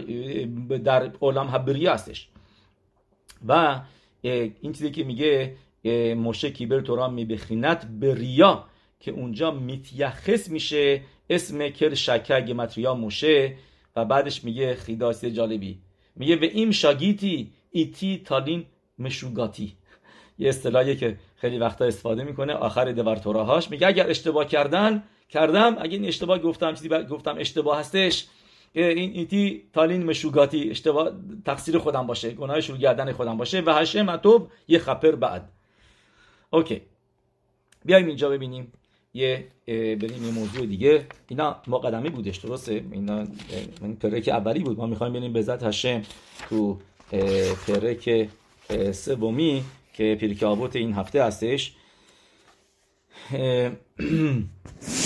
در 0.85 1.11
اولام 1.21 1.49
هبریا 1.55 1.93
هستش. 1.95 2.29
و 3.49 3.81
این 4.23 4.73
چیزی 4.73 4.91
که 4.91 5.05
میگه 5.05 5.57
موشه 6.15 6.51
کیبر 6.51 6.81
تورا 6.81 7.09
میبخینت 7.09 7.87
به 8.01 8.15
ریا 8.15 8.65
که 9.05 9.11
اونجا 9.11 9.51
میتیخس 9.51 10.51
میشه 10.51 11.01
اسم 11.31 11.69
کل 11.69 11.95
شکر 11.95 12.41
گمتریا 12.41 12.95
موشه 12.95 13.57
و 13.97 14.05
بعدش 14.05 14.45
میگه 14.45 14.75
خیداسی 14.75 15.31
جالبی. 15.31 15.79
میگه 16.17 16.37
و 16.37 16.43
این 16.43 16.73
شاگیتی 16.73 17.51
ایتی 17.71 18.23
تالین 18.25 18.65
مشوگاتی. 18.99 19.77
یه 20.39 20.49
اصطلاحی 20.49 20.97
که 20.97 21.19
خیلی 21.37 21.59
وقتا 21.59 21.85
استفاده 21.85 22.25
می‌کنه. 22.25 22.53
آخر 22.53 22.93
دور 22.93 23.17
توراهاش 23.17 23.71
میگه 23.71 23.87
اگر 23.87 24.11
اشتباه 24.11 24.47
کردن 24.47 25.03
کردم. 25.29 25.77
اگه 25.79 25.93
این 25.97 26.05
اشتباه 26.05 26.39
گفتم 26.39 26.75
چیزی 26.75 26.89
گفتم 26.89 27.37
اشتباه 27.39 27.79
هستش 27.79 28.27
این 28.73 29.13
ایتی 29.17 29.63
تالین 29.73 30.05
مشوگاتی 30.05 30.71
اشتباه 30.71 31.11
تقصیر 31.45 31.79
خودم 31.79 32.07
باشه 32.07 32.31
گناه 32.31 32.61
شروع 32.61 32.79
گردن 32.79 33.13
خودم 33.13 33.37
باشه. 33.37 33.61
و 33.61 33.71
هشم 33.71 34.09
اتوب 34.09 34.51
یه 34.69 34.79
خپر 34.79 35.15
بعد. 35.15 35.53
اوکی. 36.51 36.83
بیایم 37.85 38.07
اینجا 38.07 38.31
ببینیم. 38.31 38.73
یه 39.15 39.45
بریم 39.67 40.25
یه 40.25 40.31
موضوع 40.31 40.67
دیگه. 40.67 41.07
اینا 41.29 41.57
مقدمه 41.67 42.11
بودش 42.11 42.37
درسته؟ 42.37 42.85
اینا 42.93 43.27
این 43.83 43.97
پرک 43.97 44.29
اولی 44.29 44.61
بود. 44.61 44.79
ما 44.79 44.87
می‌خوایم 44.87 45.12
بریم 45.12 45.43
ذات 45.43 45.62
هشم 45.62 46.03
تو 46.49 46.79
پرک 47.67 48.29
سومی 48.93 49.65
که 49.93 50.17
پیرک 50.21 50.43
آبوت 50.43 50.77
این 50.77 50.93
هفته 50.93 51.25
هستش. 51.25 51.75